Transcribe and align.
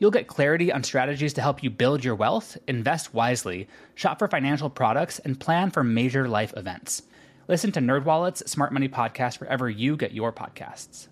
You'll 0.00 0.12
get 0.12 0.28
clarity 0.28 0.70
on 0.70 0.84
strategies 0.84 1.32
to 1.34 1.42
help 1.42 1.62
you 1.62 1.70
build 1.70 2.04
your 2.04 2.14
wealth, 2.14 2.56
invest 2.68 3.12
wisely, 3.12 3.66
shop 3.96 4.20
for 4.20 4.28
financial 4.28 4.70
products, 4.70 5.18
and 5.18 5.40
plan 5.40 5.70
for 5.70 5.82
major 5.82 6.28
life 6.28 6.54
events. 6.56 7.02
Listen 7.48 7.72
to 7.72 7.80
NerdWallet's 7.80 8.48
Smart 8.48 8.72
Money 8.72 8.88
Podcast 8.88 9.40
wherever 9.40 9.68
you 9.68 9.96
get 9.96 10.12
your 10.12 10.32
podcasts. 10.32 11.08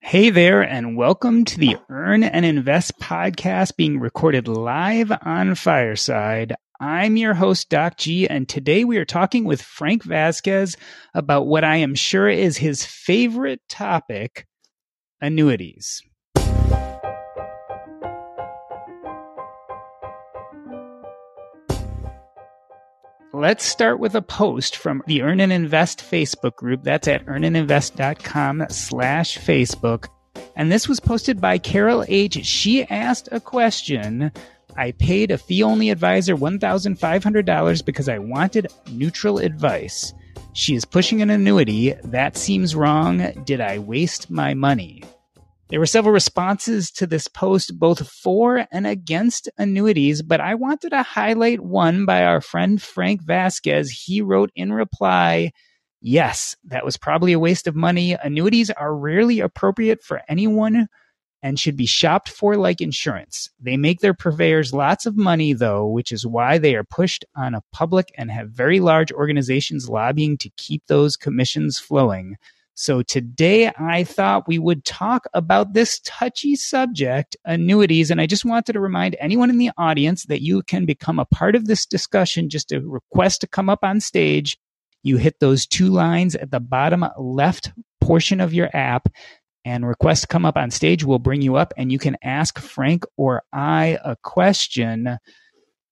Hey 0.00 0.30
there, 0.30 0.62
and 0.62 0.96
welcome 0.96 1.44
to 1.46 1.58
the 1.58 1.76
Earn 1.88 2.22
and 2.22 2.44
Invest 2.44 2.92
podcast 3.00 3.76
being 3.76 3.98
recorded 3.98 4.46
live 4.46 5.10
on 5.22 5.56
Fireside. 5.56 6.54
I'm 6.78 7.16
your 7.16 7.34
host, 7.34 7.70
Doc 7.70 7.96
G, 7.96 8.28
and 8.28 8.48
today 8.48 8.84
we 8.84 8.98
are 8.98 9.04
talking 9.04 9.44
with 9.44 9.62
Frank 9.62 10.04
Vasquez 10.04 10.76
about 11.12 11.48
what 11.48 11.64
I 11.64 11.78
am 11.78 11.96
sure 11.96 12.28
is 12.28 12.56
his 12.56 12.86
favorite 12.86 13.62
topic 13.68 14.46
annuities. 15.20 16.02
Let's 23.34 23.64
start 23.64 23.98
with 23.98 24.14
a 24.14 24.20
post 24.20 24.76
from 24.76 25.02
the 25.06 25.22
Earn 25.22 25.40
and 25.40 25.50
Invest 25.50 26.00
Facebook 26.00 26.54
group. 26.54 26.82
That's 26.82 27.08
at 27.08 27.24
earnandinvest.com 27.24 28.66
slash 28.68 29.38
Facebook. 29.38 30.08
And 30.54 30.70
this 30.70 30.86
was 30.86 31.00
posted 31.00 31.40
by 31.40 31.56
Carol 31.56 32.04
H. 32.08 32.44
She 32.44 32.84
asked 32.84 33.30
a 33.32 33.40
question. 33.40 34.32
I 34.76 34.90
paid 34.92 35.30
a 35.30 35.38
fee 35.38 35.62
only 35.62 35.88
advisor 35.88 36.36
$1,500 36.36 37.84
because 37.86 38.06
I 38.10 38.18
wanted 38.18 38.70
neutral 38.90 39.38
advice. 39.38 40.12
She 40.52 40.74
is 40.74 40.84
pushing 40.84 41.22
an 41.22 41.30
annuity. 41.30 41.94
That 42.04 42.36
seems 42.36 42.76
wrong. 42.76 43.42
Did 43.46 43.62
I 43.62 43.78
waste 43.78 44.30
my 44.30 44.52
money? 44.52 45.04
There 45.72 45.80
were 45.80 45.86
several 45.86 46.12
responses 46.12 46.90
to 46.90 47.06
this 47.06 47.28
post, 47.28 47.78
both 47.78 48.06
for 48.06 48.66
and 48.70 48.86
against 48.86 49.48
annuities, 49.56 50.20
but 50.20 50.38
I 50.38 50.54
wanted 50.54 50.90
to 50.90 51.02
highlight 51.02 51.60
one 51.60 52.04
by 52.04 52.24
our 52.24 52.42
friend 52.42 52.80
Frank 52.80 53.22
Vasquez. 53.22 53.90
He 53.90 54.20
wrote 54.20 54.50
in 54.54 54.74
reply, 54.74 55.50
Yes, 56.02 56.56
that 56.64 56.84
was 56.84 56.98
probably 56.98 57.32
a 57.32 57.38
waste 57.38 57.66
of 57.66 57.74
money. 57.74 58.14
Annuities 58.22 58.68
are 58.68 58.94
rarely 58.94 59.40
appropriate 59.40 60.02
for 60.02 60.20
anyone 60.28 60.88
and 61.42 61.58
should 61.58 61.78
be 61.78 61.86
shopped 61.86 62.28
for 62.28 62.54
like 62.58 62.82
insurance. 62.82 63.48
They 63.58 63.78
make 63.78 64.00
their 64.00 64.12
purveyors 64.12 64.74
lots 64.74 65.06
of 65.06 65.16
money, 65.16 65.54
though, 65.54 65.86
which 65.86 66.12
is 66.12 66.26
why 66.26 66.58
they 66.58 66.74
are 66.74 66.84
pushed 66.84 67.24
on 67.34 67.54
a 67.54 67.62
public 67.72 68.12
and 68.18 68.30
have 68.30 68.50
very 68.50 68.78
large 68.78 69.10
organizations 69.10 69.88
lobbying 69.88 70.36
to 70.36 70.50
keep 70.58 70.82
those 70.86 71.16
commissions 71.16 71.78
flowing. 71.78 72.36
So 72.74 73.02
today 73.02 73.70
I 73.78 74.04
thought 74.04 74.48
we 74.48 74.58
would 74.58 74.84
talk 74.84 75.26
about 75.34 75.74
this 75.74 76.00
touchy 76.04 76.56
subject, 76.56 77.36
annuities. 77.44 78.10
And 78.10 78.20
I 78.20 78.26
just 78.26 78.44
wanted 78.44 78.72
to 78.72 78.80
remind 78.80 79.16
anyone 79.20 79.50
in 79.50 79.58
the 79.58 79.70
audience 79.76 80.24
that 80.26 80.42
you 80.42 80.62
can 80.62 80.86
become 80.86 81.18
a 81.18 81.26
part 81.26 81.54
of 81.54 81.66
this 81.66 81.84
discussion. 81.84 82.48
Just 82.48 82.72
a 82.72 82.80
request 82.80 83.42
to 83.42 83.46
come 83.46 83.68
up 83.68 83.80
on 83.82 84.00
stage. 84.00 84.58
You 85.02 85.16
hit 85.18 85.38
those 85.40 85.66
two 85.66 85.88
lines 85.88 86.34
at 86.34 86.50
the 86.50 86.60
bottom 86.60 87.04
left 87.18 87.72
portion 88.00 88.40
of 88.40 88.54
your 88.54 88.70
app 88.74 89.08
and 89.64 89.86
request 89.86 90.22
to 90.22 90.28
come 90.28 90.44
up 90.44 90.56
on 90.56 90.70
stage. 90.70 91.04
We'll 91.04 91.18
bring 91.18 91.42
you 91.42 91.56
up 91.56 91.72
and 91.76 91.92
you 91.92 91.98
can 91.98 92.16
ask 92.22 92.58
Frank 92.58 93.04
or 93.16 93.42
I 93.52 93.98
a 94.04 94.16
question. 94.16 95.18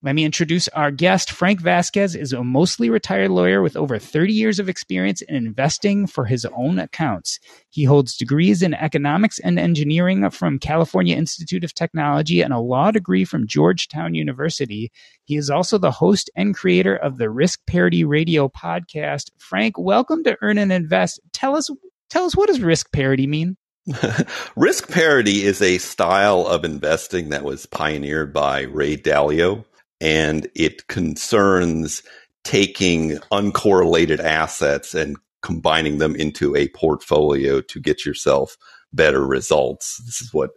Let 0.03 0.15
me 0.15 0.25
introduce 0.25 0.67
our 0.69 0.89
guest. 0.89 1.31
Frank 1.31 1.61
Vasquez 1.61 2.15
is 2.15 2.33
a 2.33 2.43
mostly 2.43 2.89
retired 2.89 3.29
lawyer 3.29 3.61
with 3.61 3.77
over 3.77 3.99
30 3.99 4.33
years 4.33 4.57
of 4.57 4.67
experience 4.67 5.21
in 5.21 5.35
investing 5.35 6.07
for 6.07 6.25
his 6.25 6.43
own 6.57 6.79
accounts. 6.79 7.39
He 7.69 7.83
holds 7.83 8.17
degrees 8.17 8.63
in 8.63 8.73
economics 8.73 9.37
and 9.37 9.59
engineering 9.59 10.27
from 10.31 10.57
California 10.57 11.15
Institute 11.15 11.63
of 11.63 11.75
Technology 11.75 12.41
and 12.41 12.51
a 12.51 12.57
law 12.57 12.89
degree 12.89 13.25
from 13.25 13.45
Georgetown 13.45 14.15
University. 14.15 14.91
He 15.25 15.37
is 15.37 15.51
also 15.51 15.77
the 15.77 15.91
host 15.91 16.31
and 16.35 16.55
creator 16.55 16.95
of 16.95 17.19
the 17.19 17.29
Risk 17.29 17.59
Parity 17.67 18.03
Radio 18.03 18.49
podcast. 18.49 19.29
Frank, 19.37 19.77
welcome 19.77 20.23
to 20.23 20.35
Earn 20.41 20.57
and 20.57 20.71
Invest. 20.71 21.19
Tell 21.31 21.55
us 21.55 21.69
tell 22.09 22.25
us 22.25 22.35
what 22.35 22.47
does 22.47 22.59
risk 22.59 22.91
parity 22.91 23.27
mean? 23.27 23.55
risk 24.55 24.89
parity 24.89 25.43
is 25.43 25.61
a 25.61 25.77
style 25.77 26.47
of 26.47 26.65
investing 26.65 27.29
that 27.29 27.43
was 27.43 27.67
pioneered 27.67 28.33
by 28.33 28.61
Ray 28.61 28.97
Dalio 28.97 29.63
and 30.01 30.49
it 30.55 30.87
concerns 30.87 32.01
taking 32.43 33.17
uncorrelated 33.31 34.19
assets 34.19 34.95
and 34.95 35.15
combining 35.41 35.99
them 35.99 36.15
into 36.15 36.55
a 36.55 36.67
portfolio 36.69 37.61
to 37.61 37.79
get 37.79 38.05
yourself 38.05 38.57
better 38.91 39.25
results. 39.25 40.01
This 40.05 40.21
is 40.21 40.33
what 40.33 40.51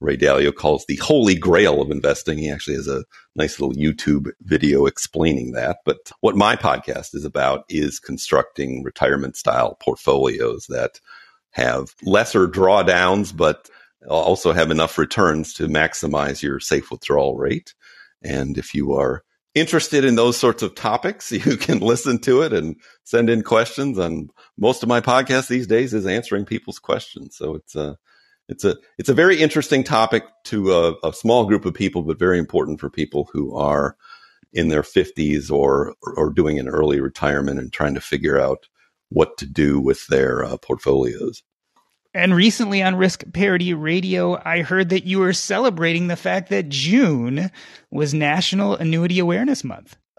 Ray 0.00 0.16
Dalio 0.16 0.54
calls 0.54 0.84
the 0.86 0.96
holy 0.96 1.34
grail 1.34 1.80
of 1.82 1.90
investing. 1.90 2.38
He 2.38 2.50
actually 2.50 2.76
has 2.76 2.88
a 2.88 3.04
nice 3.36 3.58
little 3.58 3.74
YouTube 3.74 4.30
video 4.42 4.86
explaining 4.86 5.52
that. 5.52 5.78
But 5.84 6.12
what 6.20 6.36
my 6.36 6.56
podcast 6.56 7.14
is 7.14 7.24
about 7.24 7.64
is 7.68 7.98
constructing 7.98 8.82
retirement 8.82 9.36
style 9.36 9.76
portfolios 9.80 10.66
that 10.68 11.00
have 11.50 11.94
lesser 12.02 12.46
drawdowns, 12.46 13.36
but 13.36 13.68
also 14.08 14.52
have 14.52 14.70
enough 14.70 14.96
returns 14.96 15.52
to 15.54 15.68
maximize 15.68 16.42
your 16.42 16.60
safe 16.60 16.90
withdrawal 16.90 17.36
rate 17.36 17.74
and 18.22 18.58
if 18.58 18.74
you 18.74 18.94
are 18.94 19.22
interested 19.54 20.04
in 20.04 20.14
those 20.14 20.36
sorts 20.36 20.62
of 20.62 20.74
topics, 20.74 21.32
you 21.32 21.56
can 21.56 21.80
listen 21.80 22.18
to 22.20 22.42
it 22.42 22.52
and 22.52 22.76
send 23.04 23.30
in 23.30 23.42
questions. 23.42 23.98
And 23.98 24.30
most 24.58 24.82
of 24.82 24.88
my 24.88 25.00
podcast 25.00 25.48
these 25.48 25.66
days 25.66 25.94
is 25.94 26.06
answering 26.06 26.44
people's 26.44 26.78
questions. 26.78 27.36
So 27.36 27.54
it's 27.54 27.74
a, 27.74 27.98
it's 28.48 28.64
a, 28.64 28.76
it's 28.98 29.08
a 29.08 29.14
very 29.14 29.40
interesting 29.40 29.84
topic 29.84 30.24
to 30.46 30.72
a, 30.72 31.08
a 31.08 31.12
small 31.12 31.44
group 31.46 31.64
of 31.64 31.74
people, 31.74 32.02
but 32.02 32.18
very 32.18 32.38
important 32.38 32.80
for 32.80 32.90
people 32.90 33.28
who 33.32 33.54
are 33.56 33.96
in 34.52 34.68
their 34.68 34.82
fifties 34.82 35.50
or, 35.50 35.94
or 36.02 36.30
doing 36.30 36.58
an 36.58 36.68
early 36.68 37.00
retirement 37.00 37.60
and 37.60 37.72
trying 37.72 37.94
to 37.94 38.00
figure 38.00 38.40
out 38.40 38.66
what 39.08 39.36
to 39.38 39.46
do 39.46 39.80
with 39.80 40.06
their 40.08 40.44
uh, 40.44 40.56
portfolios. 40.56 41.42
And 42.12 42.34
recently 42.34 42.82
on 42.82 42.96
Risk 42.96 43.24
Parity 43.32 43.72
Radio, 43.72 44.40
I 44.44 44.62
heard 44.62 44.88
that 44.88 45.04
you 45.04 45.20
were 45.20 45.32
celebrating 45.32 46.08
the 46.08 46.16
fact 46.16 46.50
that 46.50 46.68
June 46.68 47.52
was 47.90 48.12
National 48.12 48.74
Annuity 48.74 49.20
Awareness 49.20 49.62
Month. 49.62 49.96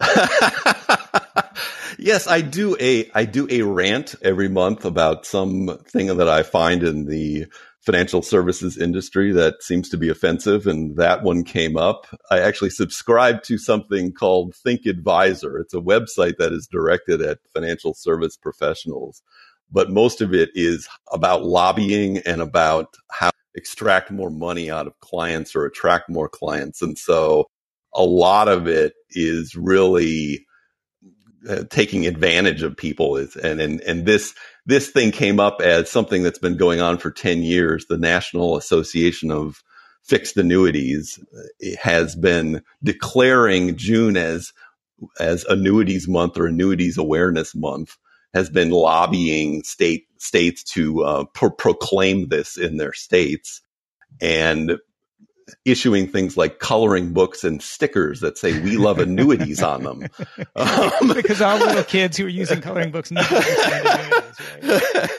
yes, 1.98 2.26
I 2.26 2.40
do 2.40 2.76
a 2.80 3.10
I 3.14 3.26
do 3.26 3.46
a 3.50 3.60
rant 3.62 4.14
every 4.22 4.48
month 4.48 4.86
about 4.86 5.26
something 5.26 6.06
that 6.16 6.28
I 6.28 6.42
find 6.42 6.82
in 6.82 7.04
the 7.04 7.44
financial 7.80 8.22
services 8.22 8.78
industry 8.78 9.32
that 9.32 9.62
seems 9.62 9.88
to 9.90 9.98
be 9.98 10.08
offensive 10.08 10.66
and 10.66 10.96
that 10.96 11.22
one 11.22 11.44
came 11.44 11.76
up. 11.76 12.06
I 12.30 12.38
actually 12.38 12.70
subscribe 12.70 13.42
to 13.44 13.58
something 13.58 14.12
called 14.12 14.54
Think 14.54 14.86
Advisor. 14.86 15.58
It's 15.58 15.74
a 15.74 15.78
website 15.78 16.36
that 16.38 16.52
is 16.52 16.68
directed 16.68 17.20
at 17.20 17.40
financial 17.52 17.92
service 17.92 18.36
professionals 18.36 19.20
but 19.72 19.90
most 19.90 20.20
of 20.20 20.34
it 20.34 20.50
is 20.54 20.88
about 21.12 21.44
lobbying 21.44 22.18
and 22.18 22.40
about 22.40 22.94
how 23.10 23.30
to 23.30 23.36
extract 23.54 24.10
more 24.10 24.30
money 24.30 24.70
out 24.70 24.86
of 24.86 24.98
clients 25.00 25.56
or 25.56 25.64
attract 25.64 26.08
more 26.08 26.28
clients. 26.28 26.82
And 26.82 26.98
so 26.98 27.46
a 27.94 28.04
lot 28.04 28.48
of 28.48 28.66
it 28.66 28.94
is 29.10 29.56
really 29.56 30.46
uh, 31.48 31.64
taking 31.70 32.06
advantage 32.06 32.62
of 32.62 32.76
people 32.76 33.16
is, 33.16 33.34
and, 33.34 33.60
and, 33.60 33.80
and 33.80 34.06
this, 34.06 34.34
this 34.66 34.90
thing 34.90 35.10
came 35.10 35.40
up 35.40 35.60
as 35.60 35.90
something 35.90 36.22
that's 36.22 36.38
been 36.38 36.56
going 36.56 36.80
on 36.80 36.98
for 36.98 37.10
10 37.10 37.42
years. 37.42 37.86
The 37.86 37.98
National 37.98 38.56
Association 38.56 39.30
of 39.32 39.62
fixed 40.04 40.36
annuities 40.36 41.18
has 41.80 42.14
been 42.14 42.62
declaring 42.82 43.76
June 43.76 44.16
as 44.16 44.52
as 45.18 45.44
annuities 45.46 46.06
month 46.06 46.38
or 46.38 46.46
annuities 46.46 46.96
awareness 46.96 47.54
month 47.56 47.96
has 48.34 48.50
been 48.50 48.70
lobbying 48.70 49.62
state 49.62 50.06
states 50.18 50.62
to 50.62 51.02
uh, 51.02 51.24
pro- 51.34 51.50
proclaim 51.50 52.28
this 52.28 52.56
in 52.56 52.76
their 52.76 52.92
states 52.92 53.60
and 54.20 54.78
issuing 55.64 56.06
things 56.06 56.36
like 56.36 56.58
coloring 56.58 57.12
books 57.12 57.44
and 57.44 57.62
stickers 57.62 58.20
that 58.20 58.38
say 58.38 58.60
"We 58.60 58.76
love 58.76 58.98
annuities" 58.98 59.62
on 59.62 59.82
them. 59.82 60.08
Um, 60.54 61.12
because 61.14 61.40
all 61.40 61.58
little 61.58 61.82
kids 61.84 62.16
who 62.16 62.26
are 62.26 62.28
using 62.28 62.60
coloring 62.60 62.90
books 62.90 63.10
need 63.10 63.24
to 63.24 63.36
understand 63.36 63.86
annuities, 63.86 65.00
right? 65.00 65.10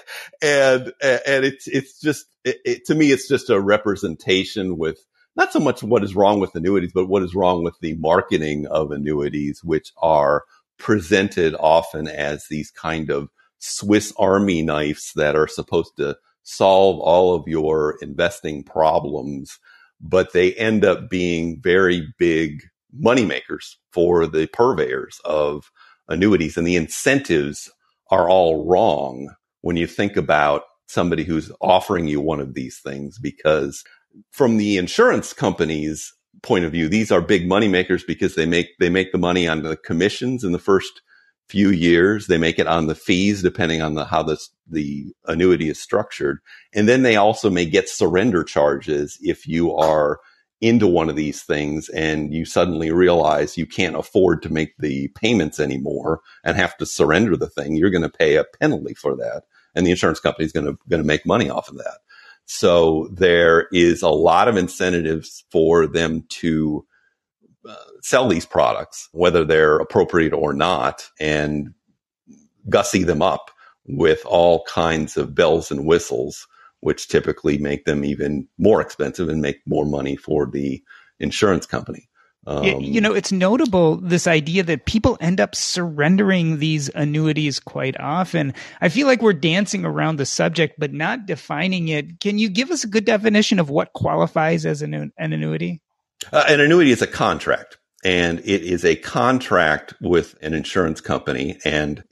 and 0.41 0.93
and 1.01 1.45
it's 1.45 1.67
it's 1.67 1.99
just 1.99 2.25
it, 2.43 2.57
it, 2.65 2.85
to 2.85 2.95
me 2.95 3.11
it's 3.11 3.27
just 3.27 3.49
a 3.49 3.59
representation 3.59 4.77
with 4.77 4.99
not 5.35 5.51
so 5.51 5.59
much 5.59 5.81
what 5.81 6.03
is 6.03 6.15
wrong 6.15 6.39
with 6.39 6.55
annuities, 6.55 6.91
but 6.93 7.07
what 7.07 7.23
is 7.23 7.33
wrong 7.33 7.63
with 7.63 7.77
the 7.79 7.95
marketing 7.95 8.67
of 8.67 8.91
annuities, 8.91 9.63
which 9.63 9.91
are 9.97 10.43
presented 10.77 11.55
often 11.59 12.07
as 12.07 12.45
these 12.49 12.71
kind 12.71 13.09
of 13.09 13.29
Swiss 13.59 14.13
Army 14.17 14.61
knives 14.61 15.11
that 15.15 15.35
are 15.35 15.47
supposed 15.47 15.95
to 15.97 16.17
solve 16.43 16.99
all 16.99 17.33
of 17.33 17.47
your 17.47 17.97
investing 18.01 18.63
problems, 18.63 19.57
but 20.01 20.33
they 20.33 20.53
end 20.55 20.83
up 20.83 21.09
being 21.09 21.61
very 21.61 22.13
big 22.17 22.63
moneymakers 23.01 23.75
for 23.91 24.27
the 24.27 24.47
purveyors 24.47 25.19
of 25.23 25.71
annuities. 26.09 26.57
And 26.57 26.67
the 26.67 26.75
incentives 26.75 27.71
are 28.11 28.29
all 28.29 28.67
wrong 28.67 29.33
when 29.61 29.77
you 29.77 29.87
think 29.87 30.17
about 30.17 30.63
somebody 30.87 31.23
who's 31.23 31.51
offering 31.61 32.07
you 32.07 32.19
one 32.19 32.39
of 32.39 32.53
these 32.53 32.79
things 32.79 33.17
because 33.17 33.83
from 34.31 34.57
the 34.57 34.77
insurance 34.77 35.33
company's 35.33 36.13
point 36.41 36.65
of 36.65 36.71
view, 36.71 36.89
these 36.89 37.11
are 37.11 37.21
big 37.21 37.47
money 37.47 37.67
makers 37.67 38.03
because 38.03 38.35
they 38.35 38.45
make 38.45 38.77
they 38.79 38.89
make 38.89 39.11
the 39.11 39.17
money 39.17 39.47
on 39.47 39.63
the 39.63 39.77
commissions 39.77 40.43
in 40.43 40.51
the 40.51 40.59
first 40.59 41.01
few 41.47 41.69
years. 41.69 42.27
They 42.27 42.37
make 42.37 42.59
it 42.59 42.67
on 42.67 42.87
the 42.87 42.95
fees, 42.95 43.41
depending 43.41 43.81
on 43.81 43.95
the 43.95 44.05
how 44.05 44.23
this 44.23 44.49
the 44.67 45.13
annuity 45.27 45.69
is 45.69 45.79
structured, 45.79 46.39
and 46.73 46.87
then 46.87 47.03
they 47.03 47.15
also 47.15 47.49
may 47.49 47.65
get 47.65 47.89
surrender 47.89 48.43
charges 48.43 49.17
if 49.21 49.47
you 49.47 49.73
are 49.75 50.19
into 50.61 50.87
one 50.87 51.09
of 51.09 51.17
these 51.17 51.43
things 51.43 51.89
and 51.89 52.33
you 52.33 52.45
suddenly 52.45 52.89
realize 52.89 53.57
you 53.57 53.65
can't 53.65 53.97
afford 53.97 54.41
to 54.41 54.53
make 54.53 54.73
the 54.79 55.09
payments 55.09 55.59
anymore 55.59 56.21
and 56.45 56.55
have 56.55 56.77
to 56.77 56.85
surrender 56.85 57.35
the 57.35 57.49
thing. 57.49 57.75
You're 57.75 57.89
going 57.89 58.01
to 58.01 58.09
pay 58.09 58.37
a 58.37 58.45
penalty 58.45 58.93
for 58.93 59.13
that, 59.17 59.43
and 59.75 59.85
the 59.85 59.91
insurance 59.91 60.21
company 60.21 60.45
is 60.45 60.53
going 60.53 60.65
to 60.65 60.77
going 60.89 61.01
to 61.01 61.07
make 61.07 61.25
money 61.25 61.49
off 61.49 61.69
of 61.69 61.77
that. 61.77 61.99
So 62.45 63.09
there 63.11 63.67
is 63.71 64.01
a 64.01 64.09
lot 64.09 64.47
of 64.47 64.57
incentives 64.57 65.43
for 65.51 65.87
them 65.87 66.25
to 66.29 66.85
uh, 67.67 67.75
sell 68.01 68.27
these 68.27 68.45
products, 68.45 69.09
whether 69.11 69.45
they're 69.45 69.77
appropriate 69.77 70.33
or 70.33 70.53
not, 70.53 71.09
and 71.19 71.73
gussy 72.69 73.03
them 73.03 73.21
up 73.21 73.51
with 73.85 74.25
all 74.25 74.63
kinds 74.65 75.17
of 75.17 75.35
bells 75.35 75.71
and 75.71 75.85
whistles, 75.85 76.47
which 76.81 77.07
typically 77.07 77.57
make 77.57 77.85
them 77.85 78.03
even 78.03 78.47
more 78.57 78.81
expensive 78.81 79.29
and 79.29 79.41
make 79.41 79.61
more 79.65 79.85
money 79.85 80.15
for 80.15 80.45
the 80.45 80.81
insurance 81.19 81.65
company. 81.65 82.09
Um, 82.45 82.63
you 82.81 82.99
know, 82.99 83.13
it's 83.13 83.31
notable 83.31 83.97
this 83.97 84.27
idea 84.27 84.63
that 84.63 84.85
people 84.85 85.17
end 85.21 85.39
up 85.39 85.55
surrendering 85.55 86.59
these 86.59 86.89
annuities 86.89 87.59
quite 87.59 87.97
often. 87.99 88.53
I 88.81 88.89
feel 88.89 89.07
like 89.07 89.21
we're 89.21 89.33
dancing 89.33 89.85
around 89.85 90.17
the 90.17 90.25
subject, 90.25 90.75
but 90.77 90.91
not 90.91 91.25
defining 91.25 91.87
it. 91.87 92.19
Can 92.19 92.39
you 92.39 92.49
give 92.49 92.69
us 92.69 92.83
a 92.83 92.87
good 92.87 93.05
definition 93.05 93.59
of 93.59 93.69
what 93.69 93.93
qualifies 93.93 94.65
as 94.65 94.81
an, 94.81 94.93
an 94.93 95.33
annuity? 95.33 95.81
Uh, 96.31 96.43
an 96.47 96.59
annuity 96.59 96.91
is 96.91 97.01
a 97.01 97.07
contract, 97.07 97.77
and 98.03 98.39
it 98.39 98.61
is 98.61 98.83
a 98.83 98.97
contract 98.97 99.93
with 100.01 100.35
an 100.41 100.53
insurance 100.53 100.99
company, 100.99 101.57
and 101.63 102.03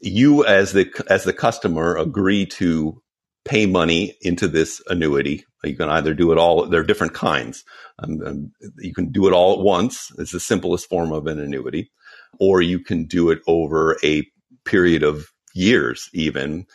you 0.00 0.44
as 0.46 0.72
the 0.72 0.90
as 1.10 1.24
the 1.24 1.32
customer 1.32 1.96
agree 1.96 2.46
to 2.46 3.02
pay 3.44 3.66
money 3.66 4.14
into 4.22 4.48
this 4.48 4.82
annuity. 4.88 5.44
You 5.62 5.76
can 5.76 5.90
either 5.90 6.14
do 6.14 6.32
it 6.32 6.38
all. 6.38 6.66
There 6.66 6.80
are 6.80 6.84
different 6.84 7.14
kinds. 7.14 7.64
Um, 7.98 8.20
um, 8.24 8.52
you 8.78 8.94
can 8.94 9.12
do 9.12 9.26
it 9.28 9.32
all 9.32 9.54
at 9.54 9.64
once. 9.64 10.10
It's 10.18 10.32
the 10.32 10.40
simplest 10.40 10.88
form 10.88 11.12
of 11.12 11.26
an 11.26 11.38
annuity, 11.38 11.90
or 12.38 12.62
you 12.62 12.80
can 12.80 13.04
do 13.04 13.30
it 13.30 13.40
over 13.46 13.96
a 14.02 14.26
period 14.64 15.02
of 15.02 15.26
years, 15.54 16.08
even, 16.12 16.66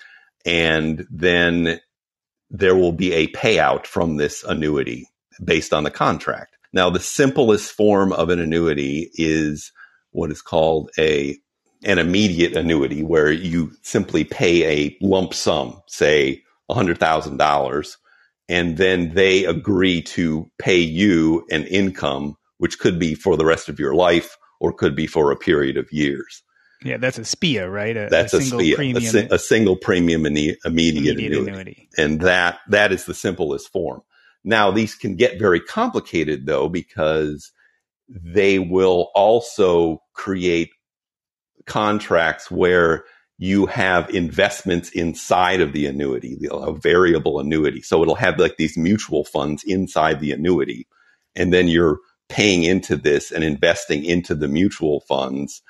and 0.46 1.06
then 1.10 1.80
there 2.50 2.76
will 2.76 2.94
be 2.94 3.14
a 3.14 3.28
payout 3.28 3.86
from 3.86 4.18
this 4.18 4.44
annuity 4.44 5.08
based 5.44 5.74
on 5.74 5.84
the 5.84 5.92
contract. 5.92 6.56
Now, 6.72 6.90
the 6.90 7.00
simplest 7.00 7.72
form 7.72 8.14
of 8.14 8.30
an 8.30 8.40
annuity 8.40 9.10
is 9.16 9.72
what 10.12 10.32
is 10.32 10.42
called 10.42 10.92
a 10.98 11.38
an 11.86 11.98
immediate 11.98 12.58
annuity, 12.58 13.04
where 13.04 13.32
you 13.32 13.72
simply 13.84 14.26
pay 14.26 14.66
a 14.66 14.98
lump 15.02 15.34
sum, 15.34 15.82
say 15.88 16.44
$100,000, 16.70 17.98
and 18.48 18.78
then 18.78 19.14
they 19.14 19.46
agree 19.46 20.02
to 20.02 20.50
pay 20.58 20.80
you 20.80 21.46
an 21.52 21.66
income, 21.66 22.36
which 22.58 22.80
could 22.80 23.00
be 23.00 23.16
for 23.16 23.38
the 23.38 23.46
rest 23.46 23.70
of 23.70 23.80
your 23.80 23.96
life 23.96 24.38
or 24.60 24.74
could 24.74 24.96
be 24.96 25.08
for 25.08 25.32
a 25.32 25.38
period 25.38 25.78
of 25.78 25.92
years. 25.92 26.44
Yeah, 26.84 26.98
that's 26.98 27.18
a 27.18 27.26
SPIA, 27.26 27.70
right? 27.70 27.96
A, 27.96 28.08
that's 28.10 28.34
a, 28.34 28.38
a 28.38 28.42
SPIA, 28.42 28.76
premium. 28.76 29.04
A, 29.04 29.08
si- 29.08 29.28
a, 29.32 29.40
single 29.40 29.76
premium 29.76 30.26
immediate, 30.26 30.60
immediate 30.64 31.18
annuity. 31.18 31.38
annuity. 31.38 31.90
And 31.98 32.22
that 32.22 32.60
that 32.70 32.94
is 32.94 33.06
the 33.06 33.14
simplest 33.14 33.70
form. 33.70 34.02
Now, 34.46 34.72
these 34.72 34.96
can 34.96 35.16
get 35.16 35.40
very 35.40 35.60
complicated 35.60 36.46
though, 36.46 36.70
because 36.70 37.52
they 38.08 38.60
will 38.60 39.12
also 39.14 40.02
create 40.14 40.70
contracts 41.66 42.50
where 42.50 43.04
you 43.40 43.66
have 43.66 44.10
investments 44.14 44.90
inside 44.92 45.62
of 45.62 45.74
the 45.74 45.88
annuity, 45.88 46.38
a 46.52 46.72
variable 46.72 47.40
annuity. 47.40 47.82
So 47.82 48.04
it'll 48.04 48.16
have 48.16 48.38
like 48.38 48.58
these 48.58 48.78
mutual 48.78 49.24
funds 49.24 49.64
inside 49.64 50.20
the 50.20 50.32
annuity. 50.32 50.88
And 51.36 51.52
then 51.52 51.68
you're 51.68 52.00
paying 52.28 52.64
into 52.64 52.96
this 52.96 53.32
and 53.32 53.44
investing 53.44 54.06
into 54.06 54.36
the 54.36 54.48
mutual 54.48 55.00
funds. 55.02 55.62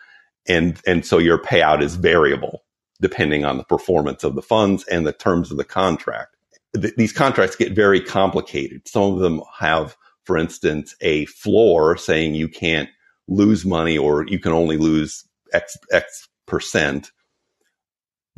And, 0.47 0.81
and 0.85 1.05
so 1.05 1.19
your 1.19 1.37
payout 1.37 1.81
is 1.81 1.95
variable 1.95 2.63
depending 3.01 3.45
on 3.45 3.55
the 3.55 3.63
performance 3.63 4.25
of 4.25 4.35
the 4.35 4.41
funds 4.41 4.83
and 4.85 5.07
the 5.07 5.13
terms 5.13 5.51
of 5.51 5.57
the 5.57 5.63
contract 5.63 6.35
th- 6.75 6.95
these 6.95 7.13
contracts 7.13 7.55
get 7.55 7.73
very 7.73 8.01
complicated. 8.01 8.87
Some 8.87 9.13
of 9.13 9.19
them 9.19 9.41
have, 9.57 9.95
for 10.23 10.37
instance, 10.37 10.95
a 11.01 11.25
floor 11.25 11.97
saying 11.97 12.35
you 12.35 12.47
can't 12.47 12.89
lose 13.27 13.65
money 13.65 13.97
or 13.97 14.25
you 14.27 14.39
can 14.39 14.51
only 14.51 14.77
lose 14.77 15.25
X, 15.53 15.77
X 15.91 16.27
percent. 16.45 17.11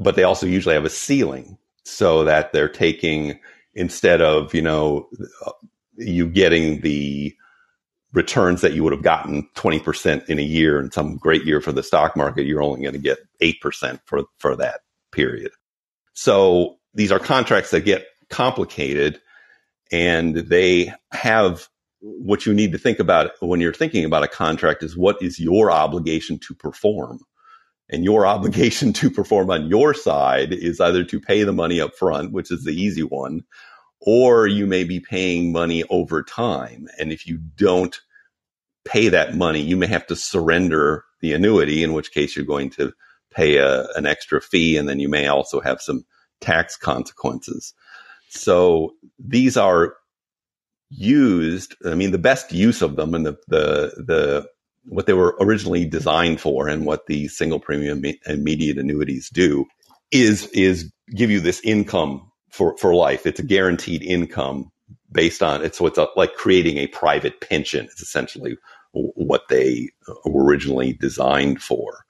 But 0.02 0.16
they 0.16 0.24
also 0.24 0.46
usually 0.46 0.76
have 0.76 0.86
a 0.86 0.90
ceiling 0.90 1.58
so 1.84 2.24
that 2.24 2.52
they're 2.52 2.70
taking, 2.70 3.40
instead 3.74 4.22
of, 4.22 4.54
you 4.54 4.62
know, 4.62 5.10
uh, 5.46 5.52
you 5.98 6.28
getting 6.28 6.82
the 6.82 7.36
returns 8.14 8.62
that 8.62 8.74
you 8.74 8.84
would 8.84 8.94
have 8.94 9.04
gotten 9.04 9.48
20% 9.56 10.28
in 10.28 10.40
a 10.40 10.44
year 10.44 10.80
in 10.80 10.92
some 10.92 11.18
great 11.18 11.46
year 11.46 11.62
for 11.62 11.72
the 11.72 11.84
stock 11.84 12.18
market, 12.18 12.46
you're 12.46 12.62
only 12.62 12.82
going 12.82 12.94
to 12.94 13.00
get 13.00 13.20
8% 13.42 14.00
for, 14.06 14.24
for 14.38 14.56
that 14.58 14.82
period. 15.12 15.52
So 16.14 16.78
these 16.94 17.12
are 17.12 17.20
contracts 17.20 17.72
that 17.72 17.86
get 17.86 18.06
complicated 18.30 19.22
and 19.92 20.36
they 20.36 20.94
have 21.12 21.68
what 22.02 22.46
you 22.46 22.54
need 22.54 22.72
to 22.72 22.78
think 22.78 23.00
about 23.00 23.32
when 23.42 23.62
you're 23.62 23.74
thinking 23.74 24.06
about 24.06 24.24
a 24.24 24.28
contract 24.28 24.84
is 24.84 24.98
what 24.98 25.22
is 25.22 25.40
your 25.40 25.72
obligation 25.72 26.40
to 26.40 26.56
perform 26.56 27.20
and 27.92 28.04
your 28.04 28.26
obligation 28.26 28.94
to 29.02 29.10
perform 29.10 29.50
on 29.50 29.68
your 29.68 29.94
side 29.94 30.54
is 30.54 30.80
either 30.80 31.04
to 31.04 31.20
pay 31.20 31.44
the 31.44 31.54
money 31.54 31.80
up 31.80 31.96
front 31.96 32.32
which 32.32 32.52
is 32.52 32.64
the 32.64 32.74
easy 32.74 33.04
one 33.04 33.44
or 34.00 34.48
you 34.48 34.66
may 34.66 34.84
be 34.84 35.00
paying 35.00 35.52
money 35.52 35.84
over 35.90 36.24
time 36.24 36.88
and 37.00 37.12
if 37.12 37.28
you 37.28 37.38
don't 37.56 38.02
pay 38.86 39.10
that 39.10 39.36
money 39.36 39.62
you 39.62 39.78
may 39.78 39.88
have 39.88 40.08
to 40.08 40.16
surrender 40.16 41.04
the 41.22 41.34
annuity 41.34 41.84
in 41.84 41.94
which 41.94 42.12
case 42.12 42.36
you're 42.36 42.46
going 42.46 42.70
to 42.70 42.92
pay 43.34 43.58
a, 43.58 43.88
an 43.96 44.06
extra 44.06 44.42
fee 44.42 44.76
and 44.76 44.90
then 44.90 45.00
you 45.00 45.08
may 45.08 45.28
also 45.28 45.60
have 45.62 45.82
some 45.82 46.04
tax 46.40 46.76
consequences 46.76 47.74
so 48.30 48.94
these 49.20 49.58
are 49.58 49.94
used. 50.92 51.76
I 51.86 51.96
mean, 51.96 52.12
the 52.12 52.18
best 52.18 52.52
use 52.52 52.82
of 52.82 52.96
them 52.96 53.14
and 53.14 53.26
the, 53.26 53.38
the, 53.48 54.04
the, 54.06 54.48
what 54.86 55.06
they 55.06 55.14
were 55.14 55.38
originally 55.40 55.86
designed 55.86 56.42
for 56.42 56.68
and 56.68 56.86
what 56.86 57.08
the 57.08 57.28
single 57.28 57.60
premium 57.60 58.04
immediate 58.26 58.78
annuities 58.78 59.30
do 59.30 59.66
is, 60.12 60.48
is 60.48 60.92
give 61.16 61.32
you 61.32 61.40
this 61.40 61.62
income 61.64 62.32
for, 62.52 62.78
for 62.78 62.96
life. 62.96 63.26
It's 63.26 63.40
a 63.40 63.46
guaranteed 63.46 64.04
income 64.04 64.72
based 65.12 65.44
on 65.44 65.64
it. 65.64 65.76
So 65.76 65.86
it's 65.88 65.98
a, 65.98 66.08
like 66.16 66.36
creating 66.36 66.78
a 66.78 66.88
private 66.88 67.42
pension. 67.42 67.86
It's 67.86 68.02
essentially 68.02 68.58
what 68.94 69.48
they 69.50 69.90
uh, 70.08 70.14
were 70.30 70.44
originally 70.46 70.94
designed 70.94 71.62
for. 71.62 72.04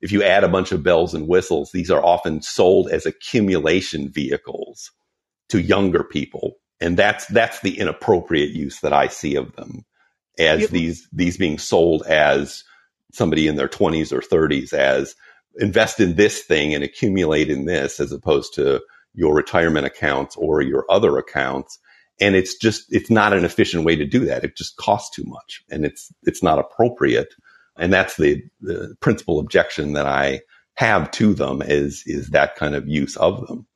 If 0.00 0.12
you 0.12 0.22
add 0.22 0.44
a 0.44 0.48
bunch 0.48 0.72
of 0.72 0.82
bells 0.82 1.14
and 1.14 1.28
whistles, 1.28 1.72
these 1.72 1.90
are 1.90 2.04
often 2.04 2.42
sold 2.42 2.90
as 2.90 3.06
accumulation 3.06 4.10
vehicles 4.10 4.90
to 5.50 5.60
younger 5.60 6.04
people 6.04 6.54
And 6.80 6.96
that's 6.98 7.26
that's 7.28 7.60
the 7.60 7.78
inappropriate 7.78 8.50
use 8.50 8.80
that 8.80 8.92
I 8.92 9.08
see 9.08 9.36
of 9.36 9.54
them 9.56 9.84
as 10.38 10.62
yep. 10.62 10.70
these 10.70 11.08
these 11.12 11.36
being 11.36 11.58
sold 11.58 12.02
as 12.06 12.64
somebody 13.12 13.46
in 13.46 13.56
their 13.56 13.68
20s 13.68 14.12
or 14.12 14.20
30s 14.20 14.72
as 14.72 15.14
invest 15.56 16.00
in 16.00 16.16
this 16.16 16.42
thing 16.42 16.74
and 16.74 16.82
accumulate 16.82 17.48
in 17.48 17.64
this 17.64 18.00
as 18.00 18.12
opposed 18.12 18.54
to 18.54 18.80
your 19.14 19.34
retirement 19.34 19.86
accounts 19.86 20.34
or 20.36 20.60
your 20.60 20.84
other 20.90 21.16
accounts. 21.18 21.78
And 22.20 22.34
it's 22.34 22.56
just 22.56 22.84
it's 22.90 23.10
not 23.10 23.32
an 23.32 23.44
efficient 23.44 23.84
way 23.84 23.96
to 23.96 24.04
do 24.04 24.24
that. 24.26 24.44
It 24.44 24.56
just 24.56 24.76
costs 24.76 25.14
too 25.14 25.24
much 25.26 25.62
and 25.70 25.84
it's 25.84 26.12
it's 26.24 26.42
not 26.42 26.58
appropriate. 26.58 27.34
And 27.76 27.92
that's 27.92 28.16
the, 28.16 28.42
the 28.60 28.94
principal 29.00 29.40
objection 29.40 29.94
that 29.94 30.06
i 30.06 30.40
have 30.76 31.10
to 31.12 31.34
them 31.34 31.62
is 31.62 32.02
is 32.06 32.30
that 32.30 32.56
kind 32.56 32.74
of 32.74 32.88
use 32.88 33.16
of 33.16 33.46
them 33.46 33.66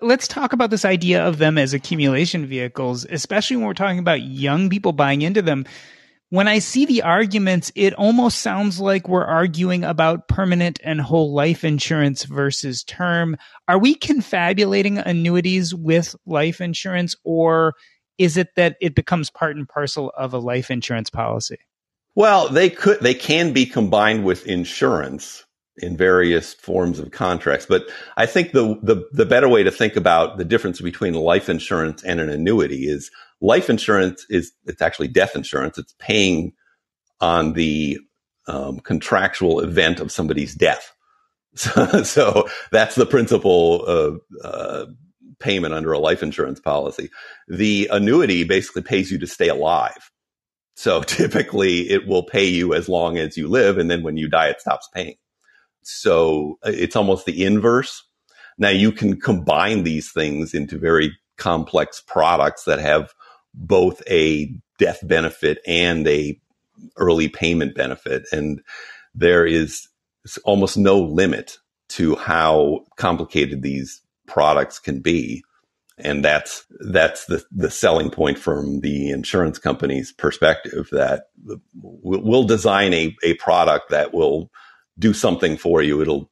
let's 0.00 0.26
talk 0.28 0.52
about 0.52 0.70
this 0.70 0.84
idea 0.84 1.26
of 1.26 1.38
them 1.38 1.58
as 1.58 1.74
accumulation 1.74 2.46
vehicles 2.46 3.06
especially 3.10 3.56
when 3.56 3.66
we're 3.66 3.74
talking 3.74 3.98
about 3.98 4.22
young 4.22 4.68
people 4.68 4.92
buying 4.92 5.22
into 5.22 5.42
them 5.42 5.64
when 6.34 6.48
I 6.48 6.58
see 6.58 6.84
the 6.84 7.02
arguments, 7.02 7.70
it 7.76 7.94
almost 7.94 8.40
sounds 8.40 8.80
like 8.80 9.08
we're 9.08 9.24
arguing 9.24 9.84
about 9.84 10.26
permanent 10.26 10.80
and 10.82 11.00
whole 11.00 11.32
life 11.32 11.62
insurance 11.62 12.24
versus 12.24 12.82
term. 12.82 13.36
Are 13.68 13.78
we 13.78 13.94
confabulating 13.94 14.98
annuities 14.98 15.72
with 15.72 16.16
life 16.26 16.60
insurance, 16.60 17.14
or 17.22 17.74
is 18.18 18.36
it 18.36 18.48
that 18.56 18.76
it 18.80 18.96
becomes 18.96 19.30
part 19.30 19.54
and 19.54 19.68
parcel 19.68 20.10
of 20.16 20.32
a 20.32 20.38
life 20.38 20.72
insurance 20.72 21.08
policy? 21.08 21.58
Well, 22.16 22.48
they 22.48 22.68
could, 22.68 22.98
they 22.98 23.14
can 23.14 23.52
be 23.52 23.64
combined 23.64 24.24
with 24.24 24.44
insurance 24.46 25.43
in 25.78 25.96
various 25.96 26.54
forms 26.54 26.98
of 26.98 27.10
contracts. 27.10 27.66
But 27.66 27.84
I 28.16 28.26
think 28.26 28.52
the, 28.52 28.78
the, 28.82 29.08
the 29.12 29.26
better 29.26 29.48
way 29.48 29.62
to 29.62 29.70
think 29.70 29.96
about 29.96 30.38
the 30.38 30.44
difference 30.44 30.80
between 30.80 31.14
life 31.14 31.48
insurance 31.48 32.02
and 32.04 32.20
an 32.20 32.30
annuity 32.30 32.86
is 32.86 33.10
life 33.40 33.68
insurance 33.68 34.24
is 34.30 34.52
it's 34.66 34.82
actually 34.82 35.08
death 35.08 35.34
insurance. 35.34 35.78
It's 35.78 35.94
paying 35.98 36.52
on 37.20 37.54
the 37.54 37.98
um, 38.46 38.80
contractual 38.80 39.60
event 39.60 40.00
of 40.00 40.12
somebody's 40.12 40.54
death. 40.54 40.90
So, 41.56 42.02
so 42.02 42.48
that's 42.72 42.96
the 42.96 43.06
principal 43.06 43.84
uh, 43.86 44.44
uh, 44.44 44.86
payment 45.38 45.72
under 45.72 45.92
a 45.92 46.00
life 46.00 46.20
insurance 46.20 46.58
policy. 46.58 47.10
The 47.46 47.88
annuity 47.92 48.42
basically 48.42 48.82
pays 48.82 49.12
you 49.12 49.18
to 49.18 49.28
stay 49.28 49.48
alive. 49.48 50.10
So 50.74 51.02
typically 51.04 51.88
it 51.90 52.08
will 52.08 52.24
pay 52.24 52.46
you 52.46 52.74
as 52.74 52.88
long 52.88 53.18
as 53.18 53.36
you 53.36 53.46
live. 53.46 53.78
And 53.78 53.88
then 53.88 54.02
when 54.02 54.16
you 54.16 54.28
die, 54.28 54.48
it 54.48 54.60
stops 54.60 54.88
paying. 54.92 55.14
So 55.86 56.58
uh, 56.64 56.72
it's 56.72 56.96
almost 56.96 57.26
the 57.26 57.44
inverse. 57.44 58.04
Now 58.58 58.70
you 58.70 58.92
can 58.92 59.20
combine 59.20 59.84
these 59.84 60.10
things 60.12 60.54
into 60.54 60.78
very 60.78 61.16
complex 61.36 62.02
products 62.06 62.64
that 62.64 62.78
have 62.78 63.12
both 63.54 64.02
a 64.08 64.54
death 64.78 65.00
benefit 65.06 65.58
and 65.66 66.06
a 66.06 66.40
early 66.96 67.28
payment 67.28 67.74
benefit. 67.74 68.26
And 68.32 68.60
there 69.14 69.46
is 69.46 69.88
almost 70.44 70.76
no 70.76 70.98
limit 70.98 71.58
to 71.90 72.16
how 72.16 72.84
complicated 72.96 73.62
these 73.62 74.00
products 74.26 74.78
can 74.78 75.00
be. 75.00 75.44
And 75.98 76.24
that's, 76.24 76.64
that's 76.80 77.26
the, 77.26 77.44
the 77.52 77.70
selling 77.70 78.10
point 78.10 78.38
from 78.38 78.80
the 78.80 79.10
insurance 79.10 79.58
company's 79.58 80.12
perspective 80.12 80.88
that 80.90 81.26
we'll 81.82 82.44
design 82.44 82.92
a, 82.92 83.16
a 83.22 83.34
product 83.34 83.90
that 83.90 84.12
will 84.12 84.50
do 84.98 85.12
something 85.12 85.56
for 85.56 85.82
you. 85.82 86.00
It'll, 86.00 86.30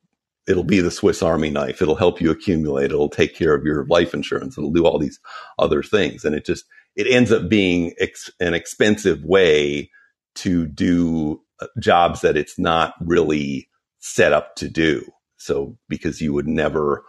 it'll 0.48 0.64
be 0.64 0.80
the 0.80 0.90
Swiss 0.90 1.22
Army 1.22 1.50
knife. 1.50 1.82
It'll 1.82 1.94
help 1.94 2.20
you 2.20 2.30
accumulate. 2.30 2.86
It'll 2.86 3.08
take 3.08 3.34
care 3.34 3.54
of 3.54 3.64
your 3.64 3.86
life 3.86 4.14
insurance. 4.14 4.56
It'll 4.56 4.72
do 4.72 4.86
all 4.86 4.98
these 4.98 5.20
other 5.58 5.82
things. 5.82 6.24
And 6.24 6.34
it 6.34 6.44
just, 6.44 6.64
it 6.96 7.06
ends 7.06 7.32
up 7.32 7.48
being 7.48 7.92
ex- 7.98 8.30
an 8.40 8.54
expensive 8.54 9.24
way 9.24 9.90
to 10.36 10.66
do 10.66 11.42
uh, 11.60 11.66
jobs 11.78 12.20
that 12.22 12.36
it's 12.36 12.58
not 12.58 12.94
really 13.00 13.68
set 13.98 14.32
up 14.32 14.56
to 14.56 14.68
do. 14.68 15.04
So 15.36 15.76
because 15.88 16.20
you 16.20 16.32
would 16.32 16.46
never, 16.46 17.04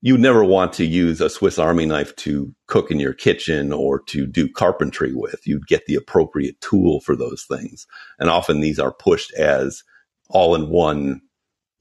you 0.00 0.16
never 0.16 0.44
want 0.44 0.72
to 0.74 0.84
use 0.84 1.20
a 1.20 1.28
Swiss 1.28 1.58
Army 1.58 1.84
knife 1.84 2.14
to 2.16 2.54
cook 2.66 2.90
in 2.90 3.00
your 3.00 3.12
kitchen 3.12 3.72
or 3.72 4.00
to 4.04 4.26
do 4.26 4.48
carpentry 4.48 5.12
with. 5.12 5.46
You'd 5.46 5.66
get 5.66 5.86
the 5.86 5.96
appropriate 5.96 6.60
tool 6.60 7.00
for 7.00 7.16
those 7.16 7.44
things. 7.44 7.86
And 8.18 8.30
often 8.30 8.60
these 8.60 8.78
are 8.78 8.92
pushed 8.92 9.32
as 9.34 9.82
all 10.28 10.54
in 10.54 10.68
one 10.68 11.20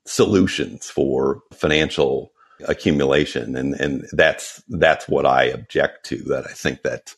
solutions 0.06 0.90
for 0.90 1.42
financial 1.54 2.32
accumulation 2.68 3.56
and 3.56 3.76
and 3.76 4.08
that's 4.14 4.64
that's 4.70 5.08
what 5.08 5.26
I 5.26 5.44
object 5.44 6.06
to 6.08 6.18
that 6.24 6.46
I 6.48 6.54
think 6.54 6.82
that 6.84 7.16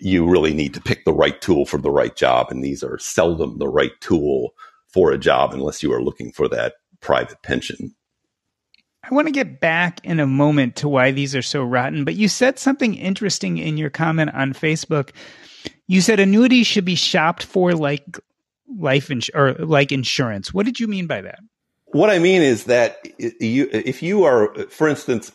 you 0.00 0.28
really 0.28 0.52
need 0.52 0.74
to 0.74 0.80
pick 0.80 1.04
the 1.04 1.12
right 1.12 1.40
tool 1.40 1.66
for 1.66 1.78
the 1.78 1.90
right 1.90 2.16
job 2.16 2.48
and 2.50 2.64
these 2.64 2.82
are 2.82 2.98
seldom 2.98 3.58
the 3.58 3.68
right 3.68 3.92
tool 4.00 4.54
for 4.88 5.12
a 5.12 5.18
job 5.18 5.54
unless 5.54 5.82
you 5.82 5.92
are 5.92 6.02
looking 6.02 6.32
for 6.32 6.48
that 6.48 6.74
private 7.00 7.42
pension. 7.42 7.94
I 9.04 9.14
want 9.14 9.26
to 9.26 9.32
get 9.32 9.60
back 9.60 10.00
in 10.04 10.20
a 10.20 10.26
moment 10.26 10.76
to 10.76 10.88
why 10.88 11.10
these 11.10 11.34
are 11.34 11.42
so 11.42 11.64
rotten, 11.64 12.04
but 12.04 12.14
you 12.14 12.28
said 12.28 12.58
something 12.58 12.94
interesting 12.94 13.58
in 13.58 13.76
your 13.76 13.90
comment 13.90 14.32
on 14.32 14.52
Facebook. 14.52 15.10
You 15.88 16.00
said 16.00 16.20
annuities 16.20 16.66
should 16.68 16.84
be 16.84 16.94
shopped 16.94 17.44
for 17.44 17.74
like 17.74 18.18
life 18.78 19.10
ins- 19.10 19.30
or 19.34 19.54
like 19.54 19.92
insurance. 19.92 20.52
What 20.52 20.66
did 20.66 20.80
you 20.80 20.86
mean 20.86 21.06
by 21.06 21.22
that? 21.22 21.40
What 21.86 22.10
I 22.10 22.18
mean 22.18 22.42
is 22.42 22.64
that 22.64 22.98
you, 23.18 23.68
if 23.70 24.02
you 24.02 24.24
are, 24.24 24.54
for 24.70 24.88
instance, 24.88 25.30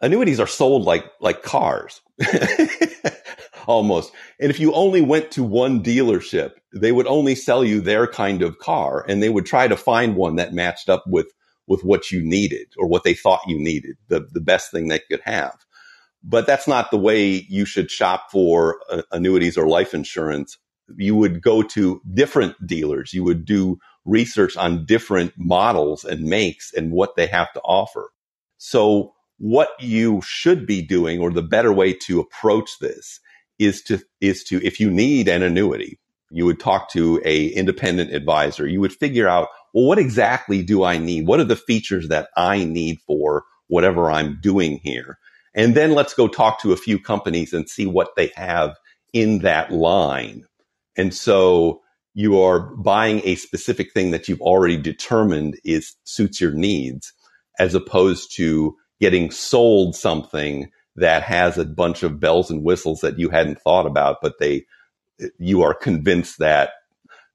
annuities 0.00 0.40
are 0.40 0.46
sold 0.46 0.84
like 0.84 1.04
like 1.20 1.42
cars, 1.42 2.00
almost. 3.66 4.12
And 4.40 4.50
if 4.50 4.60
you 4.60 4.72
only 4.72 5.00
went 5.00 5.30
to 5.32 5.42
one 5.42 5.82
dealership, 5.82 6.52
they 6.74 6.92
would 6.92 7.06
only 7.06 7.34
sell 7.34 7.64
you 7.64 7.80
their 7.80 8.06
kind 8.06 8.42
of 8.42 8.58
car, 8.58 9.04
and 9.08 9.22
they 9.22 9.28
would 9.28 9.46
try 9.46 9.68
to 9.68 9.76
find 9.76 10.16
one 10.16 10.36
that 10.36 10.52
matched 10.52 10.88
up 10.88 11.04
with 11.06 11.32
with 11.66 11.82
what 11.82 12.10
you 12.10 12.22
needed 12.22 12.66
or 12.78 12.86
what 12.86 13.04
they 13.04 13.14
thought 13.14 13.40
you 13.46 13.58
needed, 13.58 13.96
the 14.08 14.26
the 14.32 14.40
best 14.40 14.70
thing 14.70 14.88
they 14.88 15.00
could 15.10 15.20
have. 15.24 15.56
But 16.22 16.46
that's 16.46 16.68
not 16.68 16.90
the 16.90 16.98
way 16.98 17.46
you 17.48 17.64
should 17.64 17.90
shop 17.90 18.30
for 18.30 18.80
uh, 18.90 19.02
annuities 19.10 19.56
or 19.56 19.66
life 19.66 19.94
insurance. 19.94 20.58
You 20.96 21.14
would 21.16 21.42
go 21.42 21.62
to 21.62 22.00
different 22.14 22.66
dealers. 22.66 23.12
You 23.12 23.24
would 23.24 23.44
do 23.44 23.78
research 24.04 24.56
on 24.56 24.86
different 24.86 25.32
models 25.36 26.04
and 26.04 26.22
makes 26.24 26.72
and 26.72 26.92
what 26.92 27.16
they 27.16 27.26
have 27.26 27.52
to 27.52 27.60
offer. 27.60 28.10
So 28.58 29.14
what 29.38 29.70
you 29.80 30.20
should 30.22 30.66
be 30.66 30.82
doing 30.82 31.20
or 31.20 31.30
the 31.30 31.42
better 31.42 31.72
way 31.72 31.92
to 31.94 32.20
approach 32.20 32.78
this 32.80 33.20
is 33.58 33.82
to, 33.82 34.00
is 34.20 34.44
to, 34.44 34.64
if 34.64 34.80
you 34.80 34.90
need 34.90 35.28
an 35.28 35.42
annuity, 35.42 35.98
you 36.30 36.46
would 36.46 36.60
talk 36.60 36.90
to 36.90 37.20
a 37.24 37.46
independent 37.48 38.12
advisor. 38.12 38.66
You 38.66 38.80
would 38.80 38.92
figure 38.92 39.28
out, 39.28 39.48
well, 39.74 39.84
what 39.84 39.98
exactly 39.98 40.62
do 40.62 40.84
I 40.84 40.98
need? 40.98 41.26
What 41.26 41.40
are 41.40 41.44
the 41.44 41.56
features 41.56 42.08
that 42.08 42.28
I 42.36 42.64
need 42.64 43.00
for 43.06 43.44
whatever 43.68 44.10
I'm 44.10 44.38
doing 44.40 44.80
here? 44.82 45.18
And 45.54 45.74
then 45.74 45.92
let's 45.92 46.14
go 46.14 46.28
talk 46.28 46.60
to 46.60 46.72
a 46.72 46.76
few 46.76 46.98
companies 46.98 47.52
and 47.52 47.68
see 47.68 47.86
what 47.86 48.10
they 48.16 48.30
have 48.36 48.76
in 49.12 49.40
that 49.40 49.72
line. 49.72 50.44
And 50.96 51.14
so 51.14 51.82
you 52.14 52.40
are 52.40 52.60
buying 52.76 53.20
a 53.24 53.36
specific 53.36 53.92
thing 53.92 54.10
that 54.10 54.28
you've 54.28 54.40
already 54.40 54.76
determined 54.76 55.58
is 55.64 55.94
suits 56.04 56.40
your 56.40 56.52
needs 56.52 57.12
as 57.58 57.74
opposed 57.74 58.34
to 58.36 58.76
getting 59.00 59.30
sold 59.30 59.94
something 59.94 60.70
that 60.96 61.22
has 61.22 61.56
a 61.56 61.64
bunch 61.64 62.02
of 62.02 62.20
bells 62.20 62.50
and 62.50 62.64
whistles 62.64 63.00
that 63.00 63.18
you 63.18 63.30
hadn't 63.30 63.60
thought 63.60 63.86
about, 63.86 64.18
but 64.20 64.38
they, 64.38 64.64
you 65.38 65.62
are 65.62 65.74
convinced 65.74 66.38
that, 66.38 66.70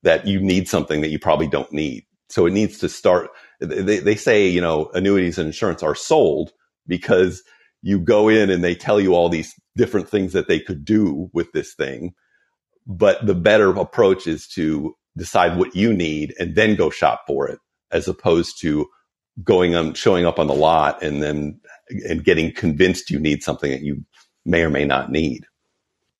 that 0.03 0.27
you 0.27 0.39
need 0.39 0.67
something 0.67 1.01
that 1.01 1.09
you 1.09 1.19
probably 1.19 1.47
don't 1.47 1.71
need. 1.71 2.05
So 2.29 2.45
it 2.45 2.53
needs 2.53 2.77
to 2.79 2.89
start. 2.89 3.29
They, 3.59 3.99
they 3.99 4.15
say, 4.15 4.47
you 4.47 4.61
know, 4.61 4.89
annuities 4.93 5.37
and 5.37 5.47
insurance 5.47 5.81
are 5.81 5.95
sold 5.95 6.51
because 6.85 7.43
you 7.81 7.99
go 7.99 8.27
in 8.27 8.49
and 8.49 8.63
they 8.63 8.75
tell 8.75 8.99
you 8.99 9.15
all 9.15 9.29
these 9.29 9.53
different 9.75 10.09
things 10.09 10.33
that 10.33 10.47
they 10.47 10.59
could 10.59 10.83
do 10.83 11.29
with 11.33 11.51
this 11.53 11.73
thing. 11.73 12.13
But 12.87 13.25
the 13.25 13.35
better 13.35 13.69
approach 13.71 14.27
is 14.27 14.47
to 14.49 14.95
decide 15.17 15.57
what 15.57 15.75
you 15.75 15.93
need 15.93 16.33
and 16.39 16.55
then 16.55 16.75
go 16.75 16.89
shop 16.89 17.23
for 17.25 17.47
it 17.47 17.59
as 17.91 18.07
opposed 18.07 18.59
to 18.61 18.87
going 19.43 19.75
on, 19.75 19.93
showing 19.93 20.25
up 20.25 20.39
on 20.39 20.47
the 20.47 20.53
lot 20.53 21.01
and 21.01 21.21
then, 21.21 21.59
and 22.07 22.23
getting 22.23 22.53
convinced 22.53 23.09
you 23.09 23.19
need 23.19 23.43
something 23.43 23.71
that 23.71 23.81
you 23.81 24.03
may 24.45 24.61
or 24.61 24.69
may 24.69 24.85
not 24.85 25.11
need. 25.11 25.45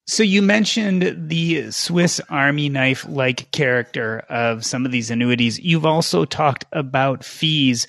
So 0.07 0.22
you 0.22 0.41
mentioned 0.41 1.29
the 1.29 1.72
Swiss 1.72 2.22
Army 2.29 2.69
knife 2.69 3.07
like 3.07 3.51
character 3.51 4.19
of 4.29 4.63
some 4.63 4.86
of 4.86 4.91
these 4.91 5.10
annuities. 5.10 5.60
You've 5.60 5.86
also 5.86 6.25
talked 6.25 6.65
about 6.72 7.24
fees. 7.24 7.88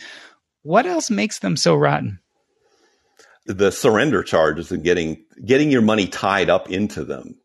What 0.62 0.86
else 0.86 1.10
makes 1.10 1.40
them 1.40 1.56
so 1.56 1.74
rotten? 1.74 2.18
The 3.44 3.70
surrender 3.70 4.22
charges 4.22 4.72
and 4.72 4.82
getting 4.82 5.24
getting 5.44 5.70
your 5.70 5.82
money 5.82 6.06
tied 6.06 6.48
up 6.48 6.70
into 6.70 7.04
them 7.04 7.36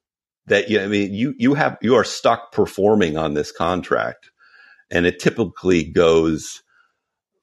that 0.47 0.69
you, 0.69 0.81
I 0.81 0.87
mean, 0.87 1.13
you, 1.13 1.33
you 1.37 1.53
have, 1.53 1.77
you 1.81 1.95
are 1.95 2.03
stuck 2.03 2.51
performing 2.51 3.17
on 3.17 3.33
this 3.33 3.51
contract 3.51 4.31
and 4.91 5.05
it 5.05 5.19
typically 5.19 5.83
goes 5.83 6.61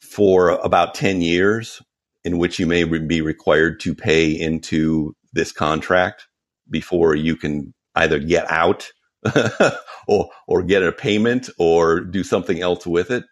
for 0.00 0.50
about 0.50 0.94
10 0.94 1.20
years 1.22 1.82
in 2.24 2.38
which 2.38 2.58
you 2.58 2.66
may 2.66 2.84
be 2.84 3.20
required 3.20 3.80
to 3.80 3.94
pay 3.94 4.30
into 4.30 5.14
this 5.32 5.52
contract 5.52 6.26
before 6.70 7.14
you 7.14 7.36
can 7.36 7.72
either 7.94 8.18
get 8.18 8.50
out 8.50 8.90
or 10.08 10.28
or 10.46 10.62
get 10.62 10.82
a 10.82 10.92
payment 10.92 11.48
or 11.58 12.00
do 12.00 12.22
something 12.22 12.60
else 12.60 12.86
with 12.86 13.10
it. 13.10 13.24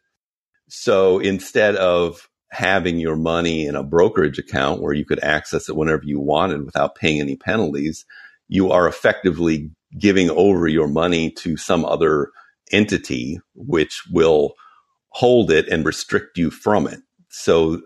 So 0.68 1.18
instead 1.18 1.76
of 1.76 2.28
having 2.50 2.98
your 2.98 3.16
money 3.16 3.66
in 3.66 3.76
a 3.76 3.82
brokerage 3.82 4.38
account 4.38 4.80
where 4.80 4.94
you 4.94 5.04
could 5.04 5.22
access 5.22 5.68
it 5.68 5.76
whenever 5.76 6.02
you 6.04 6.18
wanted 6.20 6.64
without 6.64 6.94
paying 6.94 7.20
any 7.20 7.36
penalties, 7.36 8.04
you 8.48 8.70
are 8.70 8.86
effectively 8.88 9.70
giving 9.98 10.30
over 10.30 10.66
your 10.68 10.88
money 10.88 11.30
to 11.30 11.56
some 11.56 11.84
other 11.84 12.30
entity 12.72 13.38
which 13.54 14.02
will 14.10 14.54
hold 15.10 15.50
it 15.50 15.68
and 15.68 15.86
restrict 15.86 16.36
you 16.36 16.50
from 16.50 16.86
it. 16.86 17.00
So 17.30 17.80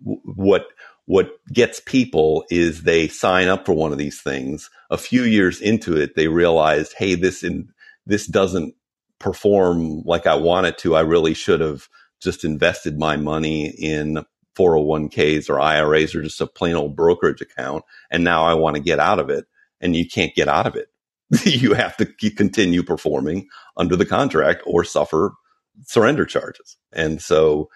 what 0.00 0.66
what 1.06 1.32
gets 1.52 1.80
people 1.80 2.44
is 2.50 2.82
they 2.82 3.08
sign 3.08 3.48
up 3.48 3.66
for 3.66 3.74
one 3.74 3.92
of 3.92 3.98
these 3.98 4.20
things. 4.22 4.70
A 4.90 4.96
few 4.96 5.22
years 5.22 5.60
into 5.60 5.96
it, 5.96 6.16
they 6.16 6.28
realized, 6.28 6.94
hey, 6.96 7.14
this 7.14 7.42
in, 7.42 7.68
this 8.06 8.26
doesn't 8.26 8.74
perform 9.18 10.02
like 10.04 10.26
I 10.26 10.34
want 10.34 10.66
it 10.66 10.78
to. 10.78 10.96
I 10.96 11.00
really 11.00 11.34
should 11.34 11.60
have 11.60 11.88
just 12.22 12.44
invested 12.44 12.98
my 12.98 13.16
money 13.16 13.66
in 13.66 14.24
401ks 14.56 15.50
or 15.50 15.60
IRAs 15.60 16.14
or 16.14 16.22
just 16.22 16.40
a 16.40 16.46
plain 16.46 16.74
old 16.74 16.96
brokerage 16.96 17.42
account. 17.42 17.84
And 18.10 18.24
now 18.24 18.44
I 18.44 18.54
want 18.54 18.76
to 18.76 18.82
get 18.82 18.98
out 18.98 19.18
of 19.18 19.28
it. 19.28 19.44
And 19.80 19.94
you 19.94 20.08
can't 20.08 20.34
get 20.34 20.48
out 20.48 20.66
of 20.66 20.76
it. 20.76 20.88
you 21.44 21.74
have 21.74 21.96
to 21.96 22.06
continue 22.30 22.82
performing 22.82 23.48
under 23.76 23.96
the 23.96 24.06
contract 24.06 24.62
or 24.66 24.84
suffer 24.84 25.34
surrender 25.82 26.24
charges. 26.24 26.76
And 26.92 27.20
so, 27.20 27.70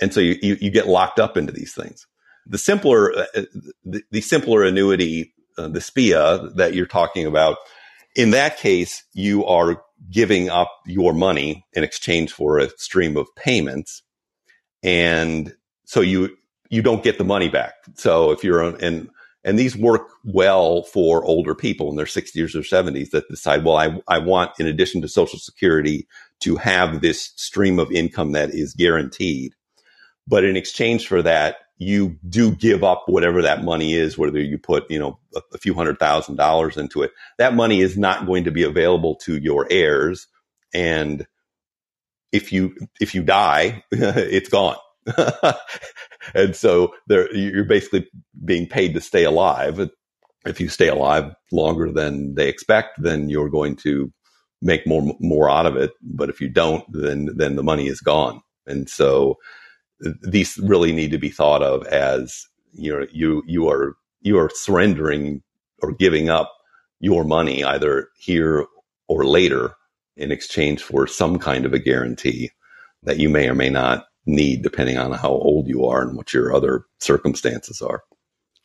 and 0.00 0.12
so 0.12 0.20
you, 0.20 0.56
you, 0.60 0.70
get 0.70 0.88
locked 0.88 1.18
up 1.18 1.36
into 1.36 1.52
these 1.52 1.74
things. 1.74 2.06
The 2.46 2.58
simpler, 2.58 3.12
uh, 3.12 3.26
uh, 3.34 3.42
the, 4.10 4.20
simpler 4.20 4.62
annuity, 4.62 5.34
uh, 5.56 5.68
the 5.68 5.80
SPIA 5.80 6.50
that 6.56 6.74
you're 6.74 6.86
talking 6.86 7.26
about, 7.26 7.58
in 8.14 8.30
that 8.30 8.58
case, 8.58 9.04
you 9.12 9.44
are 9.46 9.82
giving 10.10 10.50
up 10.50 10.70
your 10.86 11.12
money 11.12 11.64
in 11.72 11.82
exchange 11.82 12.32
for 12.32 12.58
a 12.58 12.68
stream 12.76 13.16
of 13.16 13.26
payments. 13.36 14.02
And 14.82 15.54
so 15.86 16.00
you, 16.00 16.36
you 16.68 16.82
don't 16.82 17.02
get 17.02 17.18
the 17.18 17.24
money 17.24 17.48
back. 17.48 17.74
So 17.94 18.30
if 18.30 18.44
you're 18.44 18.62
on, 18.62 19.10
and, 19.44 19.58
these 19.58 19.76
work 19.76 20.08
well 20.24 20.82
for 20.82 21.24
older 21.24 21.54
people 21.54 21.90
in 21.90 21.96
their 21.96 22.06
60s 22.06 22.54
or 22.54 22.60
70s 22.60 23.10
that 23.10 23.28
decide, 23.28 23.64
well, 23.64 23.76
I, 23.76 24.00
I 24.08 24.18
want, 24.18 24.52
in 24.58 24.66
addition 24.66 25.02
to 25.02 25.08
social 25.08 25.38
security, 25.38 26.06
to 26.40 26.56
have 26.56 27.00
this 27.00 27.32
stream 27.36 27.78
of 27.78 27.92
income 27.92 28.32
that 28.32 28.50
is 28.50 28.74
guaranteed. 28.74 29.54
But 30.26 30.44
in 30.44 30.56
exchange 30.56 31.06
for 31.06 31.22
that, 31.22 31.56
you 31.78 32.16
do 32.28 32.54
give 32.54 32.84
up 32.84 33.04
whatever 33.06 33.42
that 33.42 33.64
money 33.64 33.94
is, 33.94 34.16
whether 34.16 34.40
you 34.40 34.58
put, 34.58 34.90
you 34.90 34.98
know, 34.98 35.18
a, 35.34 35.40
a, 35.54 35.58
few 35.58 35.74
hundred 35.74 35.98
thousand 35.98 36.36
dollars 36.36 36.76
into 36.76 37.02
it. 37.02 37.10
That 37.38 37.54
money 37.54 37.80
is 37.80 37.98
not 37.98 38.26
going 38.26 38.44
to 38.44 38.50
be 38.50 38.62
available 38.62 39.16
to 39.24 39.36
your 39.36 39.66
heirs. 39.70 40.28
And 40.72 41.26
if 42.32 42.52
you, 42.52 42.74
if 43.00 43.14
you 43.14 43.22
die, 43.22 43.84
it's 43.90 44.48
gone. 44.48 44.76
and 46.34 46.54
so 46.54 46.94
there, 47.08 47.34
you're 47.34 47.64
basically 47.64 48.08
being 48.44 48.66
paid 48.66 48.94
to 48.94 49.00
stay 49.00 49.24
alive. 49.24 49.90
If 50.46 50.60
you 50.60 50.68
stay 50.68 50.88
alive 50.88 51.34
longer 51.52 51.90
than 51.90 52.34
they 52.34 52.48
expect, 52.48 53.02
then 53.02 53.28
you're 53.28 53.50
going 53.50 53.76
to 53.76 54.12
make 54.60 54.86
more, 54.86 55.14
more 55.20 55.50
out 55.50 55.66
of 55.66 55.76
it. 55.76 55.92
But 56.02 56.28
if 56.28 56.40
you 56.40 56.48
don't, 56.48 56.84
then, 56.92 57.30
then 57.36 57.56
the 57.56 57.62
money 57.62 57.88
is 57.88 58.00
gone. 58.00 58.42
And 58.66 58.88
so, 58.88 59.38
these 60.22 60.58
really 60.58 60.92
need 60.92 61.10
to 61.12 61.18
be 61.18 61.30
thought 61.30 61.62
of 61.62 61.86
as 61.86 62.46
you 62.72 62.92
know 62.92 63.06
you 63.12 63.42
you 63.46 63.68
are 63.68 63.96
you 64.20 64.38
are 64.38 64.50
surrendering 64.54 65.42
or 65.82 65.92
giving 65.92 66.28
up 66.28 66.52
your 67.00 67.24
money 67.24 67.64
either 67.64 68.08
here 68.18 68.66
or 69.08 69.24
later 69.24 69.74
in 70.16 70.32
exchange 70.32 70.82
for 70.82 71.06
some 71.06 71.38
kind 71.38 71.66
of 71.66 71.72
a 71.72 71.78
guarantee 71.78 72.50
that 73.02 73.18
you 73.18 73.28
may 73.28 73.48
or 73.48 73.54
may 73.54 73.68
not 73.68 74.06
need 74.26 74.62
depending 74.62 74.96
on 74.96 75.12
how 75.12 75.30
old 75.30 75.68
you 75.68 75.84
are 75.84 76.02
and 76.02 76.16
what 76.16 76.32
your 76.32 76.54
other 76.54 76.84
circumstances 77.00 77.82
are. 77.82 78.02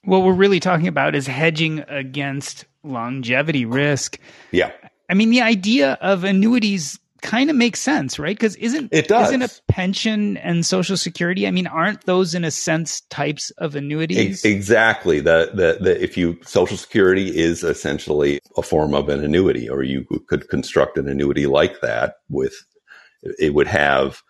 What 0.04 0.24
we're 0.24 0.34
really 0.34 0.60
talking 0.60 0.88
about 0.88 1.16
is 1.16 1.28
hedging 1.28 1.84
against 1.88 2.66
longevity 2.84 3.66
risk. 3.66 4.20
Yeah. 4.52 4.72
I 5.10 5.14
mean, 5.14 5.30
the 5.30 5.42
idea 5.42 5.98
of 6.02 6.24
annuities 6.24 7.00
kind 7.22 7.50
of 7.50 7.56
makes 7.56 7.80
sense, 7.80 8.18
right? 8.18 8.36
Because 8.36 8.56
isn't 8.56 8.90
it 8.92 9.08
does. 9.08 9.30
isn't 9.30 9.42
a 9.42 9.50
pension 9.68 10.38
and 10.38 10.66
social 10.66 10.98
security? 10.98 11.48
I 11.48 11.52
mean, 11.52 11.68
aren't 11.68 12.06
those 12.06 12.34
in 12.34 12.44
a 12.44 12.52
sense 12.52 13.02
types 13.10 13.52
of 13.52 13.76
annuities? 13.76 14.46
exactly. 14.46 15.20
The, 15.20 15.52
the 15.54 15.84
the 15.84 16.04
if 16.04 16.18
you 16.18 16.40
social 16.46 16.78
security 16.78 17.38
is 17.38 17.64
essentially 17.64 18.40
a 18.58 18.62
form 18.62 18.94
of 18.94 19.10
an 19.10 19.24
annuity, 19.24 19.70
or 19.70 19.84
you 19.84 20.06
could 20.28 20.48
construct 20.50 20.98
an 20.98 21.08
annuity 21.08 21.46
like 21.46 21.82
that 21.82 22.16
with 22.30 22.54
it 23.22 23.54
would 23.54 23.68
have 23.68 24.22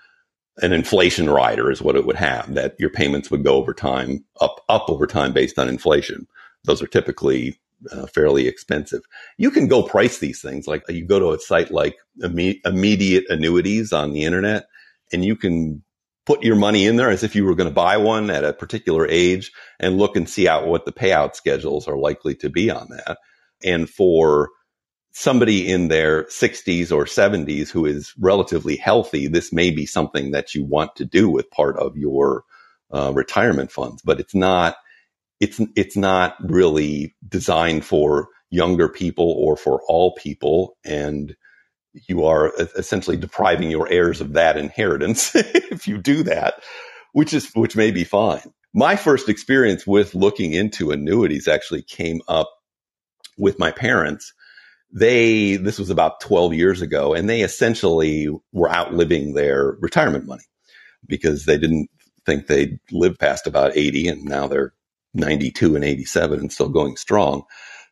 an 0.61 0.73
inflation 0.73 1.29
rider 1.29 1.71
is 1.71 1.81
what 1.81 1.95
it 1.95 2.05
would 2.05 2.15
have 2.15 2.53
that 2.53 2.75
your 2.79 2.89
payments 2.89 3.31
would 3.31 3.43
go 3.43 3.55
over 3.55 3.73
time 3.73 4.23
up 4.41 4.63
up 4.69 4.89
over 4.89 5.07
time 5.07 5.33
based 5.33 5.57
on 5.57 5.69
inflation. 5.69 6.27
Those 6.65 6.81
are 6.81 6.87
typically 6.87 7.59
uh, 7.91 8.07
fairly 8.07 8.47
expensive. 8.47 9.01
You 9.37 9.51
can 9.51 9.67
go 9.67 9.83
price 9.83 10.19
these 10.19 10.41
things. 10.41 10.67
Like 10.67 10.83
you 10.89 11.05
go 11.05 11.19
to 11.19 11.31
a 11.31 11.39
site 11.39 11.71
like 11.71 11.97
imme- 12.21 12.59
immediate 12.65 13.25
annuities 13.29 13.93
on 13.93 14.11
the 14.11 14.23
internet 14.23 14.67
and 15.11 15.23
you 15.23 15.35
can 15.35 15.83
put 16.25 16.43
your 16.43 16.55
money 16.55 16.85
in 16.85 16.95
there 16.95 17.09
as 17.09 17.23
if 17.23 17.35
you 17.35 17.45
were 17.45 17.55
going 17.55 17.69
to 17.69 17.73
buy 17.73 17.97
one 17.97 18.29
at 18.29 18.43
a 18.43 18.53
particular 18.53 19.07
age 19.07 19.51
and 19.79 19.97
look 19.97 20.15
and 20.15 20.29
see 20.29 20.47
out 20.47 20.67
what 20.67 20.85
the 20.85 20.91
payout 20.91 21.35
schedules 21.35 21.87
are 21.87 21.97
likely 21.97 22.35
to 22.35 22.49
be 22.49 22.69
on 22.69 22.87
that. 22.89 23.17
And 23.63 23.89
for 23.89 24.49
somebody 25.11 25.69
in 25.69 25.87
their 25.87 26.23
60s 26.25 26.91
or 26.91 27.05
70s 27.05 27.69
who 27.69 27.85
is 27.85 28.13
relatively 28.19 28.75
healthy, 28.75 29.27
this 29.27 29.51
may 29.51 29.71
be 29.71 29.85
something 29.85 30.31
that 30.31 30.53
you 30.53 30.63
want 30.63 30.95
to 30.97 31.05
do 31.05 31.29
with 31.29 31.49
part 31.51 31.77
of 31.77 31.97
your 31.97 32.43
uh, 32.91 33.11
retirement 33.13 33.71
funds, 33.71 34.01
but 34.01 34.19
it's 34.19 34.35
not 34.35 34.75
it's 35.39 35.61
it's 35.75 35.95
not 35.95 36.35
really 36.41 37.15
designed 37.27 37.85
for 37.85 38.27
younger 38.49 38.89
people 38.89 39.31
or 39.37 39.55
for 39.55 39.81
all 39.87 40.13
people 40.15 40.75
and 40.83 41.35
you 42.07 42.25
are 42.25 42.51
essentially 42.75 43.15
depriving 43.15 43.71
your 43.71 43.87
heirs 43.89 44.21
of 44.21 44.33
that 44.33 44.57
inheritance 44.57 45.31
if 45.35 45.87
you 45.87 45.97
do 45.97 46.23
that 46.23 46.55
which 47.13 47.33
is 47.33 47.51
which 47.53 47.75
may 47.75 47.91
be 47.91 48.03
fine. 48.03 48.53
My 48.73 48.95
first 48.95 49.29
experience 49.29 49.87
with 49.87 50.13
looking 50.13 50.53
into 50.53 50.91
annuities 50.91 51.47
actually 51.47 51.81
came 51.81 52.21
up 52.27 52.49
with 53.37 53.57
my 53.57 53.71
parents 53.71 54.33
they 54.91 55.57
this 55.57 55.79
was 55.79 55.89
about 55.89 56.21
12 56.21 56.53
years 56.53 56.81
ago 56.81 57.13
and 57.13 57.29
they 57.29 57.41
essentially 57.41 58.27
were 58.51 58.71
outliving 58.71 59.33
their 59.33 59.77
retirement 59.79 60.25
money 60.25 60.43
because 61.07 61.45
they 61.45 61.57
didn't 61.57 61.89
think 62.25 62.47
they'd 62.47 62.79
live 62.91 63.17
past 63.17 63.47
about 63.47 63.75
80 63.75 64.07
and 64.07 64.25
now 64.25 64.47
they're 64.47 64.73
92 65.13 65.75
and 65.75 65.83
87 65.83 66.39
and 66.39 66.51
still 66.51 66.69
going 66.69 66.95
strong. 66.95 67.43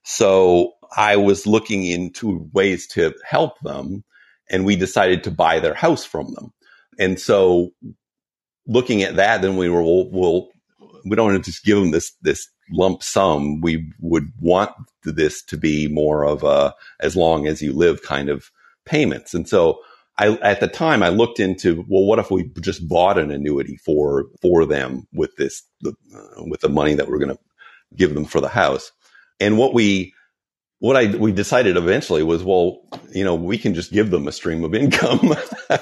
So 0.04 0.74
I 0.96 1.18
was 1.18 1.48
looking 1.48 1.86
into 1.86 2.50
ways 2.54 2.88
to 2.90 3.14
help 3.26 3.60
them 3.62 4.04
and 4.50 4.66
we 4.66 4.76
decided 4.76 5.24
to 5.24 5.32
buy 5.32 5.60
their 5.60 5.74
house 5.74 6.06
from 6.06 6.34
them. 6.34 6.54
And 7.00 7.20
so 7.20 7.72
looking 8.66 9.04
at 9.04 9.18
that, 9.18 9.42
then 9.42 9.58
we 9.58 9.70
were, 9.70 9.84
we'll, 9.84 10.10
we'll 10.10 10.50
we 11.10 11.16
don't 11.16 11.32
want 11.32 11.44
to 11.44 11.52
just 11.52 11.64
give 11.64 11.80
them 11.80 11.92
this, 11.92 12.14
this 12.22 12.48
lump 12.72 13.04
sum. 13.04 13.62
We 13.62 13.92
would 14.00 14.32
want 14.40 14.72
this 15.04 15.44
to 15.46 15.58
be 15.58 15.88
more 15.88 16.26
of 16.26 16.44
a, 16.44 16.74
as 17.00 17.16
long 17.16 17.48
as 17.48 17.62
you 17.62 17.74
live 17.74 18.04
kind 18.04 18.30
of 18.30 18.52
payments. 18.86 19.34
And 19.34 19.48
so 19.48 19.80
I, 20.18 20.30
at 20.38 20.60
the 20.60 20.68
time, 20.68 21.04
I 21.04 21.10
looked 21.10 21.40
into, 21.40 21.86
well, 21.88 22.06
what 22.06 22.20
if 22.20 22.32
we 22.32 22.52
just 22.62 22.88
bought 22.88 23.20
an 23.20 23.32
annuity 23.32 23.78
for, 23.78 24.26
for 24.42 24.66
them 24.66 25.08
with 25.14 25.36
this, 25.38 25.64
uh, 25.86 25.92
with 26.46 26.62
the 26.62 26.70
money 26.70 26.96
that 26.96 27.08
we're 27.08 27.20
going 27.20 27.36
to 27.36 27.40
give 27.96 28.14
them 28.14 28.26
for 28.26 28.42
the 28.42 28.48
house? 28.50 28.92
And 29.40 29.58
what 29.58 29.74
we, 29.74 30.14
what 30.80 30.96
I, 30.96 31.16
we 31.16 31.32
decided 31.32 31.76
eventually 31.76 32.24
was, 32.24 32.44
well, 32.44 32.82
you 33.12 33.24
know, 33.24 33.36
we 33.36 33.58
can 33.58 33.74
just 33.74 33.92
give 33.92 34.12
them 34.12 34.28
a 34.28 34.32
stream 34.32 34.64
of 34.64 34.76
income 34.76 35.34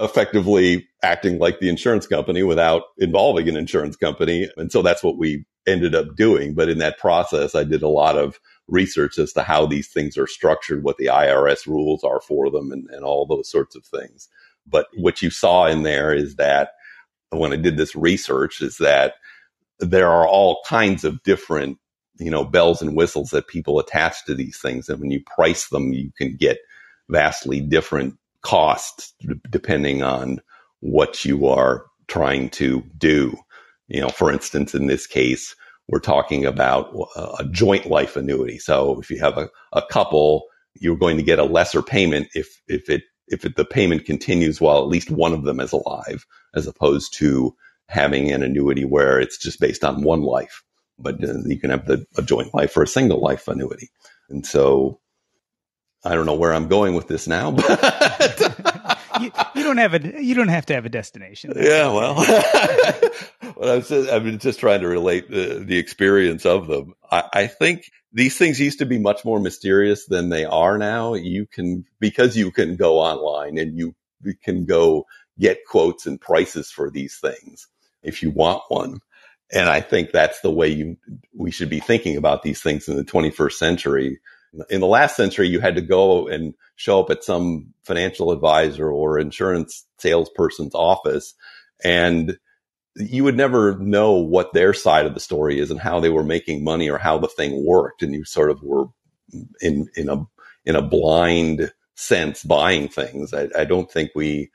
effectively 0.00 0.88
acting 1.02 1.38
like 1.38 1.60
the 1.60 1.68
insurance 1.68 2.06
company 2.06 2.42
without 2.42 2.82
involving 2.98 3.48
an 3.48 3.56
insurance 3.56 3.96
company. 3.96 4.48
And 4.56 4.72
so 4.72 4.82
that's 4.82 5.04
what 5.04 5.18
we 5.18 5.44
ended 5.66 5.94
up 5.94 6.16
doing. 6.16 6.54
But 6.54 6.68
in 6.68 6.78
that 6.78 6.98
process, 6.98 7.54
I 7.54 7.64
did 7.64 7.82
a 7.82 7.88
lot 7.88 8.18
of 8.18 8.40
research 8.66 9.18
as 9.18 9.32
to 9.34 9.42
how 9.42 9.66
these 9.66 9.88
things 9.88 10.16
are 10.18 10.26
structured, 10.26 10.82
what 10.82 10.96
the 10.96 11.06
IRS 11.06 11.66
rules 11.66 12.02
are 12.04 12.20
for 12.20 12.50
them, 12.50 12.72
and, 12.72 12.88
and 12.90 13.04
all 13.04 13.26
those 13.26 13.50
sorts 13.50 13.76
of 13.76 13.84
things. 13.84 14.28
But 14.66 14.86
what 14.96 15.22
you 15.22 15.30
saw 15.30 15.66
in 15.66 15.82
there 15.82 16.12
is 16.12 16.36
that 16.36 16.70
when 17.30 17.52
I 17.52 17.56
did 17.56 17.76
this 17.76 17.94
research, 17.94 18.60
is 18.60 18.78
that 18.78 19.14
there 19.78 20.08
are 20.08 20.26
all 20.26 20.60
kinds 20.66 21.04
of 21.04 21.22
different, 21.22 21.78
you 22.20 22.30
know, 22.30 22.44
bells 22.44 22.82
and 22.82 22.96
whistles 22.96 23.30
that 23.30 23.48
people 23.48 23.78
attach 23.78 24.24
to 24.26 24.34
these 24.34 24.58
things. 24.58 24.88
And 24.88 25.00
when 25.00 25.10
you 25.10 25.22
price 25.24 25.68
them, 25.68 25.92
you 25.92 26.12
can 26.16 26.36
get 26.36 26.58
vastly 27.08 27.60
different 27.60 28.16
costs 28.42 29.12
depending 29.50 30.02
on 30.02 30.40
what 30.80 31.24
you 31.24 31.46
are 31.46 31.86
trying 32.08 32.50
to 32.50 32.82
do. 32.96 33.36
You 33.88 34.02
know, 34.02 34.08
for 34.08 34.30
instance, 34.30 34.74
in 34.74 34.86
this 34.86 35.06
case, 35.06 35.54
we're 35.88 35.98
talking 35.98 36.46
about 36.46 36.94
uh, 37.16 37.36
a 37.40 37.44
joint 37.46 37.86
life 37.86 38.16
annuity. 38.16 38.58
So 38.58 39.00
if 39.00 39.10
you 39.10 39.18
have 39.18 39.36
a, 39.36 39.48
a 39.72 39.82
couple, 39.82 40.44
you're 40.74 40.96
going 40.96 41.16
to 41.16 41.22
get 41.22 41.40
a 41.40 41.44
lesser 41.44 41.82
payment 41.82 42.28
if 42.34 42.60
if 42.68 42.88
it 42.88 43.02
if 43.28 43.44
it, 43.44 43.56
the 43.56 43.64
payment 43.64 44.04
continues 44.04 44.60
while 44.60 44.78
at 44.78 44.88
least 44.88 45.10
one 45.10 45.32
of 45.32 45.44
them 45.44 45.60
is 45.60 45.72
alive, 45.72 46.26
as 46.54 46.66
opposed 46.66 47.14
to 47.14 47.54
having 47.88 48.30
an 48.30 48.42
annuity 48.42 48.84
where 48.84 49.20
it's 49.20 49.38
just 49.38 49.60
based 49.60 49.84
on 49.84 50.02
one 50.02 50.22
life. 50.22 50.62
But 51.00 51.22
uh, 51.24 51.38
you 51.46 51.58
can 51.58 51.70
have 51.70 51.86
the, 51.86 52.06
a 52.16 52.22
joint 52.22 52.54
life 52.54 52.76
or 52.76 52.82
a 52.82 52.88
single 52.88 53.20
life 53.20 53.48
annuity. 53.48 53.90
And 54.28 54.46
so 54.46 55.00
I 56.04 56.14
don't 56.14 56.26
know 56.26 56.34
where 56.34 56.54
I'm 56.54 56.68
going 56.68 56.94
with 56.94 57.08
this 57.08 57.26
now, 57.26 57.50
but 57.50 58.98
you, 59.20 59.32
you, 59.54 59.62
don't 59.62 59.76
have 59.76 59.94
a 59.94 60.22
you 60.22 60.34
don't 60.34 60.48
have 60.48 60.66
to 60.66 60.74
have 60.74 60.86
a 60.86 60.88
destination. 60.88 61.52
Yeah, 61.54 61.92
well, 61.92 62.14
well 63.56 63.70
I 63.70 63.76
was 63.76 63.88
just, 63.88 64.08
I've 64.08 64.24
been 64.24 64.38
just 64.38 64.60
trying 64.60 64.80
to 64.80 64.88
relate 64.88 65.30
the, 65.30 65.62
the 65.64 65.76
experience 65.76 66.46
of 66.46 66.68
them. 66.68 66.94
I, 67.10 67.24
I 67.32 67.46
think 67.48 67.90
these 68.12 68.38
things 68.38 68.60
used 68.60 68.78
to 68.78 68.86
be 68.86 68.98
much 68.98 69.24
more 69.24 69.40
mysterious 69.40 70.06
than 70.06 70.30
they 70.30 70.44
are 70.44 70.78
now. 70.78 71.14
You 71.14 71.46
can 71.46 71.84
because 71.98 72.36
you 72.36 72.50
can 72.50 72.76
go 72.76 72.98
online 72.98 73.58
and 73.58 73.76
you 73.76 73.94
can 74.42 74.64
go 74.64 75.06
get 75.38 75.66
quotes 75.66 76.06
and 76.06 76.20
prices 76.20 76.70
for 76.70 76.90
these 76.90 77.18
things 77.18 77.66
if 78.02 78.22
you 78.22 78.30
want 78.30 78.62
one. 78.68 79.00
And 79.52 79.68
I 79.68 79.80
think 79.80 80.12
that's 80.12 80.40
the 80.40 80.50
way 80.50 80.68
you 80.68 80.96
we 81.34 81.50
should 81.50 81.70
be 81.70 81.80
thinking 81.80 82.16
about 82.16 82.42
these 82.42 82.62
things 82.62 82.88
in 82.88 82.96
the 82.96 83.04
21st 83.04 83.52
century 83.52 84.20
in 84.68 84.80
the 84.80 84.86
last 84.86 85.16
century, 85.16 85.48
you 85.48 85.60
had 85.60 85.76
to 85.76 85.80
go 85.80 86.26
and 86.26 86.54
show 86.76 87.00
up 87.00 87.10
at 87.10 87.24
some 87.24 87.72
financial 87.84 88.32
advisor 88.32 88.90
or 88.90 89.18
insurance 89.18 89.86
salesperson's 89.98 90.74
office 90.74 91.34
and 91.84 92.38
you 92.96 93.22
would 93.22 93.36
never 93.36 93.78
know 93.78 94.14
what 94.14 94.52
their 94.52 94.74
side 94.74 95.06
of 95.06 95.14
the 95.14 95.20
story 95.20 95.60
is 95.60 95.70
and 95.70 95.78
how 95.78 96.00
they 96.00 96.10
were 96.10 96.24
making 96.24 96.64
money 96.64 96.90
or 96.90 96.98
how 96.98 97.18
the 97.18 97.28
thing 97.28 97.64
worked. 97.64 98.02
And 98.02 98.12
you 98.12 98.24
sort 98.24 98.50
of 98.50 98.60
were 98.62 98.86
in, 99.60 99.88
in 99.94 100.08
a, 100.08 100.26
in 100.64 100.74
a 100.74 100.82
blind 100.82 101.72
sense 101.94 102.42
buying 102.42 102.88
things. 102.88 103.32
I, 103.32 103.48
I 103.56 103.64
don't 103.64 103.90
think 103.90 104.10
we, 104.14 104.50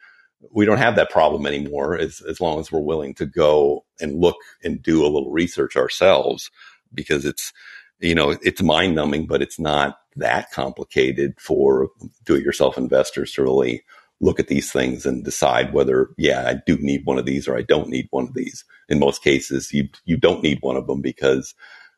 we 0.52 0.66
don't 0.66 0.78
have 0.78 0.96
that 0.96 1.10
problem 1.10 1.46
anymore 1.46 1.98
as, 1.98 2.22
as 2.30 2.42
long 2.42 2.60
as 2.60 2.72
we're 2.72 2.80
willing 2.80 3.14
to 3.16 3.26
go 3.26 3.86
and 4.00 4.20
look 4.20 4.38
and 4.64 4.82
do 4.82 5.04
a 5.06 5.10
little 5.10 5.32
research 5.32 5.76
ourselves 5.76 6.50
because 6.94 7.26
it's, 7.26 7.52
you 8.00 8.16
know, 8.16 8.32
it's 8.42 8.62
mind 8.62 8.96
numbing, 8.96 9.28
but 9.28 9.42
it's 9.42 9.60
not 9.60 9.98
that 10.16 10.52
complicated 10.52 11.34
for 11.40 11.90
do 12.26 12.36
it 12.36 12.44
yourself 12.44 12.78
investors 12.78 13.32
to 13.34 13.44
really 13.44 13.84
look 14.22 14.40
at 14.40 14.48
these 14.48 14.72
things 14.72 15.06
and 15.06 15.26
decide 15.26 15.74
whether, 15.74 16.10
yeah, 16.18 16.48
I 16.48 16.56
do 16.66 16.78
need 16.78 17.06
one 17.06 17.18
of 17.18 17.26
these 17.26 17.48
or 17.48 17.58
I 17.58 17.62
don't 17.62 17.90
need 17.90 18.08
one 18.12 18.26
of 18.28 18.34
these. 18.34 18.64
In 18.88 19.00
most 19.00 19.24
cases, 19.24 19.74
you, 19.74 19.90
you 20.06 20.18
don't 20.18 20.44
need 20.44 20.60
one 20.62 20.78
of 20.78 20.88
them 20.88 21.02
because 21.02 21.54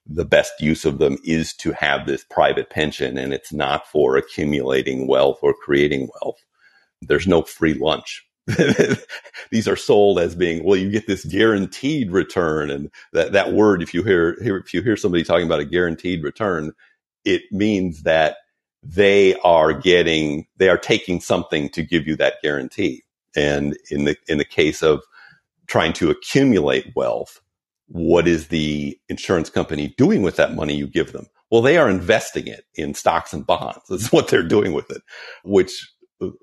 the 0.05 0.25
best 0.25 0.53
use 0.59 0.85
of 0.85 0.99
them 0.99 1.17
is 1.23 1.53
to 1.55 1.73
have 1.73 2.07
this 2.07 2.23
private 2.23 2.69
pension 2.69 3.17
and 3.17 3.33
it's 3.33 3.53
not 3.53 3.87
for 3.87 4.15
accumulating 4.17 5.07
wealth 5.07 5.39
or 5.41 5.53
creating 5.53 6.09
wealth. 6.21 6.43
There's 7.01 7.27
no 7.27 7.43
free 7.43 7.75
lunch 7.75 8.26
these 9.51 9.67
are 9.67 9.75
sold 9.75 10.19
as 10.19 10.35
being 10.35 10.63
well 10.63 10.77
you 10.77 10.91
get 10.91 11.07
this 11.07 11.25
guaranteed 11.25 12.11
return. 12.11 12.71
And 12.71 12.91
that 13.13 13.33
that 13.33 13.53
word 13.53 13.83
if 13.83 13.93
you 13.93 14.03
hear, 14.03 14.37
hear 14.43 14.57
if 14.57 14.73
you 14.73 14.81
hear 14.83 14.97
somebody 14.97 15.23
talking 15.23 15.45
about 15.47 15.61
a 15.61 15.65
guaranteed 15.65 16.23
return 16.23 16.73
it 17.25 17.43
means 17.51 18.03
that 18.03 18.37
they 18.83 19.35
are 19.41 19.73
getting 19.73 20.47
they 20.57 20.69
are 20.69 20.77
taking 20.77 21.19
something 21.21 21.69
to 21.69 21.83
give 21.83 22.07
you 22.07 22.15
that 22.17 22.35
guarantee. 22.43 23.03
And 23.35 23.77
in 23.91 24.05
the 24.05 24.17
in 24.27 24.37
the 24.37 24.45
case 24.45 24.83
of 24.83 25.03
trying 25.67 25.93
to 25.93 26.09
accumulate 26.11 26.93
wealth 26.95 27.41
what 27.89 28.27
is 28.27 28.49
the 28.49 28.99
insurance 29.09 29.49
company 29.49 29.93
doing 29.97 30.21
with 30.21 30.37
that 30.37 30.55
money 30.55 30.75
you 30.75 30.87
give 30.87 31.13
them? 31.13 31.27
Well 31.51 31.61
they 31.61 31.77
are 31.77 31.89
investing 31.89 32.47
it 32.47 32.65
in 32.75 32.93
stocks 32.93 33.33
and 33.33 33.45
bonds. 33.45 33.81
That's 33.89 34.11
what 34.11 34.29
they're 34.29 34.43
doing 34.43 34.73
with 34.73 34.91
it 34.91 35.01
which 35.43 35.91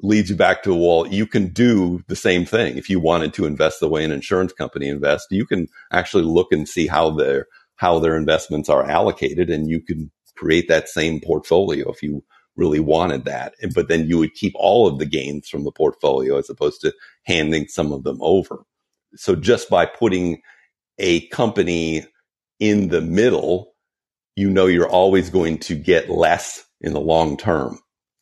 leads 0.02 0.30
you 0.30 0.36
back 0.36 0.62
to 0.62 0.72
a 0.72 0.76
wall, 0.76 1.06
you 1.06 1.26
can 1.26 1.48
do 1.48 2.02
the 2.08 2.16
same 2.16 2.44
thing. 2.44 2.76
If 2.76 2.88
you 2.88 3.00
wanted 3.00 3.34
to 3.34 3.46
invest 3.46 3.80
the 3.80 3.88
way 3.88 4.04
an 4.04 4.12
insurance 4.12 4.52
company 4.52 4.88
invests 4.88 5.28
you 5.30 5.46
can 5.46 5.68
actually 5.92 6.24
look 6.24 6.52
and 6.52 6.68
see 6.68 6.86
how 6.86 7.10
their 7.10 7.46
how 7.76 7.98
their 7.98 8.16
investments 8.16 8.68
are 8.68 8.88
allocated 8.88 9.50
and 9.50 9.68
you 9.68 9.80
can 9.80 10.10
create 10.36 10.68
that 10.68 10.88
same 10.88 11.20
portfolio 11.20 11.90
if 11.90 12.02
you 12.02 12.24
really 12.56 12.80
wanted 12.80 13.24
that. 13.24 13.54
But 13.74 13.88
then 13.88 14.08
you 14.08 14.18
would 14.18 14.34
keep 14.34 14.52
all 14.54 14.86
of 14.86 14.98
the 14.98 15.06
gains 15.06 15.48
from 15.48 15.64
the 15.64 15.72
portfolio 15.72 16.38
as 16.38 16.48
opposed 16.48 16.80
to 16.82 16.92
handing 17.24 17.66
some 17.66 17.92
of 17.92 18.04
them 18.04 18.18
over. 18.20 18.62
So 19.16 19.34
just 19.34 19.68
by 19.68 19.86
putting 19.86 20.40
a 20.98 21.26
company 21.28 22.06
in 22.60 22.88
the 22.88 23.00
middle 23.00 23.74
you 24.36 24.50
know 24.50 24.66
you're 24.66 24.88
always 24.88 25.30
going 25.30 25.58
to 25.58 25.74
get 25.74 26.10
less 26.10 26.64
in 26.80 26.92
the 26.92 27.00
long 27.00 27.36
term 27.36 27.78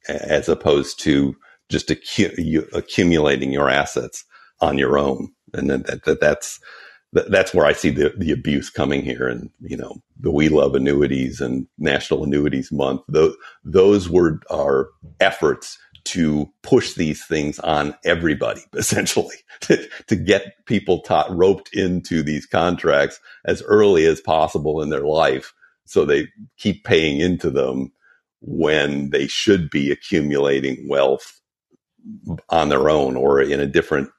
as 0.09 0.49
opposed 0.49 1.01
to 1.01 1.35
just 1.73 1.89
acu- 1.89 2.69
accumulating 2.73 3.53
your 3.53 3.69
assets 3.69 4.25
on 4.61 4.79
your 4.79 4.99
own. 4.99 5.33
And 5.55 5.71
that, 5.71 6.05
that, 6.05 6.21
that's, 6.21 6.61
that's 7.13 7.53
where 7.53 7.67
I 7.67 7.73
see 7.73 7.91
the, 7.91 8.15
the 8.17 8.33
abuse 8.33 8.71
coming 8.71 9.03
here. 9.03 9.29
And, 9.29 9.51
you 9.61 9.77
know, 9.77 9.97
the 10.21 10.31
We 10.31 10.49
Love 10.49 10.75
Annuities 10.75 11.41
and 11.41 11.67
National 11.79 12.25
Annuities 12.25 12.73
Month, 12.73 13.03
those, 13.09 13.35
those 13.65 14.09
were 14.09 14.41
our 14.51 14.91
efforts 15.21 15.79
to 16.05 16.51
push 16.63 16.95
these 16.95 17.25
things 17.25 17.59
on 17.61 17.95
everybody, 18.05 18.63
essentially, 18.75 19.37
to, 19.63 19.89
to 20.09 20.17
get 20.17 20.65
people 20.67 21.01
taught, 21.03 21.35
roped 21.37 21.71
into 21.75 22.23
these 22.23 22.47
contracts 22.47 23.21
as 23.45 23.63
early 23.63 24.07
as 24.07 24.21
possible 24.21 24.83
in 24.83 24.91
their 24.91 25.07
life. 25.07 25.53
So 25.85 26.05
they 26.05 26.29
keep 26.59 26.85
paying 26.85 27.21
into 27.21 27.51
them 27.51 27.93
when 28.41 29.11
they 29.11 29.27
should 29.27 29.71
be 29.71 29.91
accumulating 29.91 30.89
wealth 30.89 31.42
on 32.49 32.69
their 32.69 32.89
own 32.89 33.17
or 33.17 33.41
in 33.41 33.61
a 33.61 33.67
different 33.67 34.11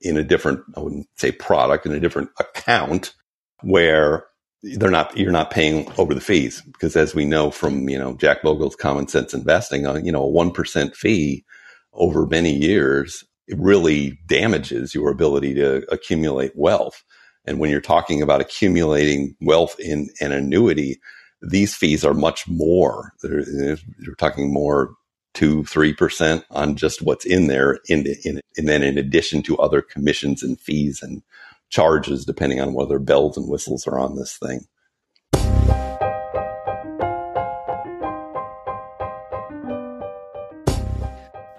in 0.00 0.16
a 0.16 0.24
different 0.24 0.60
I 0.76 0.80
wouldn't 0.80 1.06
say 1.16 1.32
product 1.32 1.86
in 1.86 1.92
a 1.92 2.00
different 2.00 2.30
account 2.38 3.14
where 3.62 4.26
they're 4.62 4.90
not 4.90 5.16
you're 5.16 5.32
not 5.32 5.50
paying 5.50 5.90
over 5.98 6.14
the 6.14 6.20
fees 6.20 6.62
because 6.62 6.96
as 6.96 7.14
we 7.14 7.24
know 7.24 7.50
from 7.50 7.88
you 7.88 7.98
know 7.98 8.14
Jack 8.16 8.42
Bogle's 8.42 8.76
common 8.76 9.08
sense 9.08 9.34
investing 9.34 9.86
on 9.86 9.96
uh, 9.96 10.00
you 10.00 10.12
know 10.12 10.24
a 10.24 10.32
1% 10.32 10.96
fee 10.96 11.44
over 11.92 12.26
many 12.26 12.52
years 12.52 13.24
it 13.46 13.58
really 13.58 14.18
damages 14.26 14.94
your 14.94 15.10
ability 15.10 15.54
to 15.54 15.84
accumulate 15.92 16.52
wealth 16.54 17.04
and 17.46 17.58
when 17.58 17.70
you're 17.70 17.80
talking 17.80 18.20
about 18.20 18.40
accumulating 18.40 19.34
wealth 19.40 19.78
in 19.78 20.08
an 20.20 20.32
annuity 20.32 20.98
these 21.42 21.74
fees 21.74 22.04
are 22.04 22.14
much 22.14 22.48
more. 22.48 23.12
You're 23.22 24.14
talking 24.18 24.52
more 24.52 24.94
two, 25.38 25.62
three 25.66 25.94
percent 25.94 26.44
on 26.50 26.74
just 26.74 27.00
what's 27.00 27.24
in 27.24 27.46
there, 27.46 27.78
in, 27.88 28.02
the, 28.02 28.16
in, 28.24 28.40
and 28.56 28.68
then 28.68 28.82
in 28.82 28.98
addition 28.98 29.40
to 29.44 29.56
other 29.58 29.80
commissions 29.80 30.42
and 30.42 30.58
fees 30.58 31.00
and 31.00 31.22
charges, 31.70 32.24
depending 32.24 32.60
on 32.60 32.74
whether 32.74 32.98
bells 32.98 33.36
and 33.36 33.48
whistles 33.48 33.86
are 33.86 34.00
on 34.00 34.16
this 34.16 34.36
thing. 34.36 34.62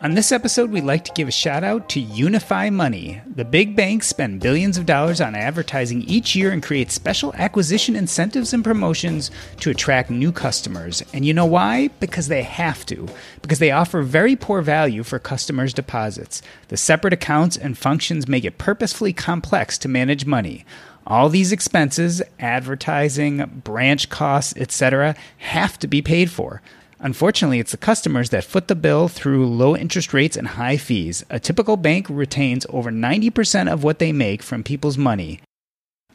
On 0.01 0.13
this 0.13 0.31
episode, 0.31 0.71
we'd 0.71 0.85
like 0.85 1.03
to 1.03 1.12
give 1.12 1.27
a 1.27 1.31
shout 1.31 1.62
out 1.62 1.89
to 1.89 2.01
Unifimoney. 2.01 3.21
The 3.35 3.43
big 3.43 3.75
banks 3.75 4.07
spend 4.07 4.39
billions 4.39 4.77
of 4.77 4.85
dollars 4.85 5.19
on 5.19 5.35
advertising 5.35 6.03
each 6.03 6.38
year 6.38 6.53
and 6.53 6.63
create 6.63 6.89
special 6.89 7.33
acquisition 7.33 7.97
incentives 7.97 8.53
and 8.53 8.63
promotions 8.63 9.29
to 9.59 9.69
attract 9.69 10.09
new 10.09 10.31
customers. 10.31 11.03
And 11.12 11.25
you 11.25 11.33
know 11.33 11.45
why? 11.45 11.89
Because 11.99 12.29
they 12.29 12.43
have 12.43 12.85
to. 12.85 13.09
Because 13.41 13.59
they 13.59 13.71
offer 13.71 14.01
very 14.01 14.38
poor 14.38 14.62
value 14.62 15.03
for 15.03 15.19
customers' 15.19 15.73
deposits. 15.73 16.41
The 16.69 16.77
separate 16.77 17.12
accounts 17.12 17.57
and 17.57 17.77
functions 17.77 18.25
make 18.25 18.45
it 18.45 18.57
purposefully 18.57 19.12
complex 19.12 19.77
to 19.79 19.89
manage 19.89 20.25
money. 20.25 20.63
All 21.05 21.27
these 21.27 21.51
expenses, 21.51 22.21
advertising, 22.39 23.62
branch 23.65 24.09
costs, 24.09 24.53
etc., 24.55 25.15
have 25.39 25.77
to 25.79 25.88
be 25.88 26.01
paid 26.01 26.31
for. 26.31 26.62
Unfortunately, 27.01 27.59
it's 27.59 27.71
the 27.71 27.77
customers 27.77 28.29
that 28.29 28.43
foot 28.43 28.67
the 28.67 28.75
bill 28.75 29.07
through 29.07 29.47
low 29.47 29.75
interest 29.75 30.13
rates 30.13 30.35
and 30.35 30.49
high 30.49 30.75
fees. 30.75 31.23
A 31.29 31.39
typical 31.39 31.77
bank 31.77 32.07
retains 32.09 32.65
over 32.69 32.91
90% 32.91 33.71
of 33.71 33.83
what 33.83 33.99
they 33.99 34.12
make 34.12 34.43
from 34.43 34.63
people's 34.63 34.97
money. 34.97 35.39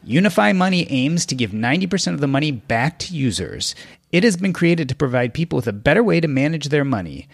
Unifimoney 0.05 0.85
aims 0.91 1.25
to 1.25 1.33
give 1.33 1.49
90% 1.49 2.13
of 2.13 2.19
the 2.19 2.27
money 2.27 2.51
back 2.51 2.99
to 2.99 3.15
users. 3.15 3.73
It 4.11 4.23
has 4.23 4.37
been 4.37 4.53
created 4.53 4.87
to 4.89 4.95
provide 4.95 5.33
people 5.33 5.55
with 5.55 5.67
a 5.67 5.73
better 5.73 6.03
way 6.03 6.19
to 6.19 6.27
manage 6.27 6.69
their 6.69 6.85
money. 6.85 7.27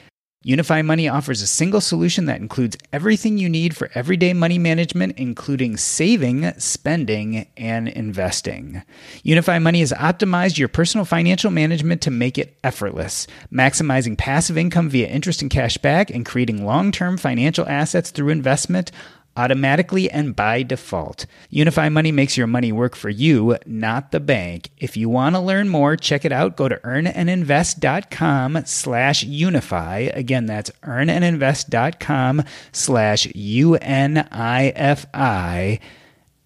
Unifimoney 0.46 1.12
offers 1.12 1.44
a 1.44 1.48
single 1.48 1.82
solution 1.82 2.26
that 2.26 2.40
includes 2.40 2.76
everything 2.92 3.38
you 3.38 3.48
need 3.48 3.78
for 3.78 3.92
everyday 3.94 4.34
money 4.34 4.58
management, 4.58 5.16
including 5.16 5.78
saving, 5.78 6.52
spending, 6.58 7.46
and 7.56 7.88
investing. 7.88 8.82
Unifimoney 9.24 9.82
has 9.82 9.92
optimized 9.92 10.58
your 10.58 10.68
personal 10.68 11.06
financial 11.06 11.52
management 11.52 12.02
to 12.02 12.10
make 12.10 12.40
it 12.40 12.58
effortless, 12.64 13.28
maximizing 13.54 14.18
passive 14.18 14.58
income 14.58 14.90
via 14.90 15.08
interest 15.08 15.44
and 15.44 15.52
cash 15.52 15.78
back 15.78 16.10
and 16.10 16.26
creating 16.26 16.66
long 16.66 16.92
term 16.92 17.18
financial 17.18 17.68
assets 17.68 18.10
through 18.10 18.30
investment 18.30 18.92
automatically 19.36 20.10
and 20.10 20.36
by 20.36 20.64
default. 20.64 21.26
Unifimoney 21.52 22.14
makes 22.14 22.38
your 22.38 22.48
money 22.48 22.72
work 22.72 22.96
for 22.96 23.10
you, 23.10 23.58
not 23.66 24.12
the 24.12 24.20
bank. 24.20 24.70
If 24.78 24.98
you 24.98 25.10
want 25.10 25.36
to 25.36 25.40
learn 25.40 25.70
more, 25.70 25.96
check 25.96 26.26
it 26.26 26.32
out. 26.32 26.58
Go 26.58 26.68
to 26.68 26.78
earnandinvest.com 26.78 28.64
slash 28.66 29.26
unifi. 29.26 30.16
Again, 30.16 30.46
that's 30.46 30.72
earnandinvest.com 30.84 32.44
slash 32.72 33.26
U-N-I-F-I 33.34 34.20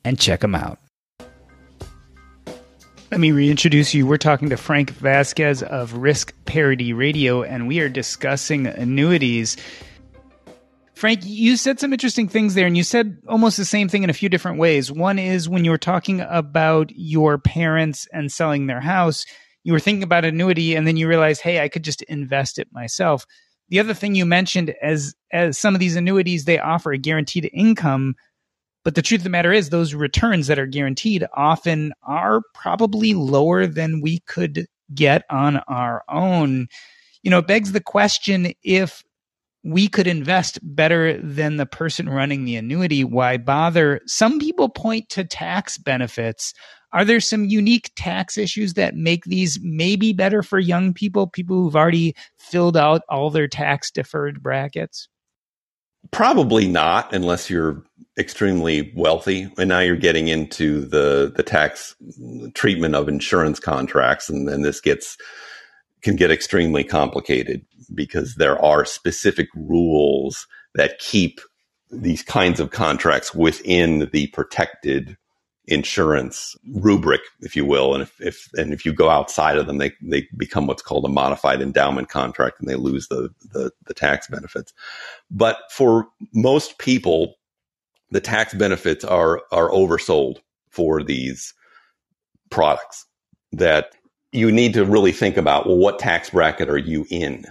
and 0.03 0.19
check 0.19 0.39
them 0.41 0.55
out. 0.55 0.79
Let 3.11 3.19
me 3.19 3.31
reintroduce 3.31 3.93
you. 3.93 4.07
We're 4.07 4.17
talking 4.17 4.49
to 4.49 4.57
Frank 4.57 4.89
Vasquez 4.89 5.61
of 5.61 5.93
Risk 5.93 6.33
Parity 6.45 6.91
Radio, 6.91 7.43
and 7.43 7.67
we 7.67 7.79
are 7.79 7.87
discussing 7.87 8.65
annuities. 8.65 9.57
Frank, 10.95 11.21
you 11.23 11.57
said 11.57 11.79
some 11.79 11.91
interesting 11.91 12.29
things 12.29 12.53
there, 12.53 12.65
and 12.65 12.77
you 12.77 12.83
said 12.83 13.17
almost 13.27 13.57
the 13.57 13.65
same 13.65 13.89
thing 13.89 14.03
in 14.03 14.09
a 14.09 14.13
few 14.13 14.29
different 14.29 14.59
ways. 14.59 14.89
One 14.89 15.19
is 15.19 15.49
when 15.49 15.65
you 15.65 15.71
were 15.71 15.77
talking 15.77 16.21
about 16.21 16.89
your 16.95 17.37
parents 17.37 18.07
and 18.13 18.31
selling 18.31 18.67
their 18.67 18.79
house, 18.79 19.25
you 19.65 19.73
were 19.73 19.79
thinking 19.79 20.03
about 20.03 20.23
annuity, 20.23 20.73
and 20.73 20.87
then 20.87 20.95
you 20.95 21.09
realized, 21.09 21.41
hey, 21.41 21.61
I 21.61 21.67
could 21.67 21.83
just 21.83 22.01
invest 22.03 22.59
it 22.59 22.69
myself. 22.71 23.25
The 23.67 23.79
other 23.79 23.93
thing 23.93 24.15
you 24.15 24.25
mentioned 24.25 24.73
as 24.81 25.15
as 25.33 25.57
some 25.57 25.73
of 25.73 25.79
these 25.79 25.95
annuities 25.97 26.45
they 26.45 26.59
offer 26.59 26.93
a 26.93 26.97
guaranteed 26.97 27.49
income, 27.51 28.15
but 28.85 28.95
the 28.95 29.01
truth 29.01 29.21
of 29.21 29.23
the 29.25 29.29
matter 29.31 29.51
is 29.51 29.69
those 29.69 29.93
returns 29.93 30.47
that 30.47 30.59
are 30.59 30.67
guaranteed 30.67 31.25
often 31.33 31.91
are 32.03 32.41
probably 32.53 33.13
lower 33.13 33.67
than 33.67 34.01
we 34.01 34.19
could 34.19 34.67
get 34.93 35.23
on 35.29 35.57
our 35.67 36.03
own. 36.07 36.67
You 37.23 37.31
know, 37.31 37.39
it 37.39 37.47
begs 37.47 37.71
the 37.73 37.81
question 37.81 38.53
if 38.63 39.03
we 39.65 39.87
could 39.87 40.05
invest 40.05 40.59
better 40.61 41.19
than 41.19 41.57
the 41.57 41.65
person 41.65 42.07
running 42.07 42.45
the 42.45 42.55
annuity. 42.55 43.03
Why 43.03 43.37
bother? 43.37 43.99
Some 44.05 44.39
people 44.39 44.69
point 44.69 45.09
to 45.09 45.23
tax 45.23 45.79
benefits. 45.79 46.53
Are 46.93 47.03
there 47.03 47.19
some 47.19 47.45
unique 47.45 47.89
tax 47.95 48.37
issues 48.37 48.75
that 48.75 48.95
make 48.95 49.25
these 49.25 49.59
maybe 49.63 50.13
better 50.13 50.43
for 50.43 50.59
young 50.59 50.93
people, 50.93 51.25
people 51.27 51.63
who've 51.63 51.75
already 51.75 52.15
filled 52.37 52.77
out 52.77 53.01
all 53.09 53.31
their 53.31 53.47
tax 53.47 53.89
deferred 53.89 54.43
brackets? 54.43 55.09
Probably 56.11 56.67
not, 56.67 57.11
unless 57.11 57.49
you're 57.49 57.83
extremely 58.19 58.93
wealthy. 58.95 59.51
And 59.57 59.67
now 59.67 59.79
you're 59.79 59.95
getting 59.95 60.27
into 60.27 60.81
the 60.85 61.33
the 61.35 61.43
tax 61.43 61.95
treatment 62.53 62.93
of 62.93 63.09
insurance 63.09 63.59
contracts, 63.59 64.29
and 64.29 64.47
then 64.47 64.61
this 64.61 64.79
gets 64.79 65.17
can 66.05 66.15
get 66.15 66.29
extremely 66.29 66.83
complicated 66.83 67.65
because 67.95 68.35
there 68.35 68.63
are 68.63 68.85
specific 68.85 69.49
rules 69.55 70.45
that 70.75 70.99
keep 70.99 71.41
these 71.89 72.21
kinds 72.21 72.59
of 72.59 72.69
contracts 72.69 73.33
within 73.33 74.07
the 74.13 74.27
protected 74.27 75.17
insurance 75.65 76.55
rubric, 76.75 77.21
if 77.39 77.55
you 77.55 77.65
will. 77.65 77.95
And 77.95 78.03
if, 78.03 78.21
if 78.21 78.49
and 78.53 78.71
if 78.71 78.85
you 78.85 78.93
go 78.93 79.09
outside 79.09 79.57
of 79.57 79.65
them, 79.65 79.79
they, 79.79 79.93
they 79.99 80.27
become 80.37 80.67
what's 80.67 80.83
called 80.83 81.05
a 81.05 81.09
modified 81.09 81.59
endowment 81.59 82.07
contract 82.07 82.59
and 82.59 82.69
they 82.69 82.75
lose 82.75 83.07
the, 83.07 83.31
the, 83.51 83.71
the 83.87 83.95
tax 83.95 84.27
benefits. 84.27 84.73
But 85.31 85.57
for 85.71 86.05
most 86.35 86.77
people, 86.77 87.33
the 88.11 88.21
tax 88.21 88.53
benefits 88.53 89.03
are 89.03 89.41
are 89.51 89.71
oversold 89.71 90.37
for 90.69 91.01
these 91.01 91.55
products 92.51 93.07
that 93.53 93.95
you 94.35 94.51
need 94.51 94.73
to 94.73 94.85
really 94.85 95.11
think 95.11 95.37
about 95.37 95.65
well 95.65 95.77
what 95.77 95.99
tax 95.99 96.29
bracket 96.29 96.69
are 96.69 96.77
you 96.77 97.05
in 97.09 97.45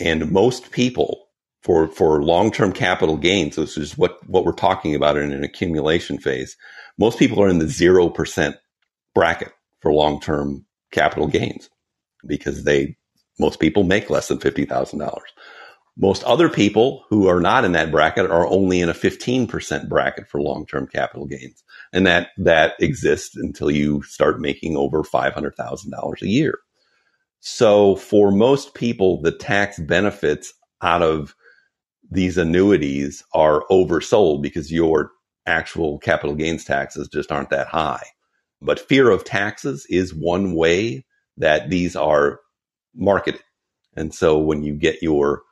and 0.00 0.30
most 0.30 0.70
people 0.70 1.24
for, 1.64 1.88
for 1.88 2.22
long-term 2.22 2.72
capital 2.72 3.16
gains, 3.16 3.56
this 3.56 3.78
is 3.78 3.96
what, 3.96 4.18
what 4.28 4.44
we're 4.44 4.52
talking 4.52 4.94
about 4.94 5.16
in 5.16 5.32
an 5.32 5.42
accumulation 5.42 6.18
phase. 6.18 6.56
Most 6.98 7.18
people 7.18 7.42
are 7.42 7.48
in 7.48 7.58
the 7.58 7.64
0% 7.64 8.54
bracket 9.14 9.52
for 9.80 9.92
long-term 9.92 10.66
capital 10.92 11.26
gains 11.26 11.70
because 12.26 12.64
they, 12.64 12.96
most 13.40 13.60
people 13.60 13.82
make 13.82 14.10
less 14.10 14.28
than 14.28 14.38
$50,000. 14.38 15.18
Most 15.96 16.24
other 16.24 16.48
people 16.48 17.04
who 17.08 17.28
are 17.28 17.40
not 17.40 17.64
in 17.64 17.72
that 17.72 17.92
bracket 17.92 18.30
are 18.30 18.46
only 18.48 18.80
in 18.80 18.88
a 18.88 18.94
15% 18.94 19.88
bracket 19.88 20.28
for 20.28 20.40
long-term 20.40 20.88
capital 20.88 21.26
gains. 21.26 21.62
And 21.92 22.06
that, 22.06 22.30
that 22.38 22.74
exists 22.80 23.36
until 23.36 23.70
you 23.70 24.02
start 24.02 24.40
making 24.40 24.76
over 24.76 25.02
$500,000 25.02 26.22
a 26.22 26.28
year. 26.28 26.58
So 27.38 27.94
for 27.96 28.32
most 28.32 28.74
people, 28.74 29.22
the 29.22 29.30
tax 29.30 29.78
benefits 29.78 30.52
out 30.82 31.02
of 31.02 31.34
these 32.10 32.38
annuities 32.38 33.22
are 33.32 33.64
oversold 33.70 34.42
because 34.42 34.72
your 34.72 35.10
actual 35.46 35.98
capital 35.98 36.34
gains 36.34 36.64
taxes 36.64 37.08
just 37.12 37.30
aren't 37.30 37.50
that 37.50 37.68
high. 37.68 38.04
But 38.60 38.80
fear 38.80 39.10
of 39.10 39.24
taxes 39.24 39.86
is 39.90 40.14
one 40.14 40.54
way 40.54 41.04
that 41.36 41.70
these 41.70 41.94
are 41.94 42.40
marketed. 42.94 43.42
And 43.96 44.14
so 44.14 44.38
when 44.38 44.62
you 44.62 44.74
get 44.74 45.02
your 45.02 45.42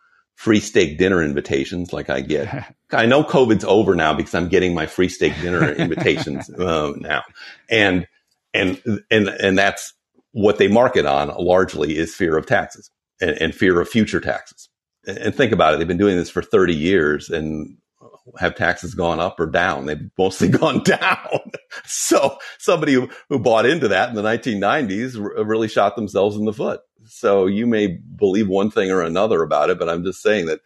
free 0.43 0.59
steak 0.59 0.99
dinner 0.99 1.23
invitations 1.23 1.93
like 1.93 2.11
I 2.11 2.21
get, 2.21 2.75
I 2.91 3.07
know 3.07 3.23
COVID's 3.23 3.65
over 3.65 3.95
now 3.95 4.13
because 4.13 4.35
I'm 4.35 4.49
getting 4.49 4.75
my 4.75 4.87
free 4.87 5.09
steak 5.09 5.33
dinner 5.41 5.71
invitations 5.71 6.51
uh, 6.59 6.93
now. 6.97 7.23
And, 7.71 8.09
and, 8.53 8.83
and, 9.11 9.29
and 9.29 9.57
that's, 9.57 9.95
what 10.33 10.57
they 10.57 10.67
market 10.67 11.05
on 11.05 11.29
largely 11.29 11.97
is 11.97 12.15
fear 12.15 12.39
of 12.39 12.47
taxes 12.47 12.91
and, 13.21 13.31
and 13.33 13.55
fear 13.55 13.79
of 13.81 13.89
future 13.89 14.19
taxes. 14.19 14.71
And, 15.07 15.19
and 15.19 15.35
think 15.35 15.53
about 15.53 15.75
it. 15.75 15.77
They've 15.77 15.87
been 15.87 15.99
doing 15.99 16.17
this 16.17 16.31
for 16.31 16.43
30 16.43 16.75
years 16.75 17.29
and 17.29 17.77
have 18.39 18.55
taxes 18.55 18.95
gone 18.95 19.21
up 19.21 19.39
or 19.39 19.47
down? 19.47 19.87
They've 19.87 20.11
mostly 20.19 20.49
gone 20.61 20.83
down. 20.83 21.41
so 21.85 22.39
somebody 22.59 22.95
who, 22.95 23.11
who 23.29 23.39
bought 23.39 23.67
into 23.67 23.89
that 23.89 24.09
in 24.09 24.15
the 24.15 24.23
1990s 24.23 25.17
really 25.47 25.69
shot 25.69 25.97
themselves 25.97 26.37
in 26.37 26.45
the 26.45 26.53
foot. 26.53 26.81
So 27.07 27.47
you 27.47 27.67
may 27.67 27.87
believe 27.87 28.49
one 28.49 28.71
thing 28.71 28.91
or 28.91 29.03
another 29.03 29.43
about 29.43 29.71
it, 29.71 29.79
but 29.79 29.89
I'm 29.89 30.05
just 30.05 30.23
saying 30.23 30.47
that 30.47 30.61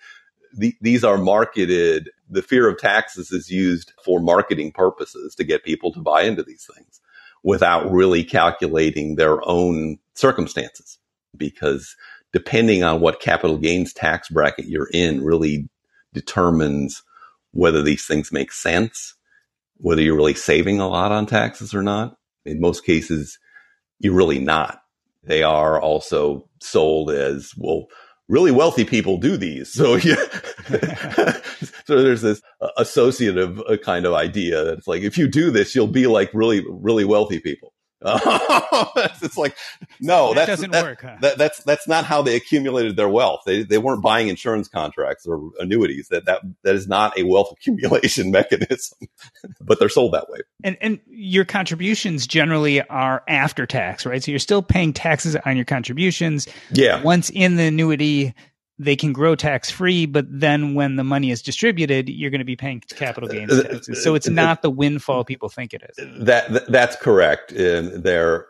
the, 0.53 0.75
these 0.81 1.05
are 1.05 1.19
marketed. 1.19 2.11
The 2.29 2.43
fear 2.43 2.69
of 2.69 2.79
taxes 2.79 3.31
is 3.31 3.51
used 3.51 3.93
for 4.05 4.21
marketing 4.21 4.73
purposes 4.73 5.35
to 5.37 5.45
get 5.45 5.65
people 5.65 5.93
to 5.93 6.01
buy 6.01 6.23
into 6.23 6.43
these 6.43 6.69
things 6.75 7.01
without 7.43 7.91
really 7.91 8.25
calculating 8.25 9.17
their 9.17 9.47
own 9.49 9.99
circumstances. 10.15 10.99
Because 11.37 11.95
depending 12.33 12.83
on 12.83 13.01
what 13.01 13.21
capital 13.21 13.59
gains 13.59 13.93
tax 13.93 14.29
bracket 14.29 14.67
you're 14.67 14.91
in 14.93 15.25
really 15.25 15.69
determines 16.13 17.03
whether 17.53 17.83
these 17.83 18.07
things 18.07 18.33
make 18.33 18.53
sense, 18.53 19.15
whether 19.77 20.03
you're 20.03 20.17
really 20.17 20.35
saving 20.35 20.81
a 20.81 20.89
lot 20.89 21.13
on 21.13 21.27
taxes 21.27 21.75
or 21.75 21.83
not. 21.83 22.17
In 22.45 22.61
most 22.61 22.85
cases, 22.85 23.39
you're 23.99 24.15
really 24.15 24.39
not. 24.39 24.81
They 25.27 25.43
are 25.43 25.81
also 25.81 26.49
sold 26.61 27.11
as, 27.11 27.53
well, 27.57 27.87
really 28.29 28.51
wealthy 28.51 28.85
people 28.85 29.19
do 29.19 29.37
these. 29.37 29.73
So 29.73 29.97
yeah, 29.97 30.17
so 31.85 32.03
there's 32.03 32.23
this 32.23 32.43
associative 32.77 33.61
uh, 33.61 33.77
kind 33.79 34.07
of 34.07 34.15
idea 34.15 34.65
that 34.65 34.79
it's 34.79 34.89
like, 34.89 35.03
if 35.03 35.19
you 35.19 35.29
do 35.29 35.51
this, 35.51 35.75
you'll 35.75 35.87
be 35.87 36.07
like 36.07 36.31
really, 36.33 36.65
really 36.69 37.05
wealthy 37.05 37.41
people. 37.41 37.73
it's 38.05 39.39
like 39.39 39.57
no, 40.01 40.35
that 40.35 40.47
doesn't 40.47 40.71
that, 40.73 40.85
work. 40.85 41.01
Huh? 41.01 41.17
That, 41.23 41.39
that's 41.39 41.63
that's 41.65 41.89
not 41.89 42.05
how 42.05 42.21
they 42.21 42.37
accumulated 42.37 42.97
their 42.97 43.09
wealth. 43.09 43.41
They 43.47 43.63
they 43.63 43.79
weren't 43.79 44.03
buying 44.03 44.29
insurance 44.29 44.69
contracts 44.69 45.27
or 45.27 45.51
annuities. 45.59 46.09
That 46.09 46.27
that 46.27 46.43
that 46.63 46.75
is 46.75 46.87
not 46.87 47.19
a 47.19 47.23
wealth 47.23 47.53
accumulation 47.53 48.31
mechanism, 48.33 48.99
but 49.63 49.79
they're 49.79 49.89
sold 49.89 50.13
that 50.13 50.29
way. 50.29 50.41
And 50.63 50.77
and 50.83 51.01
your 51.09 51.47
contributions 51.47 52.27
generally 52.27 52.83
are 52.83 53.23
after 53.29 53.65
tax, 53.65 54.05
right? 54.05 54.23
So 54.23 54.31
you're 54.31 54.41
still 54.41 54.63
paying 54.63 54.93
taxes 54.93 55.35
on 55.47 55.57
your 55.57 55.65
contributions. 55.65 56.47
Yeah. 56.73 57.03
Once 57.03 57.31
in 57.31 57.57
the 57.57 57.65
annuity, 57.65 58.35
they 58.79 58.97
can 58.97 59.13
grow 59.13 59.35
tax 59.35 59.71
free, 59.71 60.05
but 60.05 60.27
then 60.29 60.75
when 60.75 60.97
the 60.97 61.05
money 61.05 61.31
is 61.31 61.41
distributed, 61.41 62.09
you're 62.09 62.31
going 62.31 62.41
to 62.41 62.45
be 62.45 62.57
paying 62.57 62.81
capital 62.81 63.29
gains 63.29 63.53
Uh, 63.53 63.63
taxes. 63.63 64.03
So 64.03 64.15
it's 64.15 64.29
not 64.29 64.61
the 64.61 64.71
windfall 64.71 65.25
people 65.25 65.49
think 65.49 65.73
it 65.73 65.83
is. 65.89 66.27
That, 66.27 66.53
that 66.53 66.71
that's 66.71 66.97
correct. 66.97 67.53
And 67.53 68.05
they're 68.05 68.47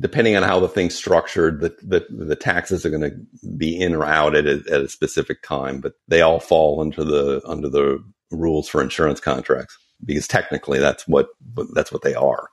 depending 0.00 0.36
on 0.36 0.42
how 0.42 0.60
the 0.60 0.68
thing's 0.68 0.94
structured, 0.94 1.60
the 1.60 1.76
the, 1.82 2.06
the 2.10 2.36
taxes 2.36 2.86
are 2.86 2.90
going 2.90 3.02
to 3.02 3.16
be 3.56 3.78
in 3.78 3.94
or 3.94 4.04
out 4.04 4.34
at 4.34 4.46
a, 4.46 4.62
at 4.70 4.80
a 4.80 4.88
specific 4.88 5.42
time, 5.42 5.80
but 5.80 5.92
they 6.08 6.22
all 6.22 6.40
fall 6.40 6.80
under 6.80 7.04
the 7.04 7.42
under 7.46 7.68
the 7.68 8.02
rules 8.30 8.68
for 8.68 8.82
insurance 8.82 9.20
contracts 9.20 9.76
because 10.04 10.26
technically 10.26 10.78
that's 10.78 11.06
what 11.06 11.28
that's 11.74 11.92
what 11.92 12.02
they 12.02 12.14
are, 12.14 12.48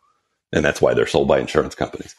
and 0.51 0.65
that's 0.65 0.82
why 0.82 0.93
they're 0.93 1.08
sold 1.08 1.27
by 1.30 1.39
insurance 1.39 1.75
companies. 1.75 2.15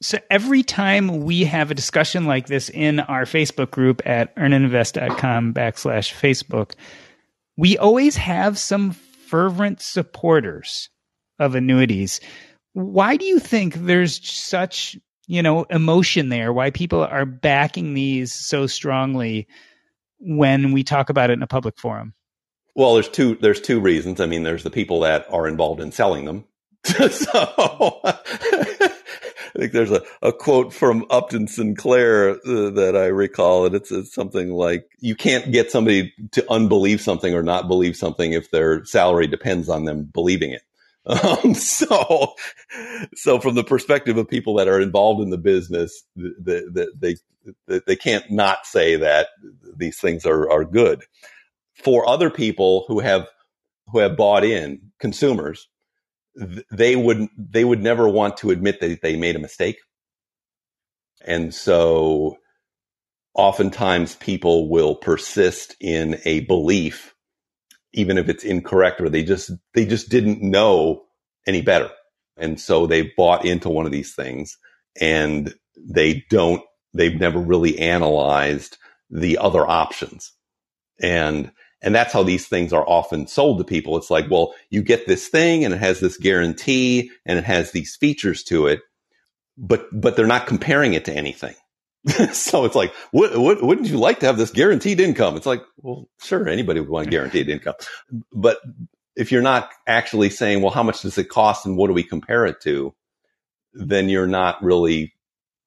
So 0.00 0.18
every 0.30 0.62
time 0.62 1.24
we 1.24 1.44
have 1.44 1.70
a 1.70 1.74
discussion 1.74 2.24
like 2.26 2.46
this 2.46 2.68
in 2.70 3.00
our 3.00 3.24
Facebook 3.24 3.72
group 3.72 4.00
at 4.06 4.34
earninvest.com 4.36 5.54
backslash 5.54 6.12
Facebook, 6.12 6.74
we 7.56 7.76
always 7.78 8.16
have 8.16 8.58
some 8.58 8.92
fervent 8.92 9.82
supporters 9.82 10.88
of 11.40 11.56
annuities. 11.56 12.20
Why 12.74 13.16
do 13.16 13.24
you 13.24 13.40
think 13.40 13.74
there's 13.74 14.24
such, 14.28 14.96
you 15.26 15.42
know, 15.42 15.64
emotion 15.64 16.28
there? 16.28 16.52
Why 16.52 16.70
people 16.70 17.02
are 17.02 17.26
backing 17.26 17.94
these 17.94 18.32
so 18.32 18.68
strongly 18.68 19.48
when 20.20 20.70
we 20.72 20.84
talk 20.84 21.10
about 21.10 21.30
it 21.30 21.34
in 21.34 21.42
a 21.42 21.48
public 21.48 21.76
forum? 21.76 22.14
Well, 22.76 22.94
there's 22.94 23.08
two 23.08 23.34
there's 23.40 23.60
two 23.60 23.80
reasons. 23.80 24.20
I 24.20 24.26
mean, 24.26 24.44
there's 24.44 24.62
the 24.62 24.70
people 24.70 25.00
that 25.00 25.26
are 25.28 25.48
involved 25.48 25.80
in 25.80 25.90
selling 25.90 26.24
them. 26.24 26.44
so 27.10 28.00
I 29.58 29.62
think 29.62 29.72
there's 29.72 29.90
a, 29.90 30.02
a 30.22 30.32
quote 30.32 30.72
from 30.72 31.04
Upton 31.10 31.48
Sinclair 31.48 32.30
uh, 32.30 32.70
that 32.70 32.94
I 32.94 33.06
recall, 33.06 33.66
and 33.66 33.74
it's, 33.74 33.90
it's 33.90 34.14
something 34.14 34.52
like, 34.52 34.88
"You 35.00 35.16
can't 35.16 35.50
get 35.50 35.72
somebody 35.72 36.14
to 36.30 36.48
unbelieve 36.48 37.00
something 37.00 37.34
or 37.34 37.42
not 37.42 37.66
believe 37.66 37.96
something 37.96 38.32
if 38.32 38.52
their 38.52 38.84
salary 38.84 39.26
depends 39.26 39.68
on 39.68 39.84
them 39.84 40.04
believing 40.04 40.52
it." 40.52 40.62
Um, 41.08 41.54
so, 41.54 42.34
so 43.14 43.40
from 43.40 43.54
the 43.54 43.64
perspective 43.64 44.18
of 44.18 44.28
people 44.28 44.54
that 44.56 44.68
are 44.68 44.78
involved 44.78 45.22
in 45.22 45.30
the 45.30 45.38
business, 45.38 46.04
they, 46.14 46.60
they, 46.70 47.16
they, 47.66 47.80
they 47.86 47.96
can't 47.96 48.30
not 48.30 48.66
say 48.66 48.96
that 48.96 49.28
these 49.74 49.98
things 49.98 50.26
are, 50.26 50.50
are 50.50 50.66
good. 50.66 51.02
For 51.82 52.06
other 52.06 52.28
people 52.28 52.84
who 52.88 53.00
have, 53.00 53.26
who 53.90 54.00
have 54.00 54.18
bought 54.18 54.44
in, 54.44 54.82
consumers, 55.00 55.66
they 56.70 56.96
would, 56.96 57.28
they 57.36 57.64
would 57.64 57.82
never 57.82 58.08
want 58.08 58.38
to 58.38 58.50
admit 58.50 58.80
that 58.80 59.02
they 59.02 59.16
made 59.16 59.36
a 59.36 59.40
mistake. 59.40 59.78
And 61.26 61.54
so 61.54 62.38
oftentimes 63.34 64.16
people 64.16 64.68
will 64.68 64.96
persist 64.96 65.76
in 65.80 66.20
a 66.24 66.40
belief 66.40 67.14
even 67.94 68.18
if 68.18 68.28
it's 68.28 68.44
incorrect 68.44 69.00
or 69.00 69.08
they 69.08 69.22
just 69.22 69.50
they 69.74 69.86
just 69.86 70.10
didn't 70.10 70.42
know 70.42 71.02
any 71.46 71.62
better 71.62 71.90
and 72.36 72.60
so 72.60 72.86
they 72.86 73.12
bought 73.16 73.44
into 73.44 73.68
one 73.68 73.86
of 73.86 73.92
these 73.92 74.14
things 74.14 74.58
and 75.00 75.54
they 75.76 76.24
don't 76.30 76.62
they've 76.94 77.20
never 77.20 77.38
really 77.38 77.78
analyzed 77.78 78.76
the 79.10 79.38
other 79.38 79.66
options 79.66 80.32
and 81.00 81.50
and 81.82 81.94
that's 81.94 82.12
how 82.12 82.22
these 82.22 82.48
things 82.48 82.72
are 82.72 82.88
often 82.88 83.26
sold 83.26 83.58
to 83.58 83.64
people 83.64 83.96
it's 83.96 84.10
like 84.10 84.30
well 84.30 84.54
you 84.70 84.82
get 84.82 85.06
this 85.06 85.28
thing 85.28 85.64
and 85.64 85.74
it 85.74 85.78
has 85.78 86.00
this 86.00 86.16
guarantee 86.16 87.10
and 87.26 87.38
it 87.38 87.44
has 87.44 87.72
these 87.72 87.96
features 87.96 88.42
to 88.42 88.66
it 88.66 88.80
but 89.56 89.86
but 89.92 90.16
they're 90.16 90.26
not 90.26 90.46
comparing 90.46 90.94
it 90.94 91.04
to 91.04 91.12
anything 91.14 91.54
so 92.32 92.64
it's 92.64 92.74
like, 92.74 92.94
what, 93.10 93.36
what, 93.36 93.62
wouldn't 93.62 93.88
you 93.88 93.98
like 93.98 94.20
to 94.20 94.26
have 94.26 94.38
this 94.38 94.50
guaranteed 94.50 95.00
income? 95.00 95.36
It's 95.36 95.46
like, 95.46 95.62
well, 95.78 96.08
sure, 96.22 96.48
anybody 96.48 96.80
would 96.80 96.88
want 96.88 97.10
guaranteed 97.10 97.48
income. 97.48 97.74
But 98.32 98.58
if 99.16 99.32
you're 99.32 99.42
not 99.42 99.70
actually 99.86 100.30
saying, 100.30 100.62
well, 100.62 100.70
how 100.70 100.82
much 100.82 101.02
does 101.02 101.18
it 101.18 101.28
cost 101.28 101.66
and 101.66 101.76
what 101.76 101.88
do 101.88 101.92
we 101.92 102.04
compare 102.04 102.46
it 102.46 102.60
to? 102.62 102.94
Then 103.74 104.08
you're 104.08 104.28
not 104.28 104.62
really 104.62 105.12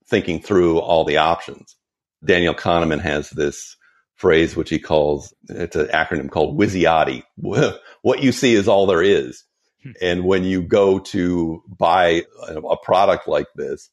thinking 0.08 0.42
through 0.42 0.80
all 0.80 1.04
the 1.04 1.18
options. 1.18 1.76
Daniel 2.24 2.54
Kahneman 2.54 3.02
has 3.02 3.30
this 3.30 3.76
phrase, 4.22 4.56
which 4.56 4.70
he 4.70 4.80
calls, 4.80 5.34
it's 5.50 5.76
an 5.76 5.88
acronym 5.88 6.30
called 6.30 6.58
WYSIATI. 6.58 7.24
What 8.04 8.24
you 8.24 8.32
see 8.32 8.56
is 8.56 8.68
all 8.68 8.88
there 8.88 9.04
is. 9.04 9.44
Hmm. 9.84 9.92
And 10.02 10.24
when 10.24 10.44
you 10.44 10.64
go 10.64 11.00
to 11.00 11.62
buy 11.68 12.24
a 12.48 12.78
product 12.78 13.28
like 13.28 13.48
this, 13.56 13.90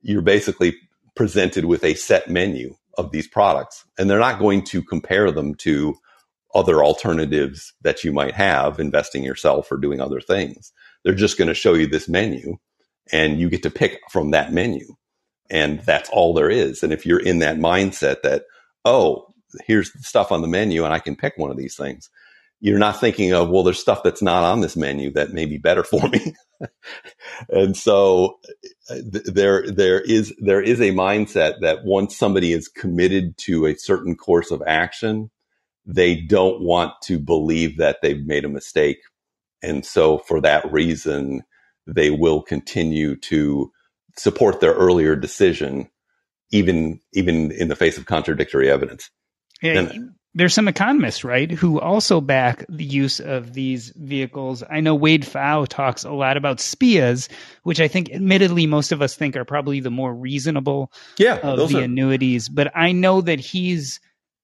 you're 0.00 0.22
basically 0.22 0.76
presented 1.16 1.64
with 1.64 1.82
a 1.84 1.94
set 1.94 2.28
menu 2.28 2.74
of 2.98 3.10
these 3.10 3.26
products 3.26 3.84
and 3.98 4.08
they're 4.08 4.18
not 4.18 4.38
going 4.38 4.64
to 4.64 4.82
compare 4.82 5.30
them 5.30 5.54
to 5.56 5.94
other 6.54 6.84
alternatives 6.84 7.72
that 7.82 8.04
you 8.04 8.12
might 8.12 8.34
have 8.34 8.78
investing 8.78 9.24
yourself 9.24 9.72
or 9.72 9.76
doing 9.76 10.00
other 10.00 10.20
things. 10.20 10.72
They're 11.02 11.14
just 11.14 11.38
going 11.38 11.48
to 11.48 11.54
show 11.54 11.74
you 11.74 11.86
this 11.86 12.08
menu 12.08 12.58
and 13.12 13.40
you 13.40 13.48
get 13.48 13.62
to 13.62 13.70
pick 13.70 13.98
from 14.10 14.32
that 14.32 14.52
menu. 14.52 14.94
And 15.50 15.80
that's 15.80 16.10
all 16.10 16.34
there 16.34 16.50
is. 16.50 16.82
And 16.82 16.92
if 16.92 17.06
you're 17.06 17.20
in 17.20 17.40
that 17.40 17.56
mindset 17.56 18.22
that, 18.22 18.44
oh, 18.84 19.31
here's 19.66 19.92
the 19.92 20.02
stuff 20.02 20.32
on 20.32 20.42
the 20.42 20.48
menu 20.48 20.84
and 20.84 20.94
I 20.94 20.98
can 20.98 21.16
pick 21.16 21.34
one 21.36 21.50
of 21.50 21.56
these 21.56 21.76
things, 21.76 22.10
you're 22.60 22.78
not 22.78 23.00
thinking 23.00 23.32
of, 23.32 23.50
well, 23.50 23.64
there's 23.64 23.80
stuff 23.80 24.04
that's 24.04 24.22
not 24.22 24.44
on 24.44 24.60
this 24.60 24.76
menu 24.76 25.10
that 25.12 25.32
may 25.32 25.46
be 25.46 25.58
better 25.58 25.82
for 25.82 26.08
me. 26.08 26.34
and 27.48 27.76
so 27.76 28.38
uh, 28.88 28.94
th- 29.12 29.24
there, 29.26 29.68
there 29.68 30.00
is, 30.00 30.32
there 30.38 30.62
is 30.62 30.80
a 30.80 30.92
mindset 30.92 31.60
that 31.60 31.84
once 31.84 32.16
somebody 32.16 32.52
is 32.52 32.68
committed 32.68 33.36
to 33.38 33.66
a 33.66 33.74
certain 33.74 34.14
course 34.14 34.52
of 34.52 34.62
action, 34.64 35.28
they 35.84 36.14
don't 36.14 36.62
want 36.62 36.92
to 37.02 37.18
believe 37.18 37.78
that 37.78 37.98
they've 38.00 38.24
made 38.24 38.44
a 38.44 38.48
mistake. 38.48 38.98
And 39.60 39.84
so 39.84 40.18
for 40.18 40.40
that 40.40 40.70
reason, 40.72 41.42
they 41.88 42.10
will 42.10 42.42
continue 42.42 43.16
to 43.16 43.72
support 44.16 44.60
their 44.60 44.74
earlier 44.74 45.16
decision, 45.16 45.90
even, 46.52 47.00
even 47.12 47.50
in 47.50 47.66
the 47.66 47.76
face 47.76 47.98
of 47.98 48.06
contradictory 48.06 48.70
evidence. 48.70 49.10
Yeah, 49.62 49.78
and, 49.78 50.14
there's 50.34 50.54
some 50.54 50.68
economists, 50.68 51.24
right, 51.24 51.50
who 51.50 51.78
also 51.78 52.20
back 52.20 52.64
the 52.68 52.84
use 52.84 53.20
of 53.20 53.52
these 53.52 53.92
vehicles. 53.94 54.62
I 54.68 54.80
know 54.80 54.94
Wade 54.94 55.24
Pfau 55.24 55.68
talks 55.68 56.04
a 56.04 56.10
lot 56.10 56.38
about 56.38 56.58
SPIAs, 56.58 57.28
which 57.64 57.80
I 57.80 57.88
think, 57.88 58.10
admittedly, 58.10 58.66
most 58.66 58.92
of 58.92 59.02
us 59.02 59.14
think 59.14 59.36
are 59.36 59.44
probably 59.44 59.80
the 59.80 59.90
more 59.90 60.14
reasonable 60.14 60.90
yeah, 61.18 61.36
of 61.36 61.68
the 61.68 61.80
are- 61.80 61.82
annuities. 61.82 62.48
But 62.48 62.72
I 62.74 62.92
know 62.92 63.20
that 63.20 63.40
he's 63.40 64.00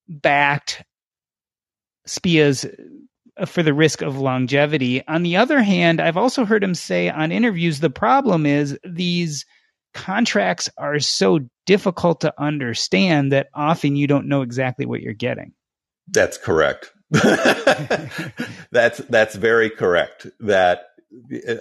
backed 0.09 0.85
SPIAs 2.07 2.67
uh, 3.39 3.47
for 3.47 3.63
the 3.63 3.75
risk 3.75 4.03
of 4.03 4.19
longevity. 4.19 5.07
On 5.07 5.23
the 5.23 5.37
other 5.37 5.63
hand, 5.63 6.03
I've 6.03 6.19
also 6.19 6.45
heard 6.45 6.63
him 6.63 6.75
say 6.75 7.09
on 7.09 7.33
interviews 7.33 7.81
the 7.81 7.91
problem 7.91 8.45
is 8.45 8.79
these 8.85 9.47
contracts 9.95 10.69
are 10.77 10.99
so 10.99 11.41
difficult 11.69 12.23
to 12.23 12.33
understand 12.39 13.31
that 13.31 13.49
often 13.53 13.95
you 13.95 14.07
don't 14.07 14.27
know 14.27 14.41
exactly 14.41 14.87
what 14.87 15.03
you're 15.03 15.13
getting. 15.13 15.53
That's 16.11 16.39
correct. 16.39 16.91
that's 17.11 18.99
that's 19.11 19.35
very 19.35 19.69
correct. 19.69 20.27
That 20.41 20.87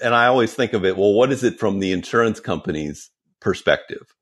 and 0.02 0.16
I 0.16 0.28
always 0.28 0.54
think 0.54 0.72
of 0.72 0.86
it, 0.86 0.96
well, 0.96 1.14
what 1.14 1.34
is 1.34 1.44
it 1.44 1.60
from 1.60 1.80
the 1.80 1.92
insurance 1.92 2.40
company's 2.40 3.10
perspective? 3.42 4.16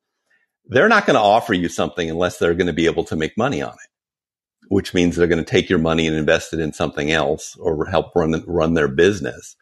They're 0.65 0.89
not 0.89 1.05
going 1.05 1.15
to 1.15 1.21
offer 1.21 1.53
you 1.53 1.69
something 1.69 2.09
unless 2.09 2.39
they're 2.39 2.55
going 2.55 2.65
to 2.65 2.73
be 2.73 2.87
able 2.87 3.03
to 3.05 3.15
make 3.15 3.37
money 3.37 3.61
on 3.61 3.73
it, 3.73 4.69
which 4.69 4.95
means 4.95 5.15
they're 5.15 5.27
going 5.27 5.43
to 5.43 5.49
take 5.49 5.69
your 5.69 5.77
money 5.77 6.07
and 6.07 6.15
invest 6.15 6.51
it 6.51 6.59
in 6.59 6.73
something 6.73 7.11
else 7.11 7.55
or 7.57 7.85
help 7.85 8.07
run 8.15 8.43
run 8.47 8.73
their 8.73 8.87
business. 8.87 9.55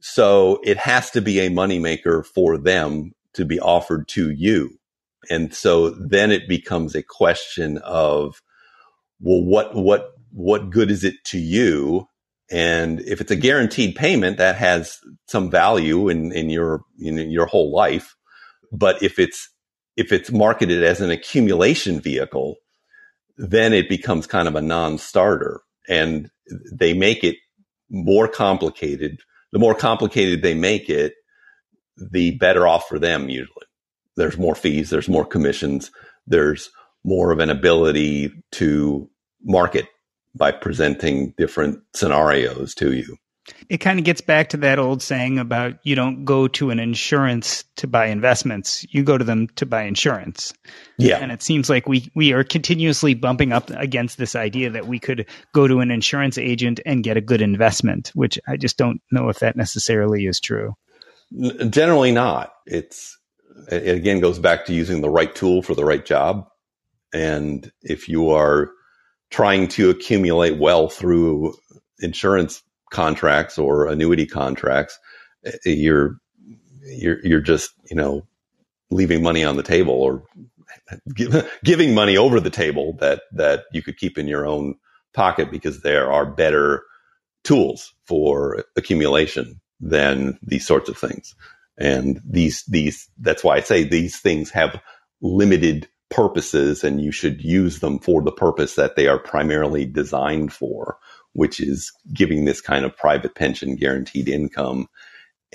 So 0.00 0.58
it 0.64 0.78
has 0.78 1.10
to 1.10 1.20
be 1.20 1.40
a 1.40 1.50
moneymaker 1.50 2.24
for 2.24 2.56
them 2.56 3.12
to 3.34 3.44
be 3.44 3.60
offered 3.60 4.08
to 4.08 4.30
you. 4.30 4.79
And 5.28 5.54
so 5.54 5.90
then 5.90 6.30
it 6.30 6.48
becomes 6.48 6.94
a 6.94 7.02
question 7.02 7.78
of 7.78 8.40
well, 9.20 9.42
what, 9.42 9.74
what, 9.74 10.12
what 10.32 10.70
good 10.70 10.90
is 10.90 11.04
it 11.04 11.16
to 11.26 11.38
you? 11.38 12.06
And 12.50 13.00
if 13.00 13.20
it's 13.20 13.30
a 13.30 13.36
guaranteed 13.36 13.94
payment, 13.94 14.38
that 14.38 14.56
has 14.56 14.98
some 15.26 15.50
value 15.50 16.08
in, 16.08 16.32
in 16.32 16.50
your, 16.50 16.82
in 16.98 17.30
your 17.30 17.46
whole 17.46 17.72
life. 17.72 18.16
But 18.72 19.02
if 19.02 19.18
it's, 19.18 19.48
if 19.96 20.10
it's 20.12 20.32
marketed 20.32 20.82
as 20.82 21.00
an 21.00 21.10
accumulation 21.10 22.00
vehicle, 22.00 22.56
then 23.36 23.72
it 23.72 23.88
becomes 23.88 24.26
kind 24.26 24.48
of 24.48 24.56
a 24.56 24.62
non-starter 24.62 25.60
and 25.88 26.30
they 26.72 26.94
make 26.94 27.24
it 27.24 27.36
more 27.90 28.28
complicated. 28.28 29.20
The 29.52 29.58
more 29.58 29.74
complicated 29.74 30.42
they 30.42 30.54
make 30.54 30.88
it, 30.88 31.14
the 31.96 32.36
better 32.38 32.66
off 32.66 32.88
for 32.88 32.98
them 32.98 33.28
usually. 33.28 33.66
There's 34.16 34.38
more 34.38 34.54
fees, 34.54 34.90
there's 34.90 35.08
more 35.08 35.24
commissions, 35.24 35.90
there's 36.26 36.70
more 37.04 37.30
of 37.30 37.38
an 37.38 37.50
ability 37.50 38.32
to 38.52 39.08
market 39.42 39.86
by 40.34 40.52
presenting 40.52 41.34
different 41.36 41.80
scenarios 41.94 42.74
to 42.74 42.92
you. 42.92 43.16
It 43.68 43.78
kind 43.78 43.98
of 43.98 44.04
gets 44.04 44.20
back 44.20 44.50
to 44.50 44.58
that 44.58 44.78
old 44.78 45.02
saying 45.02 45.38
about 45.38 45.74
you 45.82 45.96
don't 45.96 46.24
go 46.24 46.46
to 46.48 46.70
an 46.70 46.78
insurance 46.78 47.64
to 47.76 47.86
buy 47.86 48.06
investments, 48.06 48.84
you 48.90 49.02
go 49.02 49.18
to 49.18 49.24
them 49.24 49.48
to 49.56 49.66
buy 49.66 49.84
insurance. 49.84 50.52
Yeah. 50.98 51.18
And 51.18 51.32
it 51.32 51.42
seems 51.42 51.68
like 51.68 51.88
we 51.88 52.10
we 52.14 52.32
are 52.32 52.44
continuously 52.44 53.14
bumping 53.14 53.52
up 53.52 53.70
against 53.70 54.18
this 54.18 54.36
idea 54.36 54.70
that 54.70 54.86
we 54.86 54.98
could 54.98 55.26
go 55.52 55.66
to 55.66 55.80
an 55.80 55.90
insurance 55.90 56.38
agent 56.38 56.80
and 56.86 57.02
get 57.02 57.16
a 57.16 57.20
good 57.20 57.42
investment, 57.42 58.12
which 58.14 58.38
I 58.46 58.56
just 58.56 58.76
don't 58.76 59.00
know 59.10 59.28
if 59.30 59.40
that 59.40 59.56
necessarily 59.56 60.26
is 60.26 60.38
true. 60.38 60.74
Generally 61.70 62.12
not. 62.12 62.52
It's 62.66 63.18
it 63.70 63.96
again 63.96 64.20
goes 64.20 64.38
back 64.38 64.66
to 64.66 64.74
using 64.74 65.00
the 65.00 65.10
right 65.10 65.34
tool 65.34 65.62
for 65.62 65.74
the 65.74 65.84
right 65.84 66.04
job. 66.04 66.48
And 67.12 67.70
if 67.82 68.08
you 68.08 68.30
are 68.30 68.70
trying 69.30 69.68
to 69.68 69.90
accumulate 69.90 70.58
wealth 70.58 70.94
through 70.94 71.54
insurance 72.00 72.62
contracts 72.90 73.58
or 73.58 73.86
annuity 73.86 74.26
contracts, 74.26 74.98
eh, 75.44 75.52
you're 75.64 76.16
you're 76.82 77.24
you're 77.24 77.40
just 77.40 77.72
you 77.90 77.96
know 77.96 78.26
leaving 78.90 79.22
money 79.22 79.44
on 79.44 79.56
the 79.56 79.62
table 79.62 79.94
or 79.94 80.24
give, 81.14 81.50
giving 81.64 81.94
money 81.94 82.16
over 82.16 82.40
the 82.40 82.50
table 82.50 82.94
that 83.00 83.22
that 83.32 83.64
you 83.72 83.82
could 83.82 83.96
keep 83.96 84.18
in 84.18 84.28
your 84.28 84.46
own 84.46 84.74
pocket 85.14 85.50
because 85.50 85.82
there 85.82 86.10
are 86.12 86.26
better 86.26 86.82
tools 87.44 87.94
for 88.04 88.64
accumulation 88.76 89.60
than 89.80 90.38
these 90.42 90.66
sorts 90.66 90.88
of 90.88 90.98
things. 90.98 91.34
And 91.80 92.20
these 92.24 92.62
these 92.68 93.08
that's 93.18 93.42
why 93.42 93.56
I 93.56 93.60
say 93.60 93.82
these 93.84 94.18
things 94.18 94.50
have 94.50 94.80
limited 95.22 95.88
purposes 96.10 96.84
and 96.84 97.00
you 97.00 97.12
should 97.12 97.42
use 97.42 97.78
them 97.80 97.98
for 97.98 98.22
the 98.22 98.32
purpose 98.32 98.74
that 98.74 98.96
they 98.96 99.06
are 99.06 99.18
primarily 99.18 99.86
designed 99.86 100.52
for, 100.52 100.98
which 101.32 101.60
is 101.60 101.92
giving 102.12 102.44
this 102.44 102.60
kind 102.60 102.84
of 102.84 102.96
private 102.96 103.34
pension 103.34 103.76
guaranteed 103.76 104.28
income 104.28 104.88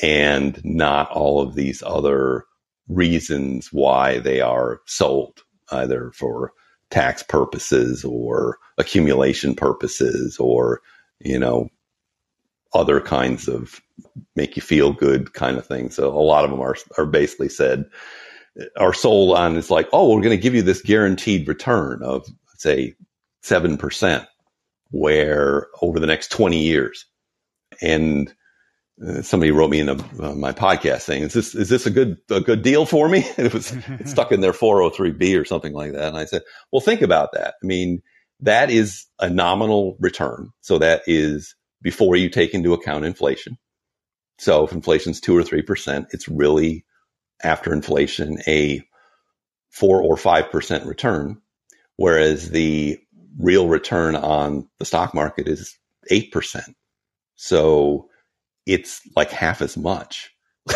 and 0.01 0.63
not 0.63 1.09
all 1.11 1.41
of 1.41 1.55
these 1.55 1.83
other 1.85 2.45
reasons 2.87 3.69
why 3.71 4.19
they 4.19 4.41
are 4.41 4.79
sold, 4.85 5.41
either 5.71 6.11
for 6.11 6.51
tax 6.89 7.23
purposes 7.23 8.03
or 8.05 8.57
accumulation 8.77 9.55
purposes 9.55 10.37
or, 10.39 10.81
you 11.19 11.39
know, 11.39 11.69
other 12.75 12.99
kinds 12.99 13.47
of 13.47 13.81
make 14.35 14.55
you 14.55 14.61
feel 14.61 14.93
good 14.93 15.33
kind 15.33 15.57
of 15.57 15.65
things. 15.65 15.95
So 15.95 16.09
a 16.09 16.19
lot 16.19 16.43
of 16.43 16.51
them 16.51 16.59
are, 16.59 16.75
are 16.97 17.05
basically 17.05 17.49
said, 17.49 17.85
are 18.77 18.93
sold 18.93 19.35
on 19.35 19.57
it's 19.57 19.69
like, 19.71 19.89
oh, 19.91 20.13
we're 20.13 20.21
going 20.21 20.37
to 20.37 20.41
give 20.41 20.55
you 20.55 20.61
this 20.61 20.81
guaranteed 20.81 21.47
return 21.47 22.01
of 22.03 22.27
say 22.57 22.95
7% 23.43 24.27
where 24.91 25.67
over 25.81 25.99
the 25.99 26.07
next 26.07 26.31
20 26.31 26.61
years. 26.61 27.05
And 27.81 28.33
uh, 29.05 29.21
somebody 29.21 29.51
wrote 29.51 29.69
me 29.69 29.81
in 29.81 29.89
a, 29.89 29.97
uh, 30.21 30.35
my 30.35 30.53
podcast 30.53 31.01
saying, 31.01 31.23
"Is 31.23 31.33
this 31.33 31.53
is 31.53 31.67
this 31.67 31.85
a 31.85 31.89
good 31.89 32.17
a 32.29 32.39
good 32.39 32.61
deal 32.61 32.85
for 32.85 33.09
me?" 33.09 33.25
And 33.37 33.45
it 33.47 33.53
was 33.53 33.75
stuck 34.05 34.31
in 34.31 34.39
their 34.39 34.53
403b 34.53 35.39
or 35.39 35.43
something 35.43 35.73
like 35.73 35.91
that. 35.91 36.07
And 36.07 36.17
I 36.17 36.23
said, 36.23 36.43
"Well, 36.71 36.79
think 36.79 37.01
about 37.01 37.33
that. 37.33 37.55
I 37.61 37.65
mean, 37.65 38.01
that 38.39 38.69
is 38.69 39.05
a 39.19 39.29
nominal 39.29 39.97
return, 39.99 40.51
so 40.61 40.77
that 40.77 41.01
is 41.07 41.55
before 41.85 42.15
you 42.15 42.29
take 42.29 42.55
into 42.55 42.73
account 42.73 43.05
inflation. 43.05 43.59
So 44.39 44.65
if 44.65 44.71
inflation's 44.71 45.21
two 45.21 45.37
or 45.37 45.43
three 45.43 45.61
percent, 45.61 46.07
it's 46.13 46.27
really 46.27 46.83
after 47.43 47.71
inflation 47.71 48.39
a 48.47 48.81
four 49.69 50.01
or 50.01 50.17
five 50.17 50.49
percent 50.49 50.87
return, 50.87 51.39
whereas 51.95 52.49
the 52.49 52.97
real 53.37 53.67
return 53.67 54.15
on 54.15 54.67
the 54.79 54.85
stock 54.85 55.13
market 55.13 55.47
is 55.47 55.77
eight 56.09 56.31
percent. 56.31 56.75
So 57.35 58.09
it's 58.65 59.01
like 59.15 59.29
half 59.29 59.61
as 59.61 59.77
much. 59.77 60.31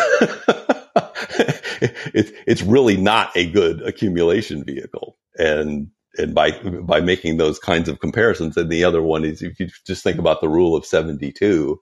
it's 2.14 2.30
it's 2.46 2.62
really 2.62 2.96
not 2.96 3.36
a 3.36 3.50
good 3.50 3.82
accumulation 3.82 4.64
vehicle, 4.64 5.18
and 5.36 5.90
and 6.18 6.34
by 6.34 6.52
by 6.82 7.00
making 7.00 7.36
those 7.36 7.58
kinds 7.58 7.88
of 7.88 8.00
comparisons, 8.00 8.56
and 8.56 8.70
the 8.70 8.84
other 8.84 9.02
one 9.02 9.24
is 9.24 9.42
if 9.42 9.60
you 9.60 9.68
just 9.86 10.02
think 10.04 10.18
about 10.18 10.40
the 10.40 10.48
rule 10.48 10.76
of 10.76 10.86
seventy 10.86 11.32
two, 11.32 11.80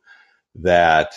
that 0.57 1.15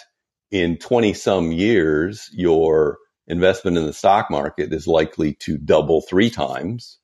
in 0.51 0.77
twenty 0.77 1.13
some 1.13 1.51
years 1.51 2.29
your 2.33 2.99
investment 3.27 3.77
in 3.77 3.85
the 3.85 3.93
stock 3.93 4.29
market 4.31 4.73
is 4.73 4.87
likely 4.87 5.33
to 5.35 5.57
double 5.57 6.01
three 6.01 6.29
times, 6.29 6.99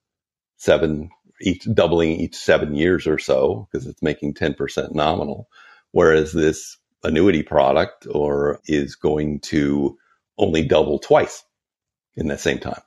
seven 0.57 1.09
each 1.41 1.67
doubling 1.73 2.11
each 2.11 2.35
seven 2.35 2.75
years 2.75 3.07
or 3.07 3.19
so 3.19 3.67
because 3.71 3.87
it's 3.87 4.01
making 4.03 4.33
ten 4.33 4.53
percent 4.53 4.95
nominal, 4.95 5.47
whereas 5.91 6.33
this 6.33 6.77
annuity 7.03 7.43
product 7.43 8.07
or 8.11 8.59
is 8.65 8.95
going 8.95 9.39
to 9.39 9.97
only 10.37 10.63
double 10.63 10.99
twice 10.99 11.43
in 12.15 12.27
that 12.27 12.39
same 12.39 12.59
time. 12.59 12.81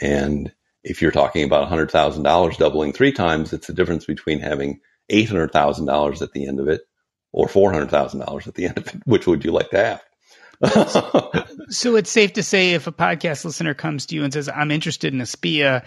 And 0.00 0.52
if 0.84 1.00
you're 1.00 1.10
talking 1.10 1.44
about 1.44 1.68
$100,000 1.70 2.56
doubling 2.58 2.92
three 2.92 3.12
times, 3.12 3.52
it's 3.52 3.66
the 3.66 3.72
difference 3.72 4.04
between 4.04 4.38
having 4.38 4.80
$800,000 5.10 6.22
at 6.22 6.32
the 6.32 6.46
end 6.46 6.60
of 6.60 6.68
it 6.68 6.82
or 7.32 7.48
$400,000 7.48 8.46
at 8.46 8.54
the 8.54 8.66
end 8.66 8.78
of 8.78 8.86
it. 8.86 8.96
Which 9.06 9.26
would 9.26 9.44
you 9.44 9.50
like 9.50 9.70
to 9.70 9.78
have? 9.78 10.02
so 11.68 11.96
it's 11.96 12.10
safe 12.10 12.34
to 12.34 12.42
say 12.42 12.72
if 12.74 12.86
a 12.86 12.92
podcast 12.92 13.44
listener 13.44 13.74
comes 13.74 14.06
to 14.06 14.14
you 14.14 14.22
and 14.22 14.32
says, 14.32 14.48
I'm 14.48 14.70
interested 14.70 15.12
in 15.12 15.20
a 15.20 15.26
SPIA, 15.26 15.84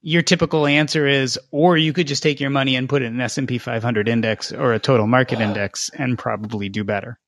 your 0.00 0.22
typical 0.22 0.66
answer 0.66 1.06
is, 1.06 1.38
or 1.50 1.76
you 1.76 1.92
could 1.92 2.06
just 2.06 2.22
take 2.22 2.40
your 2.40 2.50
money 2.50 2.76
and 2.76 2.88
put 2.88 3.02
it 3.02 3.06
in 3.06 3.14
an 3.14 3.20
S&P 3.20 3.58
500 3.58 4.08
index 4.08 4.52
or 4.52 4.72
a 4.72 4.78
total 4.78 5.06
market 5.06 5.40
index 5.40 5.90
and 5.90 6.18
probably 6.18 6.68
do 6.68 6.84
better. 6.84 7.18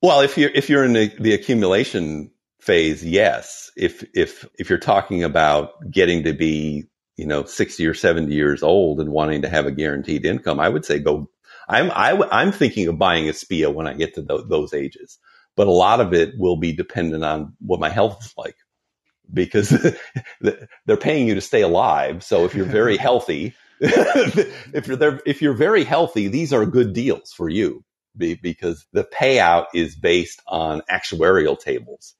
Well, 0.00 0.22
if 0.22 0.36
you're, 0.36 0.50
if 0.50 0.68
you're 0.68 0.84
in 0.84 0.94
the, 0.94 1.12
the 1.20 1.34
accumulation 1.34 2.32
phase, 2.62 3.04
yes. 3.04 3.72
If, 3.76 4.04
if, 4.14 4.48
if 4.56 4.70
you're 4.70 4.78
talking 4.78 5.24
about 5.24 5.72
getting 5.90 6.22
to 6.24 6.32
be, 6.32 6.84
you 7.16 7.26
know, 7.26 7.44
60 7.44 7.86
or 7.86 7.94
70 7.94 8.32
years 8.32 8.62
old 8.62 9.00
and 9.00 9.10
wanting 9.10 9.42
to 9.42 9.48
have 9.48 9.66
a 9.66 9.72
guaranteed 9.72 10.24
income, 10.24 10.60
I 10.60 10.68
would 10.68 10.84
say 10.84 11.00
go, 11.00 11.28
I'm, 11.68 11.90
I, 11.90 12.12
am 12.12 12.22
i 12.30 12.42
am 12.42 12.52
thinking 12.52 12.86
of 12.86 12.98
buying 12.98 13.28
a 13.28 13.32
SPIA 13.32 13.70
when 13.70 13.88
I 13.88 13.94
get 13.94 14.14
to 14.14 14.22
th- 14.24 14.42
those 14.48 14.72
ages, 14.74 15.18
but 15.56 15.66
a 15.66 15.72
lot 15.72 16.00
of 16.00 16.14
it 16.14 16.34
will 16.38 16.56
be 16.56 16.72
dependent 16.72 17.24
on 17.24 17.54
what 17.58 17.80
my 17.80 17.90
health 17.90 18.18
is 18.24 18.32
like 18.36 18.56
because 19.32 19.70
they're 20.40 20.96
paying 20.96 21.26
you 21.26 21.34
to 21.34 21.40
stay 21.40 21.62
alive. 21.62 22.22
So 22.22 22.44
if 22.44 22.54
you're 22.54 22.64
very 22.64 22.96
healthy, 23.08 23.54
if 23.80 24.86
you're 24.86 24.96
there, 24.96 25.20
if 25.26 25.42
you're 25.42 25.54
very 25.54 25.82
healthy, 25.82 26.28
these 26.28 26.52
are 26.52 26.64
good 26.64 26.92
deals 26.92 27.32
for 27.32 27.48
you 27.48 27.84
because 28.16 28.86
the 28.92 29.04
payout 29.04 29.66
is 29.74 29.96
based 29.96 30.40
on 30.46 30.82
actuarial 30.90 31.58
tables 31.58 32.14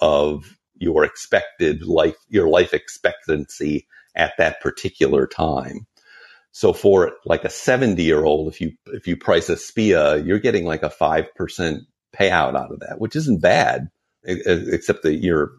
of 0.00 0.58
your 0.76 1.04
expected 1.04 1.82
life, 1.82 2.16
your 2.28 2.48
life 2.48 2.74
expectancy 2.74 3.86
at 4.14 4.32
that 4.38 4.60
particular 4.60 5.26
time. 5.26 5.86
So 6.52 6.72
for 6.72 7.12
like 7.24 7.44
a 7.44 7.50
70 7.50 8.02
year 8.02 8.24
old, 8.24 8.48
if 8.48 8.60
you, 8.60 8.72
if 8.86 9.06
you 9.06 9.16
price 9.16 9.48
a 9.48 9.56
SPIA, 9.56 10.24
you're 10.24 10.38
getting 10.38 10.64
like 10.64 10.82
a 10.82 10.90
5% 10.90 11.80
payout 12.14 12.56
out 12.56 12.72
of 12.72 12.80
that, 12.80 12.98
which 12.98 13.16
isn't 13.16 13.42
bad, 13.42 13.88
except 14.24 15.02
that 15.02 15.16
you're 15.16 15.52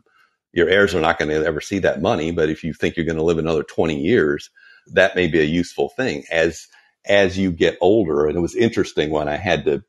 your 0.53 0.69
heirs 0.69 0.95
are 0.95 1.01
not 1.01 1.19
going 1.19 1.29
to 1.29 1.45
ever 1.45 1.61
see 1.61 1.79
that 1.79 2.01
money. 2.01 2.31
But 2.31 2.49
if 2.49 2.63
you 2.63 2.73
think 2.73 2.95
you're 2.95 3.05
going 3.05 3.17
to 3.17 3.23
live 3.23 3.38
another 3.38 3.61
20 3.61 3.99
years, 3.99 4.49
that 4.88 5.15
may 5.15 5.27
be 5.27 5.39
a 5.39 5.43
useful 5.43 5.89
thing 5.89 6.23
as, 6.31 6.67
as 7.05 7.38
you 7.38 7.51
get 7.51 7.77
older. 7.79 8.25
And 8.25 8.35
it 8.35 8.41
was 8.41 8.55
interesting 8.55 9.11
when 9.11 9.27
I 9.27 9.38
had 9.38 9.65
to, 9.65 9.83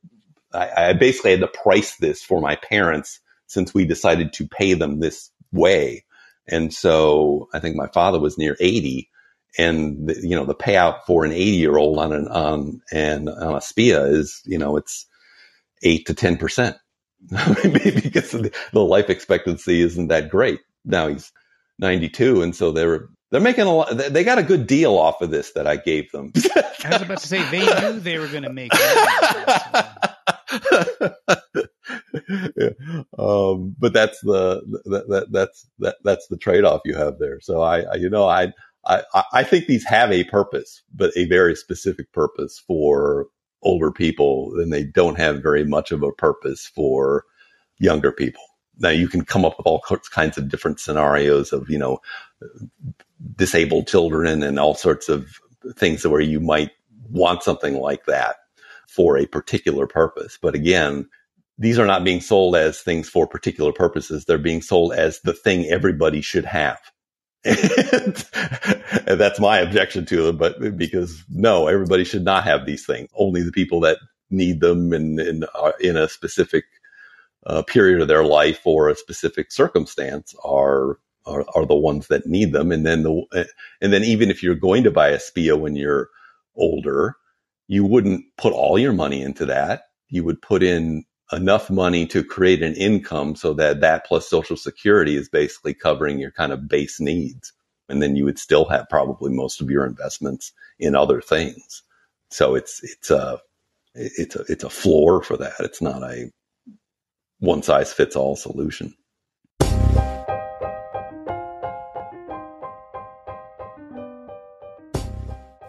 I, 0.52 0.88
I 0.88 0.92
basically 0.92 1.30
had 1.30 1.40
to 1.40 1.48
price 1.48 1.96
this 1.96 2.22
for 2.22 2.42
my 2.42 2.56
parents 2.56 3.20
since 3.48 3.74
we 3.74 3.84
decided 3.84 4.32
to 4.34 4.46
pay 4.46 4.74
them 4.74 5.00
this 5.00 5.30
way. 5.52 6.04
And 6.46 6.72
so 6.72 7.48
I 7.52 7.58
think 7.58 7.76
my 7.76 7.88
father 7.88 8.20
was 8.20 8.38
near 8.38 8.56
80 8.60 9.10
and 9.58 10.08
the, 10.08 10.20
you 10.22 10.36
know, 10.36 10.44
the 10.44 10.54
payout 10.54 11.04
for 11.06 11.24
an 11.24 11.32
80 11.32 11.42
year 11.42 11.76
old 11.76 11.98
on 11.98 12.12
an, 12.12 12.28
on, 12.28 12.80
and 12.92 13.28
on 13.28 13.54
a 13.54 13.60
SPIA 13.60 14.04
is, 14.04 14.40
you 14.44 14.58
know, 14.58 14.76
it's 14.76 15.06
eight 15.82 16.06
to 16.06 16.14
10%. 16.14 16.76
Maybe 17.64 18.00
because 18.00 18.30
the, 18.30 18.54
the 18.72 18.80
life 18.80 19.10
expectancy 19.10 19.82
isn't 19.82 20.08
that 20.08 20.30
great. 20.30 20.60
Now 20.84 21.08
he's 21.08 21.32
92, 21.78 22.42
and 22.42 22.54
so 22.54 22.72
they're 22.72 23.08
they're 23.30 23.40
making 23.40 23.64
a 23.64 23.74
lot. 23.74 23.96
They 23.96 24.24
got 24.24 24.38
a 24.38 24.42
good 24.42 24.66
deal 24.66 24.96
off 24.96 25.20
of 25.20 25.30
this 25.30 25.52
that 25.52 25.66
I 25.66 25.76
gave 25.76 26.10
them. 26.12 26.32
I 26.84 26.90
was 26.90 27.02
about 27.02 27.18
to 27.18 27.26
say 27.26 27.42
they 27.50 27.66
knew 27.80 28.00
they 28.00 28.18
were 28.18 28.28
going 28.28 28.44
to 28.44 28.52
make. 28.52 28.72
yeah. 32.28 32.70
um, 33.18 33.74
but 33.78 33.92
that's 33.92 34.20
the 34.22 34.62
that, 34.86 35.08
that 35.08 35.26
that's 35.32 35.66
that 35.78 35.96
that's 36.04 36.26
the 36.28 36.36
trade 36.36 36.64
off 36.64 36.82
you 36.84 36.94
have 36.94 37.18
there. 37.18 37.40
So 37.40 37.62
I, 37.62 37.80
I 37.82 37.94
you 37.96 38.10
know 38.10 38.28
I, 38.28 38.52
I 38.86 39.02
I 39.32 39.44
think 39.44 39.66
these 39.66 39.84
have 39.84 40.12
a 40.12 40.24
purpose, 40.24 40.82
but 40.94 41.12
a 41.16 41.26
very 41.26 41.54
specific 41.54 42.12
purpose 42.12 42.62
for 42.66 43.26
older 43.62 43.90
people 43.90 44.52
and 44.58 44.72
they 44.72 44.84
don't 44.84 45.18
have 45.18 45.42
very 45.42 45.64
much 45.64 45.90
of 45.90 46.02
a 46.02 46.12
purpose 46.12 46.66
for 46.66 47.24
younger 47.78 48.12
people. 48.12 48.42
Now 48.78 48.90
you 48.90 49.08
can 49.08 49.24
come 49.24 49.44
up 49.44 49.58
with 49.58 49.66
all 49.66 49.82
kinds 50.10 50.38
of 50.38 50.48
different 50.48 50.80
scenarios 50.80 51.52
of, 51.52 51.68
you 51.68 51.78
know, 51.78 51.98
disabled 53.36 53.88
children 53.88 54.42
and 54.42 54.58
all 54.58 54.74
sorts 54.74 55.08
of 55.08 55.28
things 55.74 56.06
where 56.06 56.20
you 56.20 56.40
might 56.40 56.70
want 57.10 57.42
something 57.42 57.74
like 57.80 58.06
that 58.06 58.36
for 58.88 59.18
a 59.18 59.26
particular 59.26 59.86
purpose. 59.86 60.38
But 60.40 60.54
again, 60.54 61.08
these 61.58 61.78
are 61.78 61.86
not 61.86 62.04
being 62.04 62.20
sold 62.20 62.54
as 62.56 62.80
things 62.80 63.08
for 63.08 63.26
particular 63.26 63.72
purposes. 63.72 64.24
They're 64.24 64.38
being 64.38 64.62
sold 64.62 64.92
as 64.92 65.20
the 65.20 65.32
thing 65.32 65.66
everybody 65.66 66.20
should 66.20 66.44
have. 66.44 66.78
and, 67.44 68.24
that's 69.06 69.40
my 69.40 69.58
objection 69.58 70.06
to 70.06 70.22
them. 70.22 70.36
But 70.36 70.76
because 70.76 71.24
no, 71.28 71.66
everybody 71.66 72.04
should 72.04 72.24
not 72.24 72.44
have 72.44 72.64
these 72.64 72.86
things. 72.86 73.08
Only 73.16 73.42
the 73.42 73.52
people 73.52 73.80
that 73.80 73.98
need 74.30 74.60
them 74.60 74.92
and 74.92 75.18
in, 75.18 75.28
in, 75.28 75.44
in, 75.80 75.96
a 75.96 76.08
specific 76.08 76.64
uh, 77.46 77.62
period 77.62 78.00
of 78.00 78.08
their 78.08 78.24
life 78.24 78.60
or 78.64 78.88
a 78.88 78.94
specific 78.94 79.50
circumstance 79.50 80.34
are, 80.44 80.98
are 81.26 81.44
are 81.54 81.66
the 81.66 81.74
ones 81.74 82.08
that 82.08 82.26
need 82.26 82.52
them. 82.52 82.70
And 82.70 82.86
then 82.86 83.02
the 83.02 83.48
and 83.80 83.92
then 83.92 84.04
even 84.04 84.30
if 84.30 84.42
you're 84.42 84.54
going 84.54 84.84
to 84.84 84.90
buy 84.90 85.08
a 85.08 85.18
SPIA 85.18 85.56
when 85.56 85.74
you're 85.74 86.08
older, 86.56 87.16
you 87.66 87.84
wouldn't 87.84 88.24
put 88.36 88.52
all 88.52 88.78
your 88.78 88.92
money 88.92 89.22
into 89.22 89.46
that. 89.46 89.82
You 90.08 90.24
would 90.24 90.40
put 90.40 90.62
in 90.62 91.04
enough 91.32 91.70
money 91.70 92.06
to 92.06 92.24
create 92.24 92.62
an 92.62 92.74
income 92.74 93.36
so 93.36 93.52
that 93.54 93.80
that 93.80 94.06
plus 94.06 94.28
social 94.28 94.56
security 94.56 95.16
is 95.16 95.28
basically 95.28 95.74
covering 95.74 96.18
your 96.18 96.30
kind 96.30 96.52
of 96.52 96.68
base 96.68 97.00
needs. 97.00 97.52
And 97.88 98.02
then 98.02 98.16
you 98.16 98.24
would 98.24 98.38
still 98.38 98.66
have 98.66 98.88
probably 98.88 99.32
most 99.32 99.60
of 99.60 99.70
your 99.70 99.86
investments 99.86 100.52
in 100.78 100.94
other 100.94 101.20
things. 101.20 101.82
So 102.30 102.54
it's, 102.54 102.82
it's 102.82 103.10
a, 103.10 103.40
it's 103.94 104.36
a, 104.36 104.44
it's 104.48 104.64
a 104.64 104.70
floor 104.70 105.22
for 105.22 105.36
that. 105.38 105.54
It's 105.60 105.82
not 105.82 106.02
a 106.02 106.30
one 107.40 107.62
size 107.62 107.92
fits 107.92 108.16
all 108.16 108.36
solution. 108.36 108.94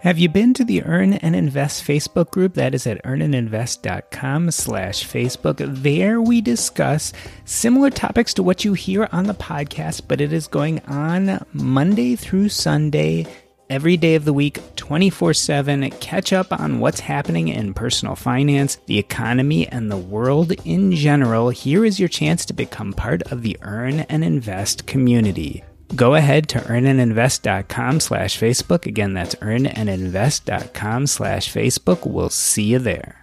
Have 0.02 0.18
you 0.18 0.30
been 0.30 0.54
to 0.54 0.64
the 0.64 0.82
Earn 0.84 1.16
and 1.16 1.36
Invest 1.36 1.86
Facebook 1.86 2.32
group? 2.32 2.54
That 2.54 2.74
is 2.74 2.88
at 2.88 3.04
earnandinvest.com 3.04 4.50
slash 4.52 5.06
Facebook. 5.06 5.58
There 5.84 6.22
we 6.22 6.39
discuss 6.39 7.12
similar 7.43 7.89
topics 7.89 8.34
to 8.36 8.43
what 8.43 8.64
you 8.64 8.76
hear 8.76 9.10
on 9.12 9.26
the 9.26 9.34
podcast, 9.34 10.04
but 10.08 10.22
it 10.22 10.32
is 10.32 10.47
going 10.47 10.80
on 10.88 11.45
Monday 11.52 12.16
through 12.16 12.47
Sunday, 12.47 13.28
every 13.70 13.97
day 13.97 14.16
of 14.16 14.24
the 14.24 14.32
week, 14.32 14.62
24 14.78 15.34
7. 15.34 15.89
Catch 16.00 16.32
up 16.32 16.54
on 16.54 16.80
what's 16.80 17.02
happening 17.02 17.50
in 17.50 17.74
personal 17.74 18.16
finance, 18.16 18.78
the 18.86 19.00
economy, 19.00 19.68
and 19.68 19.91
the 19.91 19.97
world 19.97 20.54
in 20.64 20.93
general. 20.93 21.50
Here 21.50 21.84
is 21.84 22.00
your 22.00 22.08
chance 22.08 22.45
to 22.45 22.54
become 22.54 22.93
part 22.93 23.22
of 23.34 23.41
the 23.41 23.58
Earn 23.62 24.00
and 24.02 24.24
Invest 24.24 24.88
community 24.88 25.62
go 25.95 26.15
ahead 26.15 26.49
to 26.49 26.59
earnandinvest.com 26.59 27.99
slash 27.99 28.39
Facebook. 28.39 28.85
Again, 28.85 29.13
that's 29.13 29.35
earnandinvest.com 29.35 31.07
slash 31.07 31.53
Facebook. 31.53 32.09
We'll 32.09 32.29
see 32.29 32.63
you 32.63 32.79
there. 32.79 33.21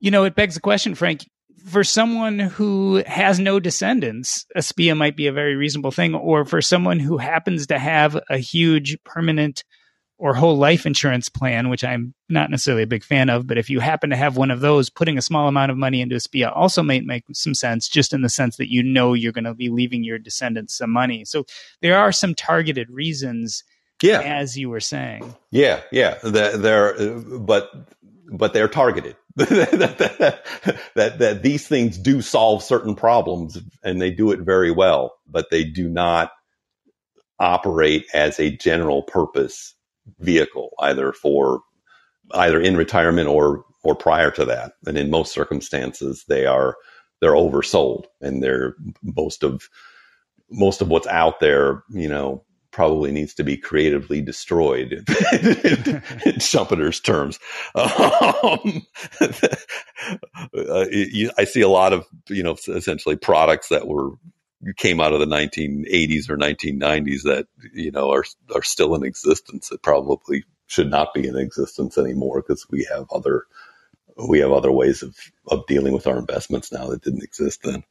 You 0.00 0.10
know, 0.10 0.24
it 0.24 0.34
begs 0.34 0.54
the 0.54 0.60
question, 0.60 0.94
Frank. 0.96 1.28
For 1.64 1.84
someone 1.84 2.40
who 2.40 3.04
has 3.06 3.38
no 3.38 3.60
descendants, 3.60 4.44
a 4.56 4.60
SPIA 4.60 4.96
might 4.96 5.16
be 5.16 5.28
a 5.28 5.32
very 5.32 5.54
reasonable 5.54 5.92
thing. 5.92 6.16
Or 6.16 6.44
for 6.44 6.60
someone 6.60 6.98
who 6.98 7.18
happens 7.18 7.68
to 7.68 7.78
have 7.78 8.18
a 8.28 8.38
huge 8.38 8.98
permanent 9.04 9.62
or 10.22 10.34
whole 10.34 10.56
life 10.56 10.86
insurance 10.86 11.28
plan, 11.28 11.68
which 11.68 11.82
I'm 11.82 12.14
not 12.28 12.48
necessarily 12.48 12.84
a 12.84 12.86
big 12.86 13.02
fan 13.02 13.28
of, 13.28 13.48
but 13.48 13.58
if 13.58 13.68
you 13.68 13.80
happen 13.80 14.10
to 14.10 14.16
have 14.16 14.36
one 14.36 14.52
of 14.52 14.60
those, 14.60 14.88
putting 14.88 15.18
a 15.18 15.22
small 15.22 15.48
amount 15.48 15.72
of 15.72 15.76
money 15.76 16.00
into 16.00 16.14
a 16.14 16.20
SPIA 16.20 16.52
also 16.54 16.80
might 16.80 17.04
make 17.04 17.24
some 17.32 17.54
sense, 17.54 17.88
just 17.88 18.12
in 18.12 18.22
the 18.22 18.28
sense 18.28 18.56
that 18.58 18.70
you 18.70 18.84
know 18.84 19.14
you're 19.14 19.32
going 19.32 19.42
to 19.42 19.52
be 19.52 19.68
leaving 19.68 20.04
your 20.04 20.20
descendants 20.20 20.78
some 20.78 20.90
money. 20.90 21.24
So 21.24 21.44
there 21.80 21.98
are 21.98 22.12
some 22.12 22.36
targeted 22.36 22.88
reasons, 22.88 23.64
yeah, 24.00 24.20
as 24.20 24.56
you 24.56 24.70
were 24.70 24.78
saying. 24.78 25.34
Yeah, 25.50 25.80
yeah, 25.90 26.18
they're, 26.22 27.18
but 27.18 27.72
but 28.30 28.52
they're 28.52 28.68
targeted. 28.68 29.16
that, 29.34 30.44
that 30.94 31.18
that 31.18 31.42
these 31.42 31.66
things 31.66 31.98
do 31.98 32.22
solve 32.22 32.62
certain 32.62 32.94
problems, 32.94 33.58
and 33.82 34.00
they 34.00 34.12
do 34.12 34.30
it 34.30 34.38
very 34.38 34.70
well, 34.70 35.16
but 35.26 35.50
they 35.50 35.64
do 35.64 35.88
not 35.88 36.30
operate 37.40 38.06
as 38.14 38.38
a 38.38 38.56
general 38.56 39.02
purpose 39.02 39.74
vehicle, 40.20 40.70
either 40.80 41.12
for 41.12 41.60
either 42.34 42.60
in 42.60 42.76
retirement 42.76 43.28
or 43.28 43.64
or 43.84 43.94
prior 43.94 44.30
to 44.30 44.44
that. 44.44 44.72
And 44.86 44.96
in 44.96 45.10
most 45.10 45.32
circumstances, 45.32 46.24
they 46.28 46.46
are 46.46 46.76
they're 47.20 47.32
oversold, 47.32 48.06
and 48.20 48.42
they're 48.42 48.74
most 49.02 49.42
of 49.42 49.68
most 50.50 50.82
of 50.82 50.88
what's 50.88 51.06
out 51.06 51.40
there, 51.40 51.82
you 51.90 52.08
know, 52.08 52.44
probably 52.72 53.12
needs 53.12 53.34
to 53.34 53.44
be 53.44 53.56
creatively 53.56 54.20
destroyed 54.20 54.92
in, 54.92 55.04
Schumpeter's 56.40 57.00
terms. 57.00 57.38
Um, 57.74 58.86
uh, 60.54 60.86
you, 60.90 61.30
I 61.38 61.44
see 61.44 61.60
a 61.60 61.68
lot 61.68 61.92
of, 61.92 62.06
you 62.28 62.42
know, 62.42 62.56
essentially 62.68 63.16
products 63.16 63.68
that 63.68 63.86
were 63.86 64.10
came 64.76 65.00
out 65.00 65.12
of 65.12 65.20
the 65.20 65.26
1980s 65.26 66.30
or 66.30 66.36
1990s 66.36 67.22
that 67.24 67.46
you 67.74 67.90
know 67.90 68.10
are 68.10 68.24
are 68.54 68.62
still 68.62 68.94
in 68.94 69.04
existence. 69.04 69.68
That 69.68 69.82
probably 69.82 70.44
should 70.66 70.90
not 70.90 71.12
be 71.12 71.26
in 71.26 71.36
existence 71.36 71.98
anymore 71.98 72.42
because 72.42 72.66
we 72.70 72.86
have 72.90 73.06
other 73.10 73.44
we 74.28 74.38
have 74.38 74.52
other 74.52 74.72
ways 74.72 75.02
of 75.02 75.16
of 75.48 75.66
dealing 75.66 75.92
with 75.92 76.06
our 76.06 76.18
investments 76.18 76.70
now 76.72 76.86
that 76.88 77.02
didn't 77.02 77.24
exist 77.24 77.62
then. 77.62 77.82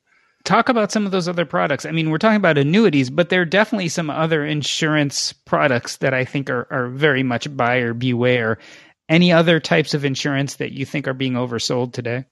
Talk 0.43 0.69
about 0.69 0.91
some 0.91 1.05
of 1.05 1.11
those 1.11 1.27
other 1.27 1.45
products. 1.45 1.85
I 1.85 1.91
mean 1.91 2.09
we're 2.09 2.17
talking 2.17 2.37
about 2.37 2.57
annuities 2.57 3.09
but 3.09 3.29
there 3.29 3.41
are 3.41 3.45
definitely 3.45 3.89
some 3.89 4.09
other 4.09 4.45
insurance 4.45 5.33
products 5.33 5.97
that 5.97 6.13
i 6.13 6.25
think 6.25 6.49
are, 6.49 6.67
are 6.71 6.87
very 6.87 7.23
much 7.23 7.55
buyer 7.55 7.93
beware. 7.93 8.57
Any 9.09 9.33
other 9.33 9.59
types 9.59 9.93
of 9.93 10.05
insurance 10.05 10.55
that 10.55 10.71
you 10.71 10.85
think 10.85 11.05
are 11.07 11.13
being 11.13 11.33
oversold 11.33 11.91
today? 11.91 12.25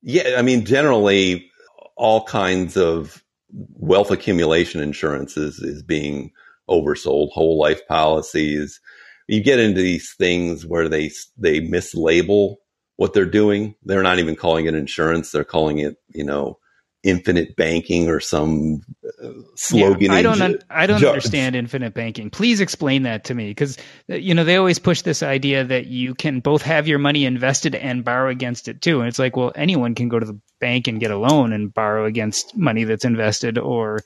Yeah 0.00 0.36
i 0.38 0.42
mean 0.42 0.64
generally 0.64 1.50
all 1.96 2.24
kinds 2.24 2.76
of 2.76 3.22
wealth 3.50 4.10
accumulation 4.10 4.80
insurance 4.80 5.36
is, 5.36 5.58
is 5.60 5.82
being 5.82 6.30
oversold, 6.68 7.30
whole 7.32 7.58
life 7.58 7.86
policies. 7.88 8.80
You 9.28 9.42
get 9.42 9.58
into 9.58 9.80
these 9.80 10.14
things 10.18 10.66
where 10.66 10.88
they 10.88 11.10
they 11.36 11.60
mislabel 11.60 12.56
what 12.96 13.12
they're 13.12 13.24
doing. 13.24 13.74
They're 13.84 14.02
not 14.02 14.18
even 14.18 14.36
calling 14.36 14.66
it 14.66 14.74
insurance; 14.74 15.32
they're 15.32 15.44
calling 15.44 15.78
it, 15.78 15.96
you 16.08 16.24
know, 16.24 16.58
infinite 17.06 17.56
banking 17.56 18.08
or 18.08 18.20
some 18.20 18.82
uh, 19.22 19.28
slogan. 19.54 20.10
Yeah, 20.10 20.18
I 20.18 20.22
don't. 20.22 20.42
Un- 20.42 20.58
I 20.68 20.86
don't 20.86 21.02
understand 21.04 21.56
infinite 21.56 21.94
banking. 21.94 22.30
Please 22.30 22.60
explain 22.60 23.04
that 23.04 23.24
to 23.24 23.34
me, 23.34 23.48
because 23.48 23.78
uh, 24.10 24.16
you 24.16 24.34
know 24.34 24.44
they 24.44 24.56
always 24.56 24.78
push 24.78 25.02
this 25.02 25.22
idea 25.22 25.64
that 25.64 25.86
you 25.86 26.14
can 26.14 26.40
both 26.40 26.62
have 26.62 26.88
your 26.88 26.98
money 26.98 27.24
invested 27.24 27.74
and 27.74 28.04
borrow 28.04 28.28
against 28.28 28.68
it 28.68 28.82
too. 28.82 29.00
And 29.00 29.08
it's 29.08 29.18
like, 29.18 29.36
well, 29.36 29.52
anyone 29.54 29.94
can 29.94 30.08
go 30.08 30.18
to 30.18 30.26
the 30.26 30.40
bank 30.60 30.88
and 30.88 31.00
get 31.00 31.10
a 31.10 31.16
loan 31.16 31.52
and 31.52 31.72
borrow 31.72 32.04
against 32.04 32.56
money 32.56 32.84
that's 32.84 33.04
invested, 33.04 33.56
or 33.56 34.00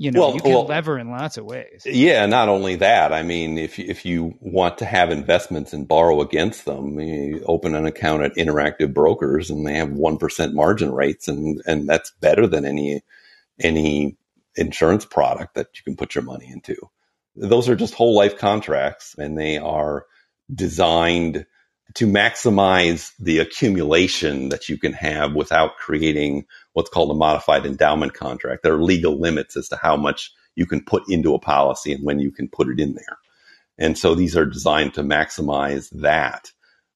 you 0.00 0.10
know, 0.10 0.20
well, 0.20 0.34
you 0.34 0.40
can 0.40 0.52
well, 0.52 0.64
lever 0.64 0.98
in 0.98 1.10
lots 1.10 1.36
of 1.36 1.44
ways. 1.44 1.82
Yeah, 1.84 2.24
not 2.24 2.48
only 2.48 2.76
that. 2.76 3.12
I 3.12 3.22
mean, 3.22 3.58
if 3.58 3.78
if 3.78 4.06
you 4.06 4.32
want 4.40 4.78
to 4.78 4.86
have 4.86 5.10
investments 5.10 5.74
and 5.74 5.86
borrow 5.86 6.22
against 6.22 6.64
them, 6.64 6.98
you 6.98 7.44
open 7.44 7.74
an 7.74 7.84
account 7.84 8.22
at 8.22 8.34
Interactive 8.34 8.94
Brokers, 8.94 9.50
and 9.50 9.66
they 9.66 9.74
have 9.74 9.90
one 9.90 10.16
percent 10.16 10.54
margin 10.54 10.90
rates, 10.90 11.28
and 11.28 11.60
and 11.66 11.86
that's 11.86 12.12
better 12.12 12.46
than 12.46 12.64
any 12.64 13.02
any 13.58 14.16
insurance 14.56 15.04
product 15.04 15.54
that 15.56 15.66
you 15.74 15.82
can 15.84 15.96
put 15.96 16.14
your 16.14 16.24
money 16.24 16.50
into. 16.50 16.76
Those 17.36 17.68
are 17.68 17.76
just 17.76 17.92
whole 17.92 18.16
life 18.16 18.38
contracts, 18.38 19.14
and 19.18 19.36
they 19.36 19.58
are 19.58 20.06
designed 20.50 21.44
to 21.96 22.06
maximize 22.06 23.12
the 23.18 23.40
accumulation 23.40 24.48
that 24.48 24.70
you 24.70 24.78
can 24.78 24.94
have 24.94 25.34
without 25.34 25.76
creating 25.76 26.46
what's 26.72 26.90
called 26.90 27.10
a 27.10 27.14
modified 27.14 27.66
endowment 27.66 28.14
contract. 28.14 28.62
There 28.62 28.74
are 28.74 28.82
legal 28.82 29.18
limits 29.18 29.56
as 29.56 29.68
to 29.68 29.76
how 29.76 29.96
much 29.96 30.32
you 30.54 30.66
can 30.66 30.84
put 30.84 31.04
into 31.08 31.34
a 31.34 31.38
policy 31.38 31.92
and 31.92 32.04
when 32.04 32.18
you 32.18 32.30
can 32.30 32.48
put 32.48 32.68
it 32.68 32.80
in 32.80 32.94
there. 32.94 33.18
And 33.78 33.96
so 33.96 34.14
these 34.14 34.36
are 34.36 34.44
designed 34.44 34.94
to 34.94 35.02
maximize 35.02 35.88
that. 36.00 36.52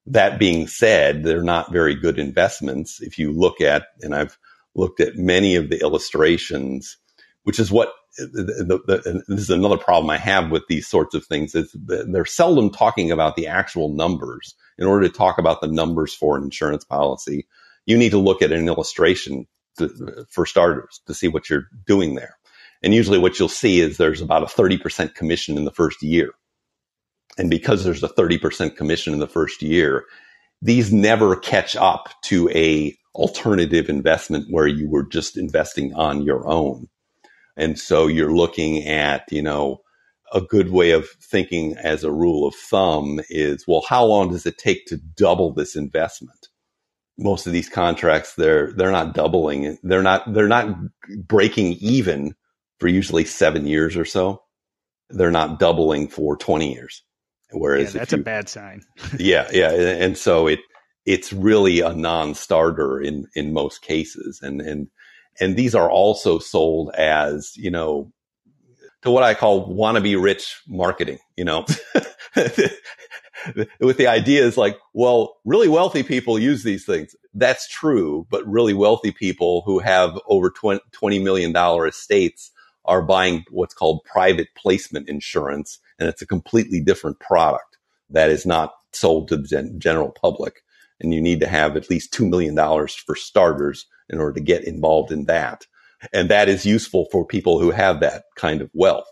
That 0.06 0.38
being 0.38 0.66
said, 0.66 1.24
they're 1.24 1.42
not 1.42 1.72
very 1.72 1.94
good 1.94 2.18
investments. 2.18 3.00
If 3.00 3.18
you 3.18 3.32
look 3.32 3.60
at, 3.60 3.86
and 4.00 4.14
I've 4.14 4.38
looked 4.74 5.00
at 5.00 5.16
many 5.16 5.56
of 5.56 5.70
the 5.70 5.80
illustrations, 5.80 6.98
which 7.44 7.58
is 7.58 7.72
what 7.72 7.92
the, 8.16 8.80
the, 8.86 9.24
this 9.28 9.40
is 9.40 9.50
another 9.50 9.78
problem 9.78 10.10
I 10.10 10.18
have 10.18 10.50
with 10.50 10.64
these 10.68 10.86
sorts 10.86 11.14
of 11.14 11.24
things 11.24 11.54
is 11.54 11.74
they're 11.74 12.24
seldom 12.24 12.70
talking 12.70 13.10
about 13.10 13.34
the 13.34 13.46
actual 13.46 13.88
numbers. 13.88 14.54
In 14.78 14.86
order 14.86 15.08
to 15.08 15.14
talk 15.14 15.38
about 15.38 15.60
the 15.60 15.68
numbers 15.68 16.14
for 16.14 16.36
an 16.36 16.44
insurance 16.44 16.84
policy, 16.84 17.46
you 17.86 17.96
need 17.96 18.10
to 18.10 18.18
look 18.18 18.42
at 18.42 18.52
an 18.52 18.68
illustration 18.68 19.46
to, 19.78 20.26
for 20.30 20.46
starters 20.46 21.00
to 21.06 21.14
see 21.14 21.28
what 21.28 21.48
you're 21.48 21.68
doing 21.86 22.14
there. 22.14 22.36
And 22.82 22.94
usually 22.94 23.18
what 23.18 23.38
you'll 23.38 23.48
see 23.48 23.80
is 23.80 23.96
there's 23.96 24.20
about 24.20 24.42
a 24.42 24.46
30% 24.46 25.14
commission 25.14 25.56
in 25.56 25.64
the 25.64 25.70
first 25.70 26.02
year. 26.02 26.32
And 27.38 27.50
because 27.50 27.84
there's 27.84 28.02
a 28.02 28.08
30% 28.08 28.76
commission 28.76 29.12
in 29.12 29.20
the 29.20 29.26
first 29.26 29.62
year, 29.62 30.04
these 30.62 30.92
never 30.92 31.36
catch 31.36 31.76
up 31.76 32.08
to 32.24 32.48
a 32.50 32.96
alternative 33.14 33.88
investment 33.88 34.46
where 34.50 34.66
you 34.66 34.88
were 34.88 35.04
just 35.04 35.36
investing 35.36 35.94
on 35.94 36.22
your 36.22 36.46
own. 36.46 36.88
And 37.56 37.78
so 37.78 38.06
you're 38.06 38.34
looking 38.34 38.86
at, 38.86 39.30
you 39.30 39.42
know, 39.42 39.80
a 40.32 40.40
good 40.40 40.70
way 40.70 40.90
of 40.90 41.08
thinking 41.22 41.76
as 41.76 42.02
a 42.02 42.12
rule 42.12 42.46
of 42.46 42.54
thumb 42.54 43.20
is, 43.30 43.64
well, 43.68 43.84
how 43.88 44.04
long 44.04 44.30
does 44.30 44.46
it 44.46 44.58
take 44.58 44.86
to 44.86 44.96
double 44.96 45.52
this 45.52 45.76
investment? 45.76 46.48
Most 47.18 47.46
of 47.46 47.52
these 47.52 47.68
contracts 47.68 48.34
they're 48.34 48.72
they're 48.72 48.90
not 48.90 49.14
doubling. 49.14 49.78
They're 49.82 50.02
not 50.02 50.32
they're 50.32 50.48
not 50.48 50.76
breaking 51.26 51.74
even 51.74 52.34
for 52.78 52.88
usually 52.88 53.24
seven 53.24 53.66
years 53.66 53.96
or 53.96 54.04
so. 54.04 54.42
They're 55.10 55.30
not 55.30 55.58
doubling 55.58 56.08
for 56.08 56.36
20 56.36 56.72
years. 56.72 57.02
Whereas 57.52 57.94
yeah, 57.94 58.00
that's 58.00 58.12
you, 58.12 58.18
a 58.18 58.22
bad 58.22 58.48
sign. 58.48 58.82
Yeah 59.18 59.48
yeah 59.52 59.70
and 59.70 60.18
so 60.18 60.46
it 60.48 60.60
it's 61.06 61.32
really 61.32 61.80
a 61.80 61.92
non-starter 61.94 63.00
in 63.00 63.26
in 63.34 63.52
most 63.52 63.82
cases. 63.82 64.40
And 64.42 64.60
and 64.60 64.88
and 65.40 65.56
these 65.56 65.74
are 65.74 65.90
also 65.90 66.38
sold 66.38 66.92
as 66.94 67.52
you 67.56 67.70
know 67.70 68.12
to 69.04 69.10
what 69.10 69.22
I 69.22 69.34
call 69.34 69.72
wannabe 69.72 70.20
rich 70.20 70.62
marketing, 70.66 71.18
you 71.36 71.44
know, 71.44 71.66
with 73.80 73.96
the 73.96 74.06
idea 74.06 74.44
is 74.44 74.56
like, 74.56 74.78
well, 74.92 75.36
really 75.44 75.68
wealthy 75.68 76.02
people 76.02 76.38
use 76.38 76.62
these 76.62 76.84
things. 76.84 77.14
That's 77.34 77.68
true, 77.68 78.26
but 78.30 78.46
really 78.46 78.74
wealthy 78.74 79.12
people 79.12 79.62
who 79.66 79.78
have 79.78 80.18
over 80.26 80.50
$20 80.50 81.22
million 81.22 81.54
estates 81.86 82.50
are 82.84 83.02
buying 83.02 83.44
what's 83.50 83.74
called 83.74 84.04
private 84.04 84.48
placement 84.56 85.08
insurance. 85.08 85.78
And 85.98 86.08
it's 86.08 86.22
a 86.22 86.26
completely 86.26 86.80
different 86.80 87.18
product 87.20 87.78
that 88.10 88.30
is 88.30 88.44
not 88.44 88.74
sold 88.92 89.28
to 89.28 89.36
the 89.36 89.48
gen- 89.48 89.80
general 89.80 90.10
public. 90.10 90.62
And 91.00 91.12
you 91.12 91.20
need 91.20 91.40
to 91.40 91.48
have 91.48 91.76
at 91.76 91.90
least 91.90 92.12
$2 92.12 92.28
million 92.28 92.56
for 93.06 93.16
starters 93.16 93.86
in 94.08 94.18
order 94.20 94.34
to 94.34 94.40
get 94.40 94.64
involved 94.64 95.10
in 95.10 95.24
that. 95.24 95.66
and 96.12 96.28
that 96.28 96.48
is 96.48 96.66
useful 96.66 97.06
for 97.10 97.24
people 97.24 97.58
who 97.58 97.70
have 97.70 98.00
that 98.00 98.24
kind 98.36 98.60
of 98.60 98.70
wealth. 98.74 99.06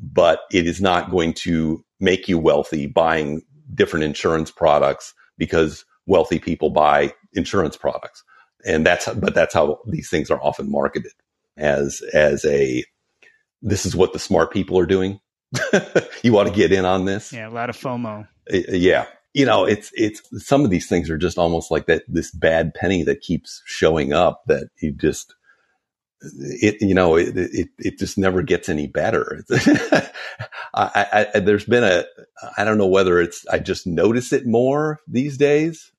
But 0.00 0.40
it 0.52 0.66
is 0.66 0.80
not 0.80 1.10
going 1.10 1.34
to 1.34 1.84
make 1.98 2.28
you 2.28 2.38
wealthy 2.38 2.86
buying 2.86 3.42
different 3.74 4.04
insurance 4.04 4.50
products 4.50 5.14
because 5.38 5.84
wealthy 6.06 6.38
people 6.38 6.70
buy 6.70 7.12
insurance 7.32 7.76
products. 7.76 8.22
And 8.64 8.84
that's, 8.84 9.08
but 9.14 9.34
that's 9.34 9.54
how 9.54 9.78
these 9.86 10.10
things 10.10 10.30
are 10.30 10.42
often 10.42 10.70
marketed 10.70 11.12
as, 11.56 12.02
as 12.12 12.44
a, 12.44 12.84
this 13.62 13.86
is 13.86 13.96
what 13.96 14.12
the 14.12 14.18
smart 14.18 14.52
people 14.52 14.78
are 14.78 14.86
doing. 14.86 15.20
you 16.22 16.32
want 16.32 16.48
to 16.48 16.54
get 16.54 16.72
in 16.72 16.84
on 16.84 17.04
this? 17.04 17.32
Yeah, 17.32 17.48
a 17.48 17.50
lot 17.50 17.70
of 17.70 17.76
FOMO. 17.76 18.26
Yeah. 18.50 19.06
You 19.32 19.46
know, 19.46 19.64
it's, 19.64 19.90
it's, 19.94 20.20
some 20.44 20.64
of 20.64 20.70
these 20.70 20.88
things 20.88 21.08
are 21.08 21.18
just 21.18 21.38
almost 21.38 21.70
like 21.70 21.86
that, 21.86 22.02
this 22.08 22.32
bad 22.32 22.74
penny 22.74 23.02
that 23.04 23.20
keeps 23.20 23.62
showing 23.64 24.12
up 24.12 24.42
that 24.46 24.68
you 24.80 24.92
just, 24.92 25.34
it, 26.22 26.82
you 26.82 26.94
know, 26.94 27.16
it, 27.16 27.36
it, 27.36 27.68
it 27.78 27.98
just 27.98 28.18
never 28.18 28.42
gets 28.42 28.68
any 28.68 28.86
better. 28.86 29.44
I, 30.74 31.26
I, 31.34 31.40
there's 31.40 31.64
been 31.64 31.84
a, 31.84 32.04
I 32.58 32.64
don't 32.64 32.78
know 32.78 32.86
whether 32.86 33.20
it's, 33.20 33.46
I 33.48 33.58
just 33.58 33.86
notice 33.86 34.32
it 34.32 34.46
more 34.46 35.00
these 35.08 35.36
days, 35.36 35.90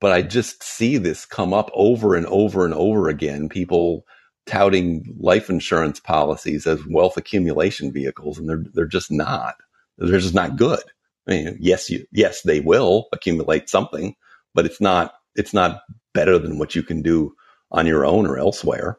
but 0.00 0.12
I 0.12 0.22
just 0.22 0.62
see 0.62 0.96
this 0.96 1.24
come 1.26 1.52
up 1.54 1.70
over 1.74 2.14
and 2.14 2.26
over 2.26 2.64
and 2.64 2.74
over 2.74 3.08
again. 3.08 3.48
People 3.48 4.04
touting 4.46 5.04
life 5.20 5.50
insurance 5.50 6.00
policies 6.00 6.66
as 6.66 6.84
wealth 6.88 7.16
accumulation 7.16 7.92
vehicles, 7.92 8.38
and 8.38 8.48
they're 8.48 8.64
they're 8.74 8.86
just 8.86 9.10
not. 9.10 9.56
They're 9.98 10.18
just 10.20 10.34
not 10.34 10.56
good. 10.56 10.82
I 11.28 11.30
mean, 11.32 11.58
yes, 11.60 11.90
you, 11.90 12.06
yes, 12.12 12.42
they 12.42 12.60
will 12.60 13.08
accumulate 13.12 13.68
something, 13.68 14.16
but 14.54 14.66
it's 14.66 14.80
not 14.80 15.14
it's 15.36 15.54
not 15.54 15.82
better 16.14 16.38
than 16.38 16.58
what 16.58 16.74
you 16.74 16.82
can 16.82 17.02
do 17.02 17.34
on 17.70 17.86
your 17.86 18.04
own 18.06 18.26
or 18.26 18.38
elsewhere. 18.38 18.98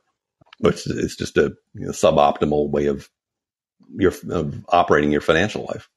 Which 0.62 0.88
is 0.88 1.16
just 1.16 1.38
a 1.38 1.53
you 1.74 1.86
know, 1.86 1.91
suboptimal 1.91 2.70
way 2.70 2.86
of 2.86 3.09
your 3.97 4.14
of 4.30 4.64
operating 4.70 5.12
your 5.12 5.22
financial 5.22 5.66
life. 5.66 5.89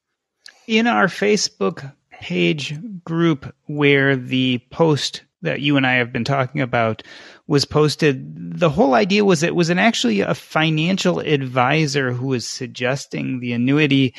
In 0.67 0.87
our 0.87 1.07
Facebook 1.07 1.93
page 2.11 2.75
group 3.05 3.55
where 3.67 4.17
the 4.17 4.59
post 4.71 5.23
that 5.43 5.61
you 5.61 5.77
and 5.77 5.87
I 5.87 5.95
have 5.95 6.13
been 6.13 6.25
talking 6.25 6.63
about 6.63 7.03
was 7.47 7.67
posted, 7.67 8.59
the 8.59 8.71
whole 8.71 8.95
idea 8.95 9.25
was 9.25 9.43
it 9.43 9.55
was 9.55 9.69
an 9.69 9.79
actually 9.79 10.21
a 10.21 10.35
financial 10.35 11.21
advisor 11.21 12.13
who 12.13 12.29
was 12.29 12.47
suggesting 12.47 13.41
the 13.41 13.53
annuity. 13.53 14.15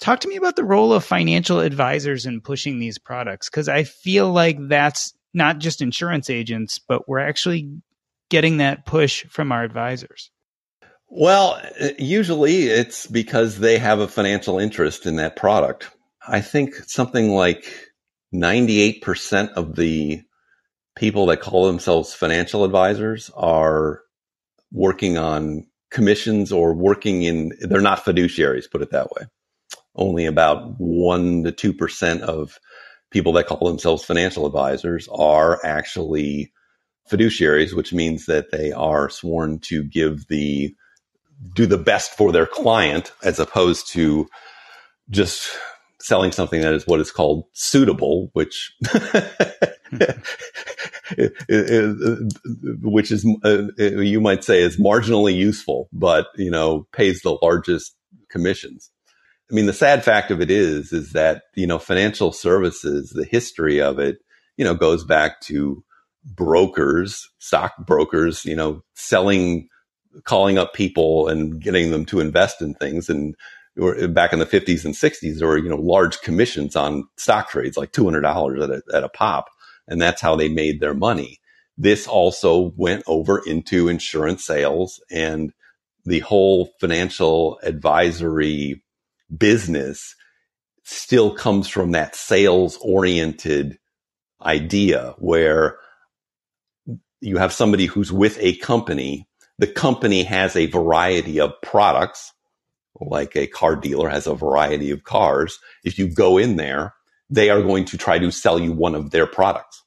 Talk 0.00 0.20
to 0.20 0.28
me 0.28 0.36
about 0.36 0.56
the 0.56 0.64
role 0.64 0.92
of 0.92 1.02
financial 1.02 1.60
advisors 1.60 2.26
in 2.26 2.42
pushing 2.42 2.78
these 2.78 2.98
products 2.98 3.48
because 3.48 3.68
I 3.68 3.84
feel 3.84 4.30
like 4.30 4.58
that's 4.68 5.14
not 5.32 5.58
just 5.58 5.80
insurance 5.80 6.28
agents, 6.28 6.78
but 6.78 7.08
we're 7.08 7.20
actually 7.20 7.70
getting 8.30 8.58
that 8.58 8.86
push 8.86 9.24
from 9.26 9.52
our 9.52 9.62
advisors. 9.62 10.30
Well, 11.08 11.60
usually 11.98 12.64
it's 12.64 13.06
because 13.06 13.58
they 13.58 13.78
have 13.78 14.00
a 14.00 14.08
financial 14.08 14.58
interest 14.58 15.06
in 15.06 15.16
that 15.16 15.36
product. 15.36 15.88
I 16.26 16.40
think 16.40 16.74
something 16.74 17.30
like 17.30 17.64
98% 18.34 19.52
of 19.52 19.76
the 19.76 20.22
people 20.96 21.26
that 21.26 21.40
call 21.40 21.66
themselves 21.66 22.12
financial 22.12 22.64
advisors 22.64 23.30
are 23.36 24.00
working 24.72 25.16
on 25.16 25.66
commissions 25.90 26.50
or 26.50 26.74
working 26.74 27.22
in, 27.22 27.52
they're 27.60 27.80
not 27.80 28.04
fiduciaries, 28.04 28.70
put 28.70 28.82
it 28.82 28.90
that 28.90 29.10
way. 29.12 29.26
Only 29.94 30.26
about 30.26 30.74
1 30.78 31.44
to 31.44 31.52
2% 31.52 32.20
of 32.20 32.58
people 33.10 33.32
that 33.34 33.46
call 33.46 33.68
themselves 33.68 34.04
financial 34.04 34.44
advisors 34.44 35.08
are 35.12 35.64
actually 35.64 36.52
fiduciaries, 37.10 37.74
which 37.74 37.92
means 37.92 38.26
that 38.26 38.50
they 38.50 38.72
are 38.72 39.08
sworn 39.08 39.58
to 39.60 39.82
give 39.82 40.26
the, 40.28 40.74
do 41.54 41.66
the 41.66 41.78
best 41.78 42.16
for 42.16 42.32
their 42.32 42.46
client 42.46 43.12
as 43.22 43.38
opposed 43.38 43.90
to 43.92 44.26
just 45.10 45.50
selling 46.00 46.32
something 46.32 46.60
that 46.60 46.74
is 46.74 46.86
what 46.86 47.00
is 47.00 47.10
called 47.10 47.44
suitable, 47.52 48.30
which 48.32 48.72
which 52.82 53.10
is 53.10 53.26
uh, 53.44 53.62
you 53.78 54.20
might 54.20 54.44
say 54.44 54.62
is 54.62 54.78
marginally 54.78 55.34
useful, 55.34 55.88
but 55.92 56.28
you 56.36 56.50
know 56.50 56.86
pays 56.92 57.22
the 57.22 57.36
largest 57.42 57.94
commissions. 58.30 58.90
I 59.50 59.54
mean, 59.54 59.66
the 59.66 59.72
sad 59.72 60.02
fact 60.04 60.30
of 60.32 60.40
it 60.40 60.50
is, 60.50 60.92
is 60.92 61.12
that 61.12 61.42
you 61.54 61.66
know 61.66 61.78
financial 61.78 62.32
services, 62.32 63.10
the 63.10 63.24
history 63.24 63.80
of 63.80 63.98
it, 63.98 64.18
you 64.56 64.64
know, 64.64 64.74
goes 64.74 65.04
back 65.04 65.40
to 65.42 65.82
brokers, 66.26 67.28
stock 67.38 67.74
brokers, 67.86 68.44
you 68.44 68.56
know, 68.56 68.82
selling, 68.94 69.68
calling 70.24 70.58
up 70.58 70.74
people 70.74 71.28
and 71.28 71.60
getting 71.62 71.90
them 71.90 72.04
to 72.06 72.20
invest 72.20 72.60
in 72.60 72.74
things 72.74 73.08
and 73.08 73.34
uh, 73.80 74.06
back 74.08 74.32
in 74.32 74.38
the 74.38 74.46
50s 74.46 74.84
and 74.84 74.94
60s, 74.94 75.38
there 75.38 75.48
were, 75.48 75.58
you 75.58 75.68
know, 75.68 75.76
large 75.76 76.20
commissions 76.22 76.76
on 76.76 77.06
stock 77.16 77.50
trades, 77.50 77.76
like 77.76 77.92
$200 77.92 78.62
at 78.62 78.70
a, 78.70 78.82
at 78.96 79.04
a 79.04 79.08
pop. 79.08 79.46
And 79.86 80.00
that's 80.00 80.20
how 80.20 80.34
they 80.34 80.48
made 80.48 80.80
their 80.80 80.94
money. 80.94 81.38
This 81.78 82.06
also 82.06 82.72
went 82.76 83.04
over 83.06 83.42
into 83.46 83.88
insurance 83.88 84.44
sales 84.44 85.00
and 85.10 85.52
the 86.06 86.20
whole 86.20 86.70
financial 86.80 87.58
advisory 87.62 88.82
business 89.36 90.14
still 90.84 91.34
comes 91.34 91.68
from 91.68 91.90
that 91.90 92.14
sales 92.14 92.78
oriented 92.80 93.76
idea 94.40 95.14
where 95.18 95.78
you 97.20 97.38
have 97.38 97.52
somebody 97.52 97.86
who's 97.86 98.12
with 98.12 98.38
a 98.40 98.56
company. 98.56 99.28
The 99.58 99.66
company 99.66 100.22
has 100.24 100.54
a 100.56 100.66
variety 100.66 101.40
of 101.40 101.52
products 101.62 102.32
like 103.00 103.36
a 103.36 103.46
car 103.46 103.76
dealer 103.76 104.08
has 104.08 104.26
a 104.26 104.34
variety 104.34 104.90
of 104.90 105.04
cars. 105.04 105.58
If 105.84 105.98
you 105.98 106.08
go 106.08 106.38
in 106.38 106.56
there, 106.56 106.94
they 107.28 107.50
are 107.50 107.62
going 107.62 107.84
to 107.86 107.98
try 107.98 108.18
to 108.18 108.30
sell 108.30 108.58
you 108.58 108.72
one 108.72 108.94
of 108.94 109.10
their 109.10 109.26
products. 109.26 109.82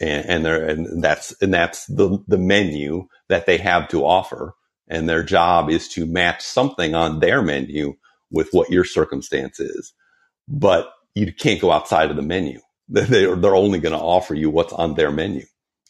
And, 0.00 0.46
and, 0.46 0.46
and 0.46 1.04
that's, 1.04 1.34
and 1.40 1.52
that's 1.52 1.86
the, 1.86 2.18
the 2.26 2.38
menu 2.38 3.08
that 3.28 3.46
they 3.46 3.58
have 3.58 3.88
to 3.88 4.04
offer. 4.04 4.54
And 4.88 5.08
their 5.08 5.22
job 5.22 5.70
is 5.70 5.88
to 5.90 6.06
match 6.06 6.42
something 6.42 6.94
on 6.94 7.20
their 7.20 7.42
menu 7.42 7.94
with 8.30 8.48
what 8.52 8.70
your 8.70 8.84
circumstance 8.84 9.58
is. 9.58 9.92
But 10.48 10.90
you 11.14 11.32
can't 11.32 11.60
go 11.60 11.72
outside 11.72 12.10
of 12.10 12.16
the 12.16 12.22
menu. 12.22 12.60
They're, 12.88 13.34
they're 13.34 13.56
only 13.56 13.80
going 13.80 13.98
to 13.98 14.04
offer 14.04 14.32
you 14.32 14.48
what's 14.48 14.72
on 14.72 14.94
their 14.94 15.10
menu. 15.10 15.44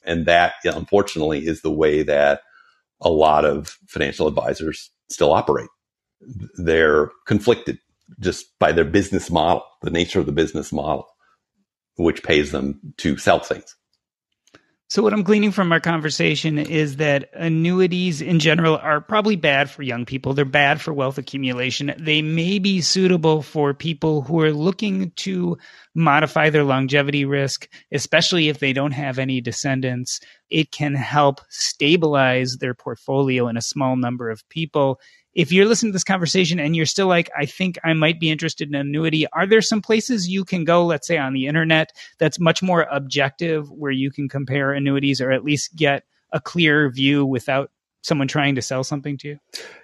And 0.06 0.26
that, 0.26 0.54
unfortunately, 0.64 1.46
is 1.46 1.62
the 1.62 1.70
way 1.70 2.02
that 2.04 2.42
a 3.00 3.10
lot 3.10 3.44
of 3.44 3.76
financial 3.86 4.26
advisors 4.26 4.90
still 5.08 5.32
operate 5.32 5.68
they're 6.58 7.10
conflicted 7.26 7.78
just 8.20 8.46
by 8.58 8.72
their 8.72 8.84
business 8.84 9.30
model, 9.30 9.64
the 9.82 9.90
nature 9.90 10.20
of 10.20 10.26
the 10.26 10.32
business 10.32 10.72
model, 10.72 11.06
which 11.96 12.22
pays 12.22 12.52
them 12.52 12.80
to 12.98 13.16
sell 13.16 13.40
things. 13.40 13.74
So, 14.88 15.02
what 15.02 15.12
I'm 15.12 15.24
gleaning 15.24 15.50
from 15.50 15.72
our 15.72 15.80
conversation 15.80 16.58
is 16.58 16.96
that 16.98 17.28
annuities 17.32 18.22
in 18.22 18.38
general 18.38 18.76
are 18.76 19.00
probably 19.00 19.34
bad 19.34 19.68
for 19.68 19.82
young 19.82 20.04
people. 20.04 20.32
They're 20.32 20.44
bad 20.44 20.80
for 20.80 20.92
wealth 20.92 21.18
accumulation. 21.18 21.92
They 21.98 22.22
may 22.22 22.60
be 22.60 22.80
suitable 22.80 23.42
for 23.42 23.74
people 23.74 24.22
who 24.22 24.40
are 24.42 24.52
looking 24.52 25.10
to 25.16 25.58
modify 25.96 26.50
their 26.50 26.62
longevity 26.62 27.24
risk, 27.24 27.68
especially 27.90 28.48
if 28.48 28.60
they 28.60 28.72
don't 28.72 28.92
have 28.92 29.18
any 29.18 29.40
descendants. 29.40 30.20
It 30.50 30.70
can 30.70 30.94
help 30.94 31.40
stabilize 31.48 32.58
their 32.58 32.74
portfolio 32.74 33.48
in 33.48 33.56
a 33.56 33.62
small 33.62 33.96
number 33.96 34.30
of 34.30 34.48
people 34.50 35.00
if 35.36 35.52
you're 35.52 35.66
listening 35.66 35.92
to 35.92 35.94
this 35.94 36.02
conversation 36.02 36.58
and 36.58 36.74
you're 36.74 36.86
still 36.86 37.08
like, 37.08 37.30
I 37.36 37.44
think 37.44 37.78
I 37.84 37.92
might 37.92 38.18
be 38.18 38.30
interested 38.30 38.68
in 38.68 38.74
annuity, 38.74 39.26
are 39.34 39.46
there 39.46 39.60
some 39.60 39.82
places 39.82 40.28
you 40.28 40.46
can 40.46 40.64
go, 40.64 40.84
let's 40.86 41.06
say 41.06 41.18
on 41.18 41.34
the 41.34 41.46
internet, 41.46 41.92
that's 42.18 42.40
much 42.40 42.62
more 42.62 42.86
objective 42.90 43.70
where 43.70 43.92
you 43.92 44.10
can 44.10 44.30
compare 44.30 44.72
annuities 44.72 45.20
or 45.20 45.30
at 45.30 45.44
least 45.44 45.76
get 45.76 46.04
a 46.32 46.40
clear 46.40 46.90
view 46.90 47.26
without 47.26 47.70
someone 48.00 48.28
trying 48.28 48.54
to 48.54 48.62
sell 48.62 48.82
something 48.82 49.18
to 49.18 49.28
you? 49.28 49.38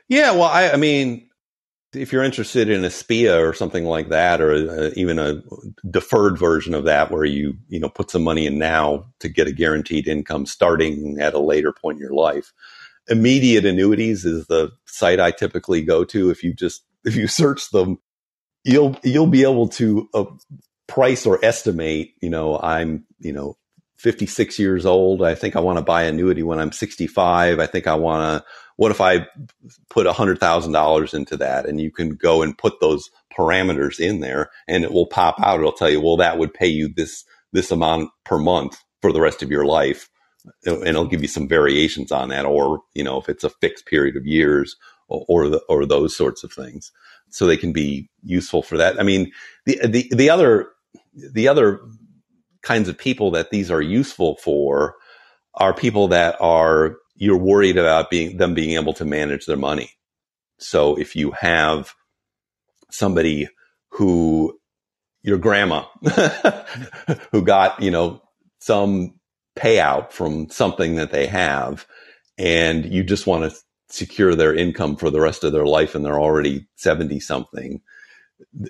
Yeah, 0.09 0.31
well, 0.31 0.45
I, 0.45 0.71
I 0.71 0.77
mean, 0.77 1.29
if 1.93 2.13
you're 2.13 2.25
interested 2.25 2.71
in 2.71 2.83
a 2.83 2.91
SPIA 2.91 3.39
or 3.47 3.53
something 3.53 3.85
like 3.85 4.09
that, 4.09 4.41
or 4.41 4.53
a, 4.53 4.91
even 4.93 5.19
a 5.19 5.43
deferred 5.91 6.39
version 6.39 6.73
of 6.73 6.85
that, 6.85 7.11
where 7.11 7.27
you 7.27 7.59
you 7.69 7.79
know 7.79 7.91
put 7.91 8.11
some 8.11 8.25
money 8.25 8.47
in 8.47 8.59
now 8.59 9.05
to 9.21 9.29
get 9.29 9.47
a 9.47 9.53
guaranteed 9.53 10.09
income 10.09 10.47
starting 10.47 11.19
at 11.21 11.35
a 11.35 11.39
later 11.39 11.73
point 11.73 11.97
in 11.97 12.01
your 12.01 12.15
life, 12.15 12.53
immediate 13.09 13.65
annuities 13.65 14.25
is 14.25 14.47
the 14.47 14.71
site 14.87 15.21
I 15.21 15.31
typically 15.31 15.83
go 15.83 16.05
to. 16.05 16.31
If 16.31 16.43
you 16.43 16.55
just, 16.55 16.83
if 17.05 17.17
you 17.17 17.27
search 17.27 17.71
them, 17.71 17.99
you'll, 18.65 18.97
you'll 19.03 19.27
be 19.27 19.43
able 19.43 19.69
to 19.69 20.09
uh, 20.15 20.25
price 20.87 21.27
or 21.27 21.45
estimate, 21.45 22.11
you 22.21 22.31
know, 22.31 22.59
I'm, 22.59 23.05
you 23.19 23.33
know, 23.33 23.57
56 23.99 24.59
years 24.59 24.85
old. 24.85 25.23
I 25.23 25.35
think 25.35 25.55
I 25.55 25.61
want 25.61 25.79
to 25.79 25.85
buy 25.85 26.03
annuity 26.03 26.43
when 26.43 26.59
I'm 26.59 26.73
65. 26.73 27.61
I 27.61 27.67
think 27.67 27.87
I 27.87 27.95
want 27.95 28.43
to, 28.43 28.49
what 28.77 28.91
if 28.91 29.01
I 29.01 29.27
put 29.91 30.07
$100,000 30.07 31.15
into 31.15 31.37
that? 31.37 31.67
And 31.67 31.81
you 31.81 31.93
can 31.93 32.11
go 32.17 32.43
and 32.43 32.59
put 32.59 32.81
those 32.81 33.09
parameters 33.33 34.01
in 34.01 34.21
there 34.21 34.51
and 34.67 34.83
it 34.83 34.93
will 34.93 35.07
pop 35.07 35.37
out. 35.41 35.61
It'll 35.61 35.73
tell 35.73 35.91
you, 35.91 36.01
well, 36.01 36.17
that 36.17 36.39
would 36.39 36.53
pay 36.53 36.67
you 36.67 36.93
this, 36.93 37.25
this 37.53 37.71
amount 37.71 38.11
per 38.25 38.39
month 38.39 38.77
for 39.03 39.13
the 39.13 39.21
rest 39.21 39.43
of 39.43 39.51
your 39.51 39.67
life 39.67 40.09
and 40.65 40.87
it'll 40.87 41.07
give 41.07 41.23
you 41.23 41.29
some 41.29 41.49
variations 41.49 42.13
on 42.13 42.29
that, 42.31 42.45
or 42.45 42.83
you 42.95 43.05
know, 43.05 43.19
if 43.19 43.29
it's 43.29 43.45
a 43.45 43.51
fixed 43.51 43.87
period 43.87 44.17
of 44.17 44.27
years, 44.27 44.77
or 45.09 45.25
or, 45.29 45.49
the, 45.49 45.59
or 45.69 45.87
those 45.87 46.17
sorts 46.17 46.45
of 46.45 46.53
things. 46.53 46.93
So 47.31 47.47
they 47.47 47.57
can 47.57 47.73
be 47.73 48.11
useful 48.23 48.63
for 48.63 48.77
that. 48.77 49.01
I 49.01 49.03
mean, 49.03 49.33
the 49.67 49.79
the 49.87 50.11
the 50.15 50.31
other 50.31 50.69
the 51.15 51.49
other 51.49 51.81
kinds 52.63 52.89
of 52.89 52.99
people 52.99 53.31
that 53.33 53.51
these 53.51 53.71
are 53.71 53.83
useful 53.83 54.37
for 54.37 54.95
are 55.55 55.75
people 55.75 56.09
that 56.09 56.37
are 56.41 56.97
you're 57.15 57.39
worried 57.39 57.77
about 57.77 58.11
being 58.11 58.37
them 58.37 58.55
being 58.55 58.77
able 58.77 58.95
to 58.95 59.05
manage 59.05 59.47
their 59.47 59.57
money. 59.57 59.91
So 60.59 60.97
if 60.97 61.17
you 61.17 61.33
have 61.33 61.95
somebody 62.91 63.49
who 63.91 64.59
your 65.23 65.39
grandma 65.39 65.85
who 67.33 67.43
got, 67.43 67.81
you 67.81 67.91
know, 67.91 68.23
some 68.61 69.15
payout 69.57 70.13
from 70.13 70.49
something 70.51 70.97
that 70.97 71.13
they 71.13 71.27
have 71.27 71.87
and 72.39 72.87
you 72.87 73.05
just 73.05 73.27
want 73.27 73.51
to 73.51 73.59
secure 73.91 74.35
their 74.35 74.55
income 74.55 74.97
for 74.97 75.11
the 75.11 75.21
rest 75.21 75.45
of 75.45 75.53
their 75.53 75.67
life 75.67 75.95
and 75.95 76.05
they're 76.05 76.21
already 76.21 76.67
70 76.77 77.21
something 77.21 77.81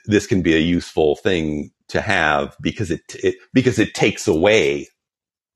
this 0.06 0.26
can 0.26 0.42
be 0.42 0.54
a 0.54 0.60
useful 0.60 1.16
thing 1.16 1.70
to 1.88 2.00
have 2.00 2.56
because 2.60 2.90
it, 2.90 3.02
it 3.22 3.36
because 3.52 3.78
it 3.78 3.94
takes 3.94 4.28
away 4.28 4.88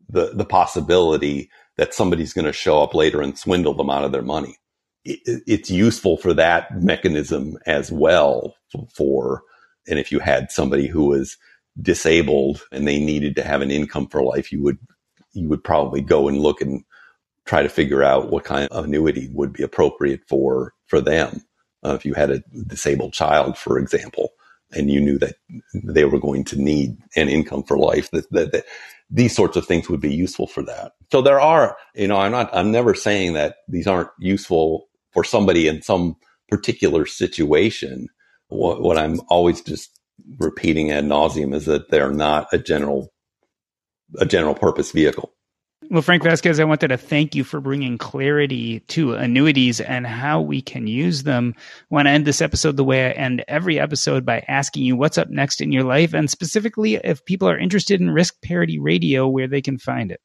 the 0.09 0.33
the 0.35 0.45
possibility 0.45 1.51
that 1.77 1.95
somebody's 1.95 2.33
going 2.33 2.47
to 2.47 2.53
show 2.53 2.83
up 2.83 2.95
later 2.95 3.23
and 3.23 3.39
swindle 3.39 3.75
them 3.75 3.91
out 3.91 4.05
of 4.05 4.13
their 4.13 4.23
money. 4.23 4.57
It, 5.05 5.21
it's 5.47 5.71
useful 5.71 6.17
for 6.17 6.35
that 6.35 6.83
mechanism 6.83 7.59
as 7.67 7.93
well 7.93 8.57
for 8.95 9.43
and 9.89 9.99
if 9.99 10.13
you 10.13 10.21
had 10.21 10.51
somebody 10.51 10.89
who 10.89 11.07
was 11.07 11.37
disabled 11.81 12.63
and 12.73 12.89
they 12.89 12.99
needed 13.01 13.37
to 13.37 13.45
have 13.45 13.63
an 13.63 13.71
income 13.71 14.09
for 14.09 14.23
life, 14.23 14.53
you 14.53 14.63
would 14.63 14.79
you 15.37 15.49
would 15.49 15.63
probably 15.63 16.01
go 16.01 16.29
and 16.29 16.39
look 16.39 16.61
and 16.61 16.85
try 17.45 17.63
to 17.63 17.69
figure 17.69 18.03
out 18.03 18.31
what 18.31 18.45
kind 18.45 18.69
of 18.71 18.87
annuity 18.87 19.29
would 19.33 19.53
be 19.53 19.63
appropriate 19.63 20.21
for 20.29 20.73
for 20.87 21.01
them. 21.01 21.43
Uh, 21.85 21.95
if 21.95 22.05
you 22.05 22.15
had 22.15 22.31
a 22.31 22.43
disabled 22.67 23.13
child, 23.13 23.57
for 23.57 23.79
example, 23.79 24.31
and 24.73 24.91
you 24.91 25.01
knew 25.01 25.19
that 25.19 25.37
they 25.85 26.05
were 26.05 26.19
going 26.19 26.45
to 26.45 26.61
need 26.61 26.97
an 27.15 27.29
income 27.29 27.63
for 27.63 27.79
life, 27.79 28.11
that, 28.11 28.29
that, 28.33 28.53
that 28.53 28.65
these 29.11 29.37
sorts 29.37 29.57
of 29.57 29.67
things 29.67 29.89
would 29.89 30.01
be 30.01 30.13
useful 30.13 30.47
for 30.47 30.63
that. 30.65 30.93
So 31.13 31.23
there 31.23 31.41
are, 31.41 31.77
you 31.95 32.09
know, 32.09 32.17
I'm 32.17 32.33
not, 32.33 32.53
I'm 32.53 32.73
never 32.73 32.95
saying 32.95 33.35
that 33.35 33.57
these 33.69 33.87
aren't 33.87 34.11
useful 34.19 34.89
for 35.13 35.23
somebody 35.23 35.69
in 35.69 35.83
some 35.83 36.17
particular 36.49 37.07
situation. 37.07 38.09
What, 38.49 38.83
what 38.83 38.99
I'm 38.99 39.21
always 39.29 39.61
just 39.61 40.01
repeating 40.39 40.91
ad 40.91 41.05
nauseum 41.05 41.55
is 41.55 41.67
that 41.67 41.91
they're 41.91 42.13
not 42.13 42.49
a 42.53 42.59
general, 42.59 43.13
a 44.19 44.27
general 44.27 44.55
purpose 44.55 44.93
vehicle. 44.93 45.33
Well, 45.89 46.03
Frank 46.03 46.25
Vasquez, 46.25 46.59
I 46.59 46.65
wanted 46.65 46.89
to 46.89 46.97
thank 46.97 47.37
you 47.37 47.45
for 47.45 47.61
bringing 47.61 47.97
clarity 47.97 48.81
to 48.89 49.15
annuities 49.15 49.81
and 49.81 50.05
how 50.05 50.41
we 50.41 50.61
can 50.61 50.89
use 50.89 51.23
them. 51.23 51.55
I 51.59 51.61
want 51.91 52.07
to 52.07 52.11
end 52.11 52.25
this 52.25 52.41
episode 52.41 52.77
the 52.77 52.83
way 52.83 53.07
I 53.07 53.11
end 53.11 53.45
every 53.47 53.79
episode 53.79 54.27
by 54.27 54.45
asking 54.49 54.83
you 54.83 54.97
what's 54.97 55.19
up 55.19 55.31
next 55.31 55.61
in 55.61 55.71
your 55.71 55.85
life, 55.85 56.13
and 56.13 56.29
specifically 56.29 56.97
if 56.97 57.25
people 57.25 57.49
are 57.49 57.59
interested 57.59 58.01
in 58.01 58.11
Risk 58.11 58.43
Parity 58.43 58.81
Radio, 58.81 59.29
where 59.29 59.47
they 59.47 59.63
can 59.63 59.79
find 59.79 60.11
it. 60.11 60.21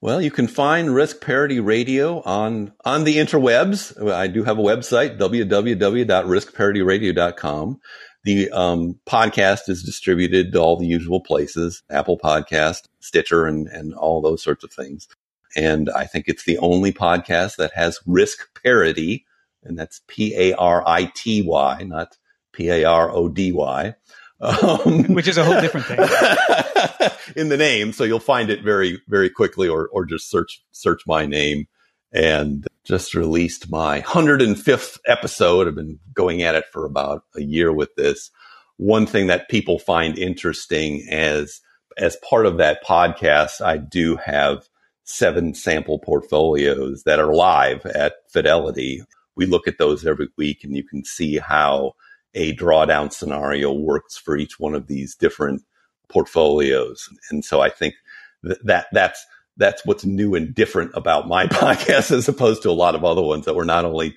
Well, 0.00 0.22
you 0.22 0.30
can 0.30 0.46
find 0.46 0.94
Risk 0.94 1.20
Parity 1.20 1.58
Radio 1.60 2.22
on 2.22 2.72
on 2.84 3.04
the 3.04 3.16
interwebs. 3.16 4.10
I 4.10 4.26
do 4.26 4.42
have 4.44 4.58
a 4.58 4.62
website, 4.62 5.18
www.riskparityradio.com. 5.18 7.80
The 8.24 8.50
um, 8.50 9.00
podcast 9.08 9.68
is 9.68 9.82
distributed 9.82 10.52
to 10.52 10.60
all 10.60 10.76
the 10.76 10.86
usual 10.86 11.20
places, 11.20 11.82
Apple 11.90 12.18
Podcast, 12.18 12.82
Stitcher, 13.02 13.46
and, 13.46 13.66
and 13.68 13.94
all 13.94 14.20
those 14.20 14.42
sorts 14.42 14.64
of 14.64 14.72
things. 14.72 15.08
And 15.56 15.90
I 15.90 16.04
think 16.04 16.26
it's 16.28 16.44
the 16.44 16.58
only 16.58 16.92
podcast 16.92 17.56
that 17.56 17.72
has 17.74 18.00
risk 18.06 18.60
parity, 18.62 19.26
and 19.62 19.78
that's 19.78 20.00
P 20.08 20.34
A 20.36 20.54
R 20.54 20.82
I 20.86 21.12
T 21.14 21.42
Y, 21.42 21.82
not 21.84 22.16
P 22.52 22.70
A 22.70 22.84
R 22.84 23.10
O 23.10 23.28
D 23.28 23.52
Y. 23.52 23.94
Um, 24.40 25.04
Which 25.14 25.28
is 25.28 25.36
a 25.36 25.44
whole 25.44 25.60
different 25.60 25.86
thing 25.86 25.98
in 27.36 27.48
the 27.48 27.56
name, 27.56 27.92
so 27.92 28.02
you'll 28.02 28.18
find 28.18 28.50
it 28.50 28.64
very, 28.64 29.00
very 29.08 29.30
quickly, 29.30 29.68
or 29.68 29.88
or 29.88 30.04
just 30.04 30.30
search 30.30 30.62
search 30.72 31.02
my 31.06 31.26
name 31.26 31.66
and 32.12 32.66
just 32.84 33.14
released 33.14 33.70
my 33.70 34.00
105th 34.02 34.98
episode. 35.06 35.68
I've 35.68 35.74
been 35.74 35.98
going 36.14 36.42
at 36.42 36.54
it 36.54 36.64
for 36.72 36.84
about 36.84 37.24
a 37.36 37.42
year 37.42 37.72
with 37.72 37.94
this. 37.96 38.30
One 38.76 39.06
thing 39.06 39.28
that 39.28 39.48
people 39.48 39.78
find 39.78 40.18
interesting 40.18 41.06
as 41.10 41.60
as 41.96 42.16
part 42.28 42.46
of 42.46 42.58
that 42.58 42.84
podcast, 42.84 43.60
I 43.60 43.78
do 43.78 44.16
have 44.16 44.68
seven 45.04 45.54
sample 45.54 45.98
portfolios 45.98 47.02
that 47.04 47.18
are 47.18 47.34
live 47.34 47.84
at 47.86 48.14
Fidelity. 48.28 49.02
We 49.36 49.46
look 49.46 49.66
at 49.66 49.78
those 49.78 50.06
every 50.06 50.28
week 50.36 50.64
and 50.64 50.76
you 50.76 50.84
can 50.84 51.04
see 51.04 51.38
how 51.38 51.92
a 52.34 52.54
drawdown 52.56 53.12
scenario 53.12 53.72
works 53.72 54.16
for 54.16 54.36
each 54.36 54.58
one 54.58 54.74
of 54.74 54.86
these 54.86 55.14
different 55.14 55.62
portfolios. 56.08 57.08
And 57.30 57.44
so 57.44 57.60
I 57.60 57.68
think 57.68 57.94
that, 58.42 58.64
that 58.66 58.86
that's 58.92 59.24
that's 59.56 59.84
what's 59.84 60.04
new 60.04 60.34
and 60.34 60.54
different 60.54 60.92
about 60.94 61.28
my 61.28 61.46
podcast 61.48 62.10
as 62.10 62.28
opposed 62.28 62.62
to 62.62 62.70
a 62.70 62.72
lot 62.72 62.94
of 62.94 63.04
other 63.04 63.22
ones 63.22 63.44
that 63.44 63.54
we're 63.54 63.64
not 63.64 63.84
only 63.84 64.16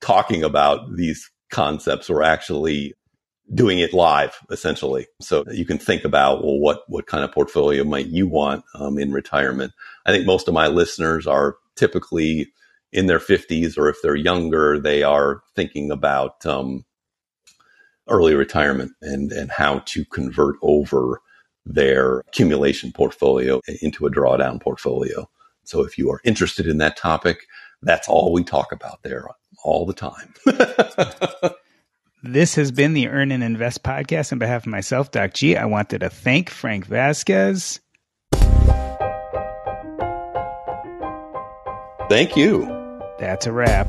talking 0.00 0.44
about 0.44 0.94
these 0.94 1.30
concepts, 1.50 2.08
we're 2.08 2.22
actually 2.22 2.94
doing 3.54 3.78
it 3.78 3.92
live 3.92 4.38
essentially. 4.50 5.06
So 5.20 5.44
you 5.50 5.64
can 5.64 5.78
think 5.78 6.04
about, 6.04 6.44
well, 6.44 6.58
what, 6.58 6.82
what 6.88 7.06
kind 7.06 7.24
of 7.24 7.32
portfolio 7.32 7.84
might 7.84 8.06
you 8.06 8.26
want 8.26 8.64
um, 8.74 8.98
in 8.98 9.12
retirement? 9.12 9.72
I 10.04 10.12
think 10.12 10.26
most 10.26 10.48
of 10.48 10.54
my 10.54 10.66
listeners 10.66 11.26
are 11.26 11.56
typically 11.76 12.52
in 12.92 13.06
their 13.06 13.18
50s, 13.18 13.76
or 13.76 13.88
if 13.88 13.96
they're 14.02 14.16
younger, 14.16 14.78
they 14.78 15.02
are 15.02 15.42
thinking 15.54 15.90
about 15.90 16.44
um, 16.46 16.84
early 18.08 18.34
retirement 18.34 18.92
and, 19.02 19.32
and 19.32 19.50
how 19.50 19.80
to 19.80 20.04
convert 20.06 20.56
over 20.62 21.20
their 21.64 22.20
accumulation 22.20 22.92
portfolio 22.92 23.60
into 23.82 24.06
a 24.06 24.10
drawdown 24.10 24.60
portfolio. 24.60 25.28
So 25.64 25.84
if 25.84 25.98
you 25.98 26.10
are 26.10 26.20
interested 26.24 26.66
in 26.66 26.78
that 26.78 26.96
topic, 26.96 27.46
that's 27.82 28.08
all 28.08 28.32
we 28.32 28.44
talk 28.44 28.72
about 28.72 29.02
there 29.02 29.28
all 29.64 29.84
the 29.84 29.92
time. 29.92 30.32
this 32.22 32.54
has 32.54 32.70
been 32.72 32.94
the 32.94 33.08
Earn 33.08 33.32
and 33.32 33.42
Invest 33.42 33.82
podcast. 33.82 34.32
On 34.32 34.38
behalf 34.38 34.62
of 34.62 34.70
myself, 34.70 35.10
Doc 35.10 35.34
G, 35.34 35.56
I 35.56 35.64
wanted 35.66 36.00
to 36.00 36.10
thank 36.10 36.50
Frank 36.50 36.86
Vasquez. 36.86 37.80
Thank 42.08 42.36
you. 42.36 42.66
That's 43.18 43.46
a 43.46 43.52
wrap. 43.52 43.88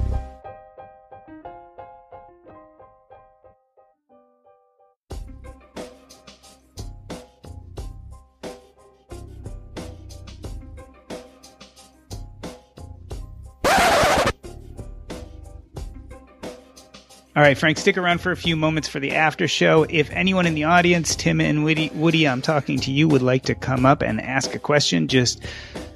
Right, 17.47 17.57
Frank, 17.57 17.77
stick 17.77 17.97
around 17.97 18.19
for 18.19 18.31
a 18.31 18.35
few 18.35 18.57
moments 18.57 18.89
for 18.89 18.99
the 18.99 19.13
after 19.13 19.47
show. 19.47 19.85
If 19.89 20.11
anyone 20.11 20.45
in 20.45 20.53
the 20.53 20.65
audience, 20.65 21.15
Tim 21.15 21.39
and 21.39 21.63
Woody, 21.63 21.89
Woody, 21.93 22.27
I'm 22.27 22.41
talking 22.41 22.77
to 22.81 22.91
you, 22.91 23.07
would 23.07 23.21
like 23.21 23.43
to 23.43 23.55
come 23.55 23.85
up 23.85 24.01
and 24.01 24.19
ask 24.19 24.53
a 24.53 24.59
question, 24.59 25.07
just 25.07 25.41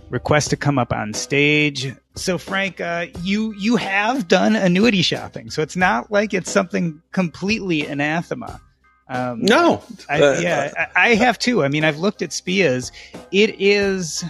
request 0.10 0.52
to 0.52 0.56
come 0.56 0.80
up 0.80 0.94
on 0.94 1.14
stage. 1.14 1.94
So, 2.16 2.38
Frank, 2.38 2.80
uh, 2.80 3.08
you 3.22 3.54
you 3.58 3.76
have 3.76 4.30
done 4.30 4.56
annuity 4.56 5.02
shopping, 5.02 5.50
so 5.50 5.62
it's 5.62 5.76
not 5.76 6.10
like 6.10 6.34
it's 6.34 6.50
something 6.50 7.02
completely 7.12 7.86
anathema. 7.86 8.62
Um, 9.10 9.42
no, 9.42 9.84
I, 10.10 10.40
yeah, 10.40 10.72
I, 10.96 11.10
I 11.10 11.16
have 11.16 11.38
too. 11.38 11.66
I 11.66 11.68
mean, 11.68 11.84
I've 11.84 12.00
looked 12.00 12.22
at 12.22 12.30
SPIAs. 12.30 12.94
It 13.34 13.60
is 13.60 14.24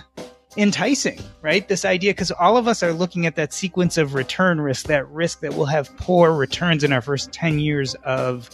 enticing, 0.58 1.20
right? 1.41 1.68
This 1.68 1.86
idea, 1.86 2.12
because 2.12 2.32
all 2.32 2.58
of 2.58 2.68
us 2.68 2.84
are 2.84 2.93
looking 2.93 3.26
at 3.26 3.36
that 3.36 3.54
sequence 3.54 3.97
of 3.97 4.14
return 4.14 4.60
risk, 4.60 4.88
that 4.88 5.08
risk 5.10 5.39
that 5.41 5.54
we'll 5.54 5.66
have 5.66 5.95
poor 5.97 6.34
returns 6.34 6.84
in 6.84 6.91
our 6.91 7.02
first 7.02 7.32
10 7.32 7.60
years 7.60 7.95
of 8.04 8.49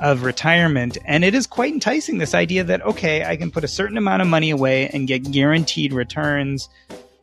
of 0.00 0.24
retirement 0.24 0.98
and 1.04 1.24
it 1.24 1.36
is 1.36 1.46
quite 1.46 1.72
enticing 1.72 2.18
this 2.18 2.34
idea 2.34 2.64
that 2.64 2.82
okay 2.82 3.24
i 3.24 3.36
can 3.36 3.48
put 3.48 3.62
a 3.62 3.68
certain 3.68 3.96
amount 3.96 4.20
of 4.20 4.26
money 4.26 4.50
away 4.50 4.88
and 4.88 5.06
get 5.06 5.30
guaranteed 5.30 5.92
returns 5.92 6.68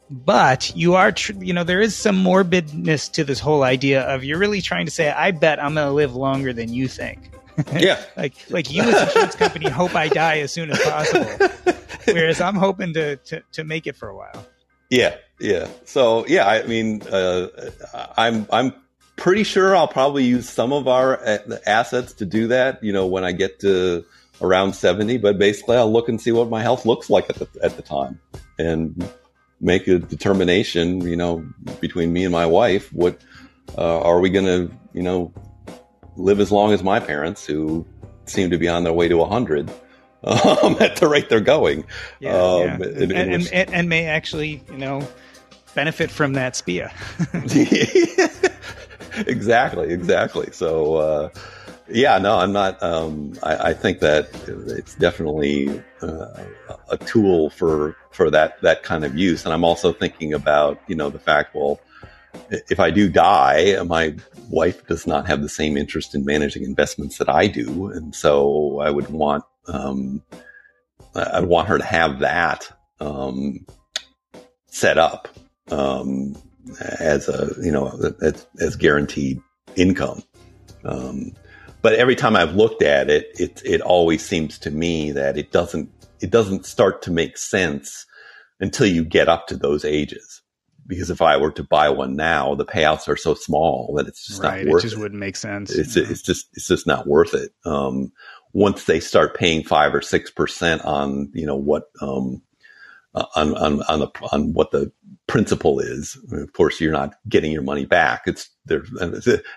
but 0.10 0.74
you 0.76 0.96
are 0.96 1.12
tr- 1.12 1.34
you 1.40 1.52
know 1.52 1.66
there 1.66 1.82
is 1.82 1.96
some 1.96 2.16
morbidness 2.16 3.12
to 3.12 3.26
this 3.26 3.40
whole 3.42 3.64
idea 3.64 4.04
of 4.04 4.24
you're 4.24 4.38
really 4.38 4.62
trying 4.62 4.86
to 4.86 4.92
say 4.92 5.10
i 5.12 5.32
bet 5.32 5.62
i'm 5.62 5.74
going 5.74 5.86
to 5.86 5.92
live 5.92 6.16
longer 6.16 6.54
than 6.54 6.72
you 6.72 6.88
think 6.88 7.32
yeah 7.74 8.02
like 8.18 8.34
like 8.50 8.72
you 8.72 8.84
as 8.84 9.02
insurance 9.08 9.36
company 9.36 9.70
hope 9.70 9.96
i 9.96 10.08
die 10.08 10.40
as 10.40 10.52
soon 10.52 10.72
as 10.72 10.80
possible 10.80 11.50
Whereas 12.06 12.42
I'm 12.42 12.56
hoping 12.56 12.94
to, 12.94 13.18
to, 13.18 13.44
to 13.54 13.64
make 13.64 13.88
it 13.88 13.96
for 13.96 14.10
a 14.10 14.16
while. 14.16 14.48
Yeah, 14.90 15.16
yeah. 15.40 15.68
So 15.86 16.26
yeah, 16.28 16.48
I 16.48 16.64
mean, 16.64 17.02
uh, 17.04 17.48
I'm 18.18 18.46
I'm 18.52 18.74
pretty 19.16 19.44
sure 19.44 19.76
I'll 19.76 19.88
probably 19.88 20.26
use 20.26 20.50
some 20.50 20.74
of 20.74 20.88
our 20.88 21.24
uh, 21.26 21.38
assets 21.66 22.14
to 22.14 22.26
do 22.26 22.48
that. 22.48 22.84
You 22.84 22.92
know, 22.92 23.08
when 23.08 23.24
I 23.24 23.32
get 23.32 23.60
to 23.62 24.04
around 24.42 24.74
70, 24.74 25.18
but 25.18 25.38
basically 25.38 25.78
I'll 25.78 25.92
look 25.92 26.10
and 26.10 26.20
see 26.20 26.32
what 26.32 26.50
my 26.50 26.62
health 26.62 26.86
looks 26.86 27.10
like 27.10 27.30
at 27.30 27.38
the 27.38 27.48
at 27.64 27.76
the 27.78 27.82
time, 27.82 28.20
and 28.60 29.10
make 29.62 29.88
a 29.88 30.00
determination, 30.00 31.02
you 31.08 31.16
know, 31.16 31.46
between 31.80 32.12
me 32.12 32.26
and 32.26 32.32
my 32.32 32.46
wife, 32.46 32.92
what 32.92 33.22
uh, 33.78 34.02
are 34.02 34.20
we 34.20 34.30
going 34.30 34.46
to, 34.46 34.74
you 34.92 35.04
know, 35.04 35.32
live 36.22 36.40
as 36.40 36.52
long 36.52 36.72
as 36.74 36.84
my 36.84 37.00
parents 37.00 37.46
who 37.46 37.86
seem 38.26 38.50
to 38.50 38.58
be 38.58 38.68
on 38.68 38.84
their 38.84 38.94
way 38.94 39.08
to 39.08 39.18
100 39.18 39.70
um, 40.24 40.78
at 40.80 40.98
the 40.98 41.08
rate 41.08 41.30
they're 41.30 41.40
going. 41.40 41.86
Yeah, 42.20 42.36
um, 42.36 42.62
yeah. 42.62 42.74
And, 42.74 43.12
and, 43.12 43.48
and, 43.48 43.74
and, 43.74 43.90
may 43.90 44.06
actually, 44.06 44.64
you 44.70 44.78
know, 44.78 45.08
benefit 45.74 46.12
from 46.12 46.34
that 46.34 46.56
SPIA. 46.56 46.92
exactly, 49.28 49.92
exactly. 49.92 50.50
So, 50.52 50.96
uh, 50.96 51.30
yeah, 51.90 52.18
no, 52.20 52.38
I'm 52.38 52.54
not. 52.54 52.82
Um, 52.82 53.34
I, 53.44 53.70
I, 53.70 53.74
think 53.74 54.00
that 54.00 54.30
it's 54.48 54.96
definitely 54.96 55.84
uh, 56.02 56.44
a 56.90 56.98
tool 56.98 57.50
for 57.50 57.98
for 58.12 58.30
that 58.30 58.62
that 58.62 58.84
kind 58.84 59.04
of 59.04 59.18
use. 59.18 59.44
And 59.44 59.54
I'm 59.54 59.66
also 59.66 59.92
thinking 59.92 60.34
about 60.34 60.80
you 60.88 60.96
know 60.96 61.10
the 61.10 61.20
fact, 61.20 61.54
well, 61.54 61.82
if 62.52 62.80
I 62.80 62.92
do 62.92 63.10
die, 63.10 63.82
my 63.84 64.16
wife 64.50 64.86
does 64.88 65.08
not 65.08 65.28
have 65.28 65.42
the 65.42 65.50
same 65.50 65.78
interest 65.78 66.14
in 66.14 66.26
managing 66.26 66.64
investments 66.64 67.18
that 67.18 67.30
I 67.30 67.48
do, 67.48 67.88
and 67.88 68.14
so 68.14 68.80
I 68.80 68.90
would 68.90 69.10
want 69.10 69.44
um, 69.68 70.22
I'd 71.16 71.46
want 71.46 71.68
her 71.70 71.78
to 71.78 71.84
have 71.84 72.20
that 72.20 72.72
um, 73.00 73.66
set 74.68 74.98
up 74.98 75.28
um, 75.70 76.36
as 77.00 77.30
a 77.30 77.54
you 77.64 77.72
know 77.72 78.14
as, 78.22 78.46
as 78.60 78.76
guaranteed 78.76 79.42
income. 79.76 80.24
Um, 80.84 81.34
but 81.82 81.94
every 81.94 82.16
time 82.16 82.36
I've 82.36 82.56
looked 82.56 82.84
at 82.84 83.10
it, 83.10 83.32
it 83.40 83.62
it 83.66 83.82
always 83.82 84.26
seems 84.26 84.60
to 84.60 84.72
me 84.72 85.12
that 85.12 85.38
it 85.38 85.52
doesn't 85.52 85.90
it 86.20 86.30
doesn't 86.30 86.66
start 86.66 87.02
to 87.04 87.12
make 87.12 87.38
sense 87.38 88.06
until 88.60 88.86
you 88.86 89.04
get 89.04 89.28
up 89.28 89.48
to 89.48 89.56
those 89.56 89.84
ages. 89.86 90.41
Because 90.88 91.10
if 91.10 91.22
I 91.22 91.38
were 91.38 91.52
to 91.52 91.64
buy 91.64 91.90
one 91.90 92.16
now, 92.16 92.56
the 92.56 92.66
payouts 92.66 93.08
are 93.08 93.16
so 93.16 93.34
small 93.34 93.94
that 93.98 94.08
it's 94.08 94.26
just 94.26 94.42
right, 94.42 94.66
not 94.66 94.72
worth 94.72 94.84
it. 94.84 94.88
Just 94.88 94.98
it. 94.98 95.00
wouldn't 95.00 95.20
make 95.20 95.36
sense. 95.36 95.74
It's 95.74 95.96
yeah. 95.96 96.06
it's 96.08 96.22
just 96.22 96.48
it's 96.54 96.68
just 96.68 96.88
not 96.88 97.08
worth 97.08 97.34
it. 97.34 97.52
Um, 97.66 98.12
once 98.54 98.86
they 98.86 99.00
start 99.00 99.36
paying 99.36 99.64
five 99.64 99.94
or 99.94 100.02
six 100.02 100.32
percent 100.32 100.84
on 100.84 101.32
you 101.34 101.46
know 101.46 101.56
what 101.56 101.84
um, 102.02 102.42
uh, 103.14 103.26
on 103.36 103.56
on 103.56 103.82
on 103.84 104.00
the 104.00 104.10
on 104.32 104.54
what 104.54 104.72
the 104.72 104.92
principal 105.28 105.80
is. 105.80 106.18
Of 106.32 106.54
course, 106.54 106.82
you're 106.82 106.92
not 106.92 107.16
getting 107.28 107.52
your 107.52 107.62
money 107.62 107.86
back. 107.86 108.24
It's 108.26 108.50
there. 108.66 108.84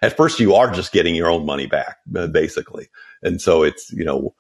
At 0.03 0.16
first, 0.16 0.41
you 0.41 0.55
are 0.55 0.70
just 0.72 0.93
getting 0.93 1.14
your 1.14 1.31
own 1.31 1.47
money 1.47 1.66
back, 1.66 1.99
uh, 2.16 2.27
basically, 2.27 2.89
and 3.22 3.41
so 3.41 3.62
it's 3.62 3.91
you 3.93 4.05
know 4.05 4.35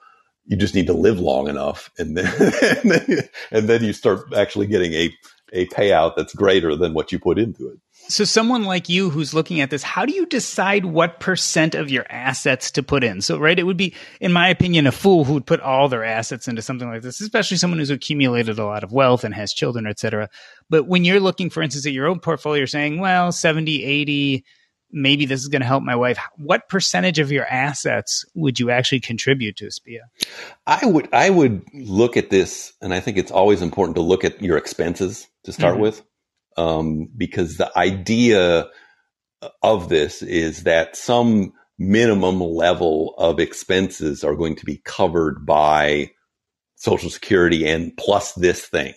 you 0.46 0.56
just 0.56 0.74
need 0.74 0.86
to 0.86 0.92
live 0.92 1.18
long 1.18 1.48
enough, 1.48 1.90
and 1.98 2.16
then 2.16 2.26
and 2.62 2.90
then, 2.90 3.28
and 3.50 3.68
then 3.68 3.84
you 3.84 3.92
start 3.92 4.32
actually 4.34 4.66
getting 4.66 4.92
a 4.94 5.12
a 5.54 5.66
payout 5.68 6.16
that's 6.16 6.34
greater 6.34 6.76
than 6.76 6.92
what 6.92 7.12
you 7.12 7.18
put 7.18 7.38
into 7.38 7.68
it. 7.68 7.78
So, 8.08 8.24
someone 8.24 8.64
like 8.64 8.90
you 8.90 9.08
who's 9.08 9.32
looking 9.32 9.60
at 9.60 9.70
this, 9.70 9.82
how 9.82 10.04
do 10.04 10.12
you 10.12 10.26
decide 10.26 10.84
what 10.84 11.20
percent 11.20 11.74
of 11.74 11.90
your 11.90 12.04
assets 12.10 12.70
to 12.72 12.82
put 12.82 13.02
in? 13.02 13.22
So, 13.22 13.38
right, 13.38 13.58
it 13.58 13.62
would 13.62 13.78
be, 13.78 13.94
in 14.20 14.32
my 14.32 14.48
opinion, 14.48 14.86
a 14.86 14.92
fool 14.92 15.24
who 15.24 15.32
would 15.32 15.46
put 15.46 15.60
all 15.60 15.88
their 15.88 16.04
assets 16.04 16.46
into 16.46 16.60
something 16.60 16.88
like 16.88 17.00
this, 17.00 17.22
especially 17.22 17.56
someone 17.56 17.78
who's 17.78 17.88
accumulated 17.88 18.58
a 18.58 18.66
lot 18.66 18.84
of 18.84 18.92
wealth 18.92 19.24
and 19.24 19.34
has 19.34 19.54
children, 19.54 19.86
et 19.86 19.98
cetera. 19.98 20.28
But 20.68 20.86
when 20.86 21.04
you're 21.04 21.20
looking, 21.20 21.48
for 21.48 21.62
instance, 21.62 21.86
at 21.86 21.92
your 21.92 22.06
own 22.06 22.20
portfolio, 22.20 22.58
you're 22.58 22.66
saying, 22.66 22.98
well, 22.98 23.32
70, 23.32 23.82
80, 23.82 24.44
maybe 24.94 25.26
this 25.26 25.40
is 25.40 25.48
going 25.48 25.60
to 25.60 25.66
help 25.66 25.82
my 25.82 25.96
wife. 25.96 26.18
What 26.36 26.68
percentage 26.68 27.18
of 27.18 27.30
your 27.30 27.44
assets 27.46 28.24
would 28.34 28.58
you 28.58 28.70
actually 28.70 29.00
contribute 29.00 29.56
to 29.56 29.70
SPIA? 29.70 30.02
I 30.66 30.86
would, 30.86 31.08
I 31.12 31.28
would 31.28 31.62
look 31.74 32.16
at 32.16 32.30
this, 32.30 32.72
and 32.80 32.94
I 32.94 33.00
think 33.00 33.18
it's 33.18 33.32
always 33.32 33.60
important 33.60 33.96
to 33.96 34.02
look 34.02 34.24
at 34.24 34.40
your 34.40 34.56
expenses 34.56 35.26
to 35.44 35.52
start 35.52 35.74
mm-hmm. 35.74 35.82
with 35.82 36.02
um, 36.56 37.08
because 37.16 37.56
the 37.56 37.76
idea 37.76 38.68
of 39.62 39.88
this 39.88 40.22
is 40.22 40.62
that 40.62 40.96
some 40.96 41.52
minimum 41.78 42.40
level 42.40 43.14
of 43.18 43.40
expenses 43.40 44.22
are 44.24 44.36
going 44.36 44.56
to 44.56 44.64
be 44.64 44.80
covered 44.84 45.44
by 45.44 46.10
Social 46.76 47.10
Security 47.10 47.66
and 47.66 47.96
plus 47.96 48.32
this 48.34 48.64
thing. 48.64 48.94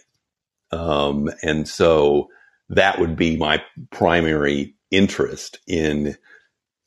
Um, 0.71 1.29
and 1.41 1.67
so 1.67 2.29
that 2.69 2.99
would 2.99 3.15
be 3.15 3.37
my 3.37 3.63
primary 3.91 4.75
interest 4.91 5.59
in 5.67 6.15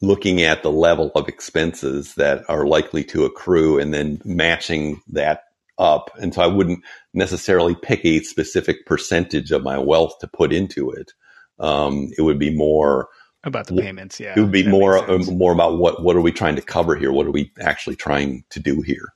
looking 0.00 0.42
at 0.42 0.62
the 0.62 0.72
level 0.72 1.10
of 1.14 1.28
expenses 1.28 2.14
that 2.14 2.42
are 2.48 2.66
likely 2.66 3.04
to 3.04 3.24
accrue 3.24 3.78
and 3.78 3.92
then 3.92 4.20
matching 4.24 5.02
that 5.08 5.42
up. 5.78 6.10
And 6.20 6.34
so 6.34 6.42
I 6.42 6.46
wouldn't 6.46 6.82
necessarily 7.12 7.74
pick 7.74 8.04
a 8.04 8.20
specific 8.20 8.86
percentage 8.86 9.50
of 9.50 9.62
my 9.62 9.78
wealth 9.78 10.18
to 10.20 10.28
put 10.28 10.52
into 10.52 10.90
it. 10.90 11.12
Um, 11.58 12.10
it 12.16 12.22
would 12.22 12.38
be 12.38 12.54
more 12.54 13.08
about 13.44 13.66
the 13.66 13.80
payments. 13.80 14.20
Yeah. 14.20 14.34
It 14.36 14.40
would 14.40 14.52
be 14.52 14.66
more, 14.66 15.06
more 15.26 15.52
about 15.52 15.78
what, 15.78 16.02
what 16.02 16.16
are 16.16 16.20
we 16.20 16.32
trying 16.32 16.56
to 16.56 16.62
cover 16.62 16.96
here? 16.96 17.12
What 17.12 17.26
are 17.26 17.30
we 17.30 17.52
actually 17.60 17.96
trying 17.96 18.44
to 18.50 18.60
do 18.60 18.82
here? 18.82 19.14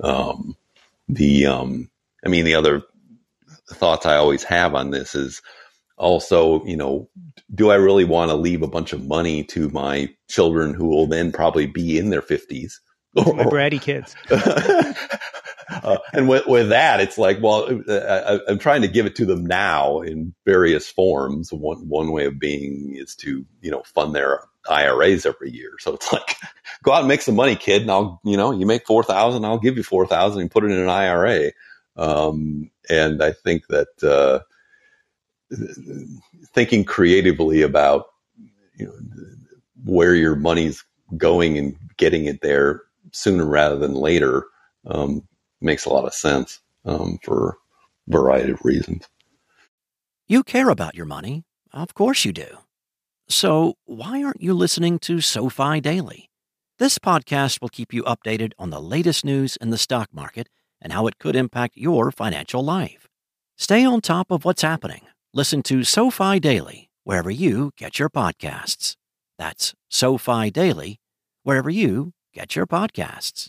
Um, 0.00 0.56
the, 1.08 1.46
um, 1.46 1.90
I 2.24 2.28
mean, 2.28 2.44
the 2.44 2.54
other 2.54 2.82
thoughts 3.72 4.06
I 4.06 4.16
always 4.16 4.44
have 4.44 4.74
on 4.74 4.90
this 4.90 5.14
is 5.14 5.42
also, 5.96 6.64
you 6.64 6.76
know, 6.76 7.08
do 7.54 7.70
I 7.70 7.76
really 7.76 8.04
want 8.04 8.30
to 8.30 8.36
leave 8.36 8.62
a 8.62 8.68
bunch 8.68 8.92
of 8.92 9.06
money 9.06 9.44
to 9.44 9.68
my 9.70 10.08
children 10.28 10.74
who 10.74 10.88
will 10.88 11.06
then 11.06 11.32
probably 11.32 11.66
be 11.66 11.98
in 11.98 12.10
their 12.10 12.22
fifties? 12.22 12.80
my 13.14 13.22
bratty 13.44 13.80
kids. 13.80 14.14
uh, 14.30 15.98
and 16.12 16.28
with, 16.28 16.46
with 16.46 16.68
that, 16.70 17.00
it's 17.00 17.18
like, 17.18 17.38
well, 17.40 17.68
I, 17.88 18.40
am 18.48 18.58
trying 18.58 18.82
to 18.82 18.88
give 18.88 19.06
it 19.06 19.16
to 19.16 19.26
them 19.26 19.46
now 19.46 20.00
in 20.00 20.34
various 20.44 20.90
forms. 20.90 21.52
One 21.52 21.88
one 21.88 22.10
way 22.10 22.26
of 22.26 22.38
being 22.38 22.94
is 22.96 23.14
to 23.16 23.44
you 23.60 23.70
know 23.70 23.82
fund 23.84 24.14
their 24.14 24.40
IRAs 24.68 25.26
every 25.26 25.50
year. 25.50 25.72
So 25.78 25.94
it's 25.94 26.12
like, 26.12 26.36
go 26.82 26.92
out 26.92 27.00
and 27.00 27.08
make 27.08 27.22
some 27.22 27.36
money, 27.36 27.56
kid, 27.56 27.82
and 27.82 27.90
I'll 27.90 28.20
you 28.24 28.36
know 28.36 28.50
you 28.50 28.66
make 28.66 28.86
four 28.86 29.04
thousand, 29.04 29.44
I'll 29.44 29.58
give 29.58 29.76
you 29.76 29.82
four 29.82 30.06
thousand 30.06 30.42
and 30.42 30.50
put 30.50 30.64
it 30.64 30.70
in 30.70 30.80
an 30.80 30.88
IRA. 30.88 31.52
Um, 31.96 32.70
and 32.90 33.22
I 33.22 33.32
think 33.32 33.68
that 33.68 34.02
uh, 34.02 34.44
thinking 36.52 36.84
creatively 36.84 37.62
about 37.62 38.06
you 38.76 38.86
know 38.86 38.94
where 39.84 40.14
your 40.14 40.36
money's 40.36 40.84
going 41.16 41.58
and 41.58 41.76
getting 41.96 42.26
it 42.26 42.40
there 42.40 42.82
sooner 43.12 43.44
rather 43.44 43.76
than 43.76 43.94
later 43.94 44.46
um, 44.86 45.26
makes 45.60 45.84
a 45.84 45.90
lot 45.90 46.04
of 46.04 46.14
sense 46.14 46.60
um, 46.84 47.18
for 47.22 47.58
a 48.08 48.12
variety 48.12 48.52
of 48.52 48.64
reasons. 48.64 49.08
You 50.26 50.42
care 50.42 50.70
about 50.70 50.94
your 50.94 51.06
money. 51.06 51.44
Of 51.72 51.94
course 51.94 52.24
you 52.24 52.32
do. 52.32 52.58
So 53.28 53.74
why 53.84 54.22
aren't 54.22 54.42
you 54.42 54.54
listening 54.54 54.98
to 55.00 55.20
SoFi 55.20 55.80
Daily? 55.80 56.30
This 56.78 56.98
podcast 56.98 57.60
will 57.60 57.68
keep 57.68 57.92
you 57.92 58.02
updated 58.02 58.52
on 58.58 58.70
the 58.70 58.80
latest 58.80 59.24
news 59.24 59.56
in 59.56 59.70
the 59.70 59.78
stock 59.78 60.08
market 60.12 60.48
and 60.80 60.92
how 60.92 61.06
it 61.06 61.18
could 61.18 61.36
impact 61.36 61.76
your 61.76 62.10
financial 62.10 62.62
life. 62.62 63.08
Stay 63.56 63.84
on 63.84 64.00
top 64.00 64.30
of 64.30 64.44
what's 64.44 64.62
happening. 64.62 65.02
Listen 65.36 65.64
to 65.64 65.82
SoFi 65.82 66.38
Daily 66.38 66.90
wherever 67.02 67.28
you 67.28 67.72
get 67.76 67.98
your 67.98 68.08
podcasts. 68.08 68.94
That's 69.36 69.74
SoFi 69.90 70.52
Daily 70.52 71.00
wherever 71.42 71.68
you 71.68 72.12
get 72.32 72.54
your 72.54 72.68
podcasts. 72.68 73.48